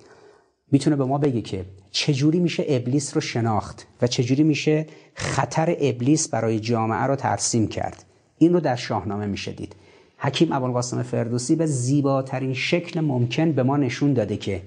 می‌تونه 0.72 0.96
به 0.96 1.06
ما 1.06 1.18
بگه 1.18 1.42
که 1.42 1.66
چجوری 1.92 2.40
میشه 2.40 2.66
ابلیس 2.68 3.16
رو 3.16 3.22
شناخت 3.22 3.88
و 4.02 4.08
چجوری 4.08 4.44
میشه 4.44 4.86
خطر 5.14 5.76
ابلیس 5.80 6.30
برای 6.30 6.60
جامعه 6.60 7.04
رو 7.04 7.16
ترسیم 7.16 7.68
کرد. 7.68 8.04
این 8.38 8.54
رو 8.54 8.60
در 8.60 8.76
شاهنامه 8.76 9.26
میشه 9.26 9.52
دید. 9.52 9.76
حکیم 10.18 10.52
ابوالقاسم 10.52 11.04
فردوسی 11.04 11.56
به 11.56 11.66
زیباترین 11.66 12.54
شکل 12.54 13.00
ممکن 13.00 13.52
به 13.52 13.64
ما 13.64 13.78
نشون 13.78 14.14
داده 14.14 14.38
که 14.38 14.62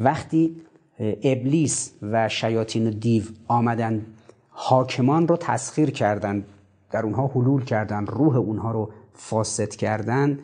وقتی 0.00 0.56
ابلیس 1.22 1.92
و 2.02 2.28
شیاطین 2.28 2.86
و 2.86 2.90
دیو 2.90 3.22
آمدن 3.48 4.06
حاکمان 4.48 5.28
رو 5.28 5.36
تسخیر 5.36 5.90
کردن 5.90 6.44
در 6.90 7.02
اونها 7.02 7.26
حلول 7.26 7.64
کردن 7.64 8.06
روح 8.06 8.36
اونها 8.36 8.70
رو 8.70 8.90
فاسد 9.16 9.68
کردن 9.68 10.38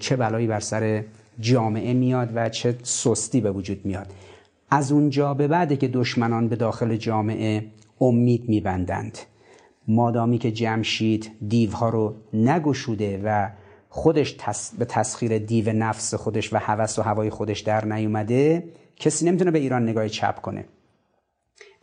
چه 0.00 0.16
بلایی 0.16 0.46
بر 0.46 0.60
سر 0.60 1.04
جامعه 1.40 1.94
میاد 1.94 2.30
و 2.34 2.48
چه 2.48 2.76
سستی 2.82 3.40
به 3.40 3.50
وجود 3.52 3.86
میاد. 3.86 4.06
از 4.70 4.92
اونجا 4.92 5.34
به 5.34 5.48
بعده 5.48 5.76
که 5.76 5.88
دشمنان 5.88 6.48
به 6.48 6.56
داخل 6.56 6.96
جامعه 6.96 7.66
امید 8.00 8.48
میبندند. 8.48 9.18
مادامی 9.88 10.38
که 10.38 10.52
جمشید 10.52 11.30
دیوها 11.48 11.88
رو 11.88 12.14
نگشوده 12.32 13.22
و 13.24 13.48
خودش 13.88 14.36
به 14.78 14.84
تسخیر 14.84 15.38
دیو 15.38 15.72
نفس 15.72 16.14
خودش 16.14 16.52
و 16.52 16.56
هوس 16.56 16.98
و 16.98 17.02
هوای 17.02 17.30
خودش 17.30 17.60
در 17.60 17.84
نیومده 17.84 18.64
کسی 18.96 19.26
نمی‌تونه 19.26 19.50
به 19.50 19.58
ایران 19.58 19.82
نگاه 19.82 20.08
چپ 20.08 20.40
کنه. 20.40 20.64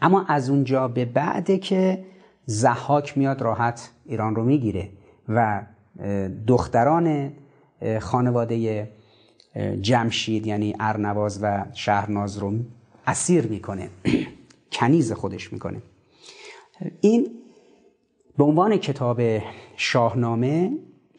اما 0.02 0.26
از 0.26 0.49
اونجا 0.49 0.88
به 0.88 1.06
بعده 1.06 1.57
که 1.57 2.06
زحاک 2.45 3.18
میاد 3.18 3.41
راحت 3.41 3.91
ایران 4.06 4.35
رو 4.35 4.43
می‌گیره 4.43 4.89
و 5.30 5.61
دختران 6.48 7.32
خانواده 8.00 8.88
جمشید 9.82 10.48
یعنی 10.48 10.76
ارنواز 10.80 11.40
و 11.42 11.66
شهرناز 11.74 12.38
رو 12.38 12.54
اسیر 13.08 13.48
می‌کنه 13.48 13.90
کنیز 14.80 15.12
خودش 15.12 15.54
می‌کنه. 15.54 15.82
این 17.02 17.32
به 18.38 18.44
عنوان 18.44 18.78
کتاب 18.78 19.22
شاهنامه 19.76 20.72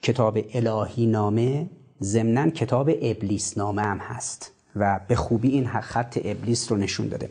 کتاب 0.02 0.38
الهی 0.54 1.06
نامه 1.06 1.66
ضمنا 2.02 2.50
کتاب 2.50 2.90
ابلیس 3.02 3.58
نامه 3.58 3.82
هم 3.82 3.98
هست 3.98 4.52
و 4.76 5.00
به 5.08 5.14
خوبی 5.14 5.48
این 5.48 5.66
خط 5.66 6.18
ابلیس 6.24 6.72
رو 6.72 6.78
نشون 6.78 7.08
داده. 7.08 7.30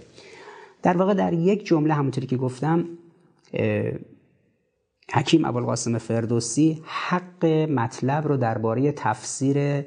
در 0.83 0.97
واقع 0.97 1.13
در 1.13 1.33
یک 1.33 1.65
جمله 1.65 1.93
همونطوری 1.93 2.27
که 2.27 2.37
گفتم 2.37 2.85
حکیم 5.13 5.45
ابوالقاسم 5.45 5.97
فردوسی 5.97 6.81
حق 6.83 7.45
مطلب 7.45 8.27
رو 8.27 8.37
درباره 8.37 8.91
تفسیر 8.91 9.85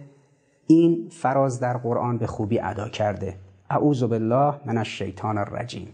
این 0.67 1.09
فراز 1.11 1.61
در 1.61 1.77
قرآن 1.77 2.19
به 2.19 2.27
خوبی 2.27 2.61
ادا 2.61 2.89
کرده. 2.89 3.37
اعوذ 3.71 4.03
بالله 4.03 4.55
من 4.67 4.79
الشیطان 4.79 5.39
الرجیم. 5.39 5.89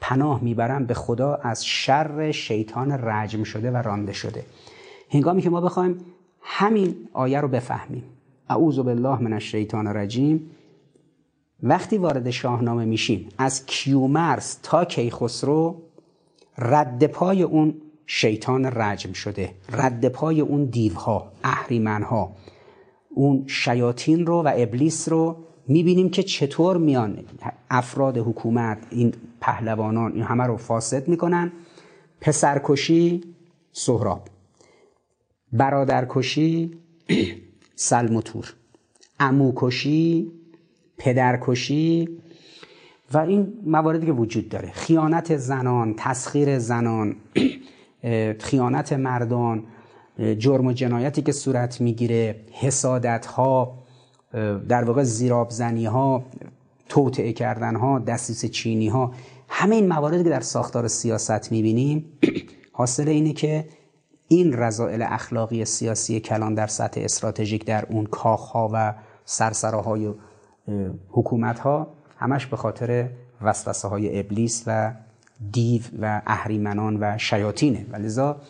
پناه 0.00 0.44
می‌برم 0.44 0.86
به 0.86 0.94
خدا 0.94 1.34
از 1.34 1.66
شر 1.66 2.30
شیطان 2.32 2.92
رجم 2.92 3.42
شده 3.42 3.70
و 3.70 3.76
رانده 3.76 4.12
شده. 4.12 4.44
هنگامی 5.10 5.42
که 5.42 5.50
ما 5.50 5.60
بخوایم 5.60 5.98
همین 6.40 6.96
آیه 7.12 7.40
رو 7.40 7.48
بفهمیم. 7.48 8.04
اعوذ 8.48 8.78
بالله 8.78 9.22
من 9.22 9.32
الشیطان 9.32 9.86
الرجیم. 9.86 10.50
وقتی 11.62 11.98
وارد 11.98 12.30
شاهنامه 12.30 12.84
میشیم 12.84 13.28
از 13.38 13.66
کیومرس 13.66 14.58
تا 14.62 14.84
کیخسرو 14.84 15.82
رد 16.58 17.06
پای 17.06 17.42
اون 17.42 17.74
شیطان 18.06 18.64
رجم 18.64 19.12
شده. 19.12 19.54
رد 19.72 20.08
پای 20.08 20.40
اون 20.40 20.64
دیوها 20.64 21.32
اهریمنها. 21.44 22.36
اون 23.10 23.44
شیاطین 23.46 24.26
رو 24.26 24.42
و 24.42 24.52
ابلیس 24.56 25.08
رو 25.08 25.36
می‌بینیم 25.68 26.10
که 26.10 26.22
چطور 26.22 26.76
میان 26.76 27.18
افراد 27.70 28.18
حکومت 28.18 28.78
این 28.90 29.12
پهلوانان 29.40 30.12
این 30.12 30.22
همه 30.22 30.44
رو 30.44 30.56
فاسد 30.56 31.08
می‌کنن. 31.08 31.52
پسرکشی 32.20 33.22
سهراب. 33.72 34.28
برادرکشی 35.52 36.78
سلموتور. 37.74 38.54
اموکشی 39.20 40.32
پدرکشی. 40.98 42.08
و 43.12 43.18
این 43.18 43.52
مواردی 43.66 44.06
که 44.06 44.12
وجود 44.12 44.48
داره. 44.48 44.70
خیانت 44.70 45.36
زنان 45.36 45.94
تسخیر 45.96 46.58
زنان. 46.58 47.16
خیانت 48.40 48.92
مردان 48.92 49.64
جرم 50.38 50.66
و 50.66 50.72
جنایتی 50.72 51.22
که 51.22 51.32
صورت 51.32 51.80
می‌گیره 51.80 52.36
حسادت 52.52 53.26
ها 53.26 53.78
در 54.68 54.84
واقع 54.84 55.02
زیراب 55.02 55.50
زنی 55.50 55.86
ها 55.86 56.24
توطعه 56.88 57.32
کردن 57.32 57.76
ها 57.76 57.98
دستیس 57.98 58.44
چینی 58.44 58.88
ها 58.88 59.12
همه 59.48 59.74
این 59.74 59.88
مواردی 59.88 60.24
که 60.24 60.30
در 60.30 60.40
ساختار 60.40 60.88
سیاست 60.88 61.52
می‌بینیم 61.52 62.04
حاصل 62.72 63.08
اینه 63.08 63.32
که 63.32 63.64
این 64.28 64.52
رضایل 64.52 65.02
اخلاقی 65.02 65.64
سیاسی 65.64 66.20
کلان 66.20 66.54
در 66.54 66.66
سطح 66.66 67.00
استراتژیک 67.00 67.64
در 67.64 67.86
اون 67.90 68.06
کاخ 68.06 68.40
ها 68.40 68.70
و 68.72 68.94
سرسراهای 69.24 70.14
حکومت 71.08 71.58
ها 71.58 71.86
همش 72.16 72.46
به 72.46 72.56
خاطر 72.56 73.08
وسوسه 73.42 73.88
های 73.88 74.20
ابلیس 74.20 74.64
و 74.66 74.92
دیو 75.52 75.82
و 76.00 76.22
اهریمنان 76.26 76.96
و 77.00 77.18
شیاطینه. 77.18 77.86
و 77.90 77.96
لذا 77.96 78.40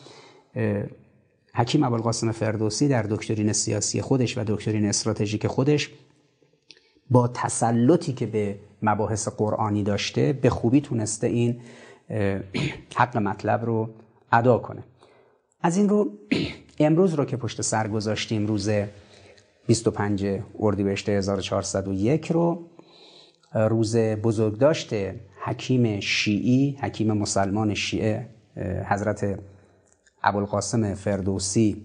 حکیم 1.55 1.85
ابوالقاسم 1.85 2.32
فردوسی 2.32 2.89
در 2.89 3.02
دکترین 3.02 3.52
سیاسی 3.52 4.01
خودش 4.01 4.39
و 4.39 4.44
دکترین 4.47 4.86
استراتژیک 4.86 5.47
خودش 5.47 5.90
با 7.11 7.28
تسلطی 7.28 8.12
که 8.12 8.27
به 8.27 8.59
مباحث 8.82 9.28
قرآنی 9.28 9.82
داشته 9.82 10.32
به 10.32 10.51
خوبی 10.51 10.81
تونسته 10.81 11.27
این 11.27 11.61
حق 12.97 13.16
مطلب 13.16 13.65
رو 13.65 13.90
ادا 14.32 14.59
کنه. 14.59 14.82
از 15.62 15.77
این 15.77 15.89
رو 15.89 16.11
امروز 16.78 17.15
رو 17.15 17.24
که 17.24 17.36
پشت 17.36 17.62
سر 17.62 17.89
گذاشتیم 17.89 18.47
روز 18.47 18.70
25 19.66 20.27
اردیبهشت 20.59 21.09
1401 21.09 22.27
رو 22.27 22.66
روز 23.55 23.97
بزرگداشت 23.97 24.94
حکیم 25.45 26.01
شیعی 26.01 26.79
حکیم 26.81 27.12
مسلمان 27.12 27.75
شیعه 27.75 28.27
حضرت 28.89 29.39
ابوالقاسم 30.23 30.95
فردوسی 30.95 31.85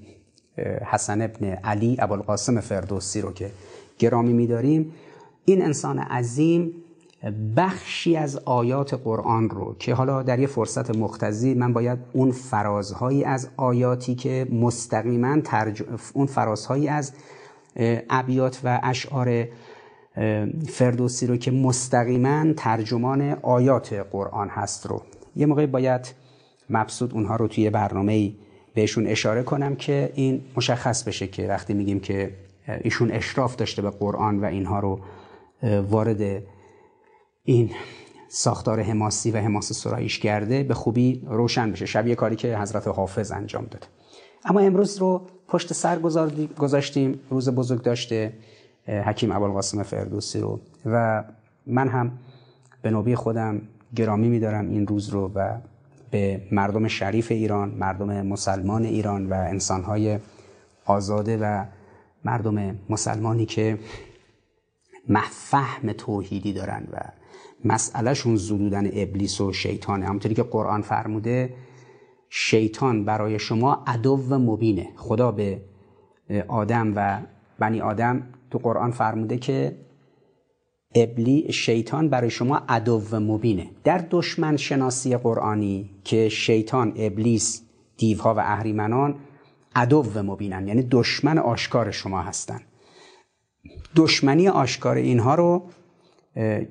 حسن 0.92 1.22
ابن 1.22 1.46
علی 1.46 1.96
ابوالقاسم 2.00 2.60
فردوسی 2.60 3.22
رو 3.22 3.34
که 3.34 3.52
گرامی 4.00 4.34
میداریم. 4.34 4.92
این 5.46 5.62
انسان 5.62 6.00
عظیم 6.00 6.74
بخشی 7.58 8.16
از 8.16 8.38
آیات 8.38 8.94
قرآن 8.94 9.50
رو 9.50 9.76
که 9.80 9.94
حالا 9.94 10.24
در 10.24 10.40
یه 10.40 10.48
فرصت 10.48 10.96
مختزی 10.96 11.54
من 11.54 11.74
باید 11.74 12.00
اون 12.14 12.32
فرازهایی 12.32 13.24
از 13.24 13.50
آیاتی 13.58 14.16
که 14.16 14.48
مستقیما 14.52 15.42
ترج... 15.42 15.84
اون 16.14 16.26
فرازهایی 16.26 16.88
از 16.88 17.14
ابیات 18.10 18.62
و 18.64 18.80
اشعار 18.84 19.48
فردوسی 20.68 21.28
رو 21.28 21.38
که 21.38 21.52
مستقیما 21.52 22.54
ترجمان 22.54 23.22
آیات 23.42 23.94
قرآن 24.12 24.50
هست 24.50 24.86
رو. 24.86 25.02
یه 25.36 25.46
موقعی 25.46 25.68
باید 25.68 26.14
مبسوط 26.70 27.14
اونها 27.14 27.36
رو 27.36 27.48
توی 27.48 27.70
برنامه 27.70 28.32
بهشون 28.74 29.08
اشاره 29.08 29.44
کنم 29.44 29.76
که 29.76 30.12
این 30.16 30.42
مشخص 30.58 31.04
بشه 31.04 31.28
که 31.28 31.48
وقتی 31.48 31.74
میگیم 31.74 32.00
که 32.00 32.32
ایشون 32.84 33.12
اشراف 33.12 33.56
داشته 33.56 33.82
به 33.82 33.90
قرآن 33.90 34.40
و 34.40 34.46
اینها 34.46 34.80
رو 34.80 35.00
وارد 35.90 36.44
این 37.44 37.72
ساختار 38.28 38.82
حماسی 38.82 39.32
و 39.32 39.38
حماس 39.38 39.74
سرایش 39.74 40.20
کرده 40.20 40.64
به 40.64 40.74
خوبی 40.74 41.22
روشن 41.28 41.72
بشه 41.72 41.86
شبیه 41.86 42.16
کاری 42.16 42.36
که 42.36 42.58
حضرت 42.58 42.88
حافظ 42.88 43.32
انجام 43.32 43.66
داده 43.66 43.88
اما 44.46 44.60
امروز 44.60 44.98
رو 44.98 45.28
پشت 45.48 45.74
سر 45.74 46.00
گذاشتیم 46.58 47.20
روز 47.30 47.50
بزرگ 47.50 47.82
داشته. 47.82 48.34
حکیم 48.90 49.32
ابوالقاسم 49.32 49.84
فردوسی 49.84 50.40
رو. 50.40 50.60
و 50.86 51.24
من 51.68 51.88
هم 51.88 52.12
به 52.82 52.92
نوبی 52.92 53.16
خودم 53.16 53.62
گرامی 53.96 54.30
میدارم 54.30 54.70
این 54.70 54.88
روز 54.88 55.10
رو 55.10 55.32
و 55.36 55.58
به 56.12 56.42
مردم 56.52 56.88
شریف 56.88 57.32
ایران 57.32 57.70
مردم 57.70 58.22
مسلمان 58.22 58.86
ایران 58.86 59.30
و 59.30 59.34
انسانهای 59.34 60.20
آزاده 60.86 61.38
و 61.38 61.66
مردم 62.26 62.80
مسلمانی 62.90 63.46
که 63.46 63.80
مفهم 65.10 65.92
توحیدی 65.92 66.54
دارن 66.54 66.88
و 66.92 66.98
مسئلهشون 67.66 68.36
زدودن 68.36 68.86
ابلیس 68.94 69.42
و 69.42 69.54
شیطانه. 69.54 70.06
همونطوری 70.06 70.36
که 70.36 70.44
قرآن 70.44 70.82
فرموده 70.82 71.54
شیطان 72.30 73.06
برای 73.06 73.40
شما 73.40 73.84
عدو 73.88 74.18
مبینه. 74.18 74.88
خدا 74.96 75.32
به 75.32 75.62
آدم 76.48 76.94
و 76.96 77.20
بنی 77.60 77.82
آدم 77.82 78.24
تو 78.52 78.58
قرآن 78.58 78.92
فرموده 78.92 79.38
که 79.38 79.78
ابلی 80.96 81.54
شیطان 81.54 82.10
برای 82.10 82.30
شما 82.30 82.62
عدو 82.70 83.20
مبینه. 83.20 83.70
در 83.84 84.06
دشمن 84.12 84.58
شناسی 84.58 85.18
قرآنی 85.18 85.90
که 86.04 86.30
شیطان 86.30 86.94
ابلیس 86.98 87.62
دیوها 87.98 88.34
و 88.34 88.40
اهریمنان 88.40 89.16
عدو 89.76 90.04
مبینن 90.24 90.68
یعنی 90.68 90.88
دشمن 90.92 91.38
آشکار 91.38 91.92
شما 91.92 92.22
هستن. 92.22 92.60
دشمنی 93.96 94.48
آشکار 94.48 94.96
اینها 94.96 95.36
رو 95.36 95.70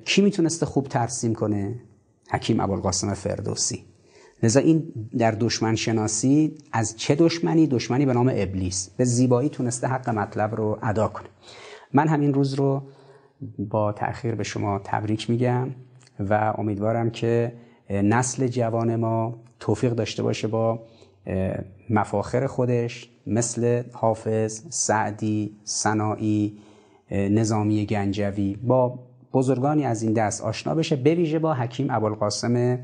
کی 0.05 0.21
می‌تونسته 0.21 0.65
خوب 0.65 0.87
ترسیم 0.87 1.35
کنه؟ 1.35 1.81
حکیم 2.31 2.59
ابوالقاسم 2.59 3.13
فردوسی. 3.13 3.85
لذا 4.43 4.59
این 4.59 4.93
در 5.17 5.31
دشمن 5.31 5.75
شناسی 5.75 6.57
از 6.71 6.97
چه 6.97 7.15
دشمنی؟ 7.15 7.67
دشمنی 7.67 8.05
به 8.05 8.13
نام 8.13 8.31
ابلیس. 8.35 8.89
به 8.97 9.05
زیبایی 9.05 9.49
تونسته 9.49 9.87
حق 9.87 10.09
مطلب 10.09 10.55
رو 10.55 10.79
ادا 10.81 11.07
کنه. 11.07 11.27
من 11.93 12.07
همین 12.07 12.33
روز 12.33 12.53
رو 12.53 12.81
با 13.57 13.91
تأخیر 13.91 14.35
به 14.35 14.43
شما 14.43 14.81
تبریک 14.83 15.29
میگم 15.29 15.69
و 16.19 16.53
امیدوارم 16.57 17.09
که 17.09 17.53
نسل 17.89 18.47
جوان 18.47 18.95
ما 18.95 19.35
توفیق 19.59 19.93
داشته 19.93 20.23
باشه 20.23 20.47
با 20.47 20.79
مفاخر 21.89 22.47
خودش 22.47 23.09
مثل 23.27 23.83
حافظ، 23.93 24.63
سعدی، 24.69 25.55
سنایی، 25.63 26.57
نظامی 27.11 27.85
گنجوی 27.85 28.55
با 28.63 28.99
بزرگانی 29.33 29.85
از 29.85 30.03
این 30.03 30.13
دست 30.13 30.43
آشنا 30.43 30.75
بشه. 30.75 30.95
بویژه 30.95 31.39
با 31.39 31.53
حکیم 31.53 31.87
ابوالقاسم 31.89 32.79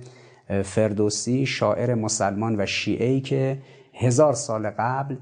فردوسی 0.63 1.45
شاعر 1.45 1.95
مسلمان 1.95 2.61
و 2.61 2.65
شیعی 2.65 3.21
که 3.21 3.57
هزار 3.93 4.33
سال 4.33 4.69
قبل 4.69 5.15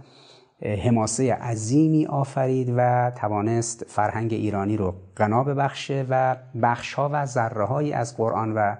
حماسه 0.66 1.34
عظیمی 1.34 2.06
آفرید 2.06 2.74
و 2.78 3.12
توانست 3.16 3.86
فرهنگ 3.88 4.34
ایرانی 4.34 4.78
رو 4.78 4.94
غنا 5.18 5.44
ببخشه 5.44 6.06
و 6.10 6.36
بخشها 6.62 7.10
و 7.14 7.26
ذره 7.26 7.96
از 7.96 8.18
قرآن 8.18 8.54
و 8.54 8.76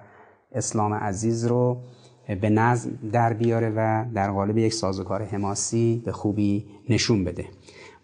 اسلام 0.52 0.94
عزیز 0.94 1.46
رو 1.46 1.80
به 2.40 2.50
نظم 2.50 2.90
در 3.12 3.32
بیاره 3.32 3.72
و 3.76 4.04
در 4.14 4.30
قالب 4.30 4.58
یک 4.58 4.74
سازوکار 4.74 5.22
حماسی 5.22 6.02
به 6.04 6.12
خوبی 6.12 6.66
نشون 6.88 7.24
بده. 7.24 7.44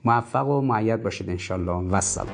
موفق 0.05 0.49
و 0.49 0.61
معید 0.61 1.03
باشید 1.03 1.31
انشالله 1.31 1.73
و 1.73 2.01
سلام 2.01 2.29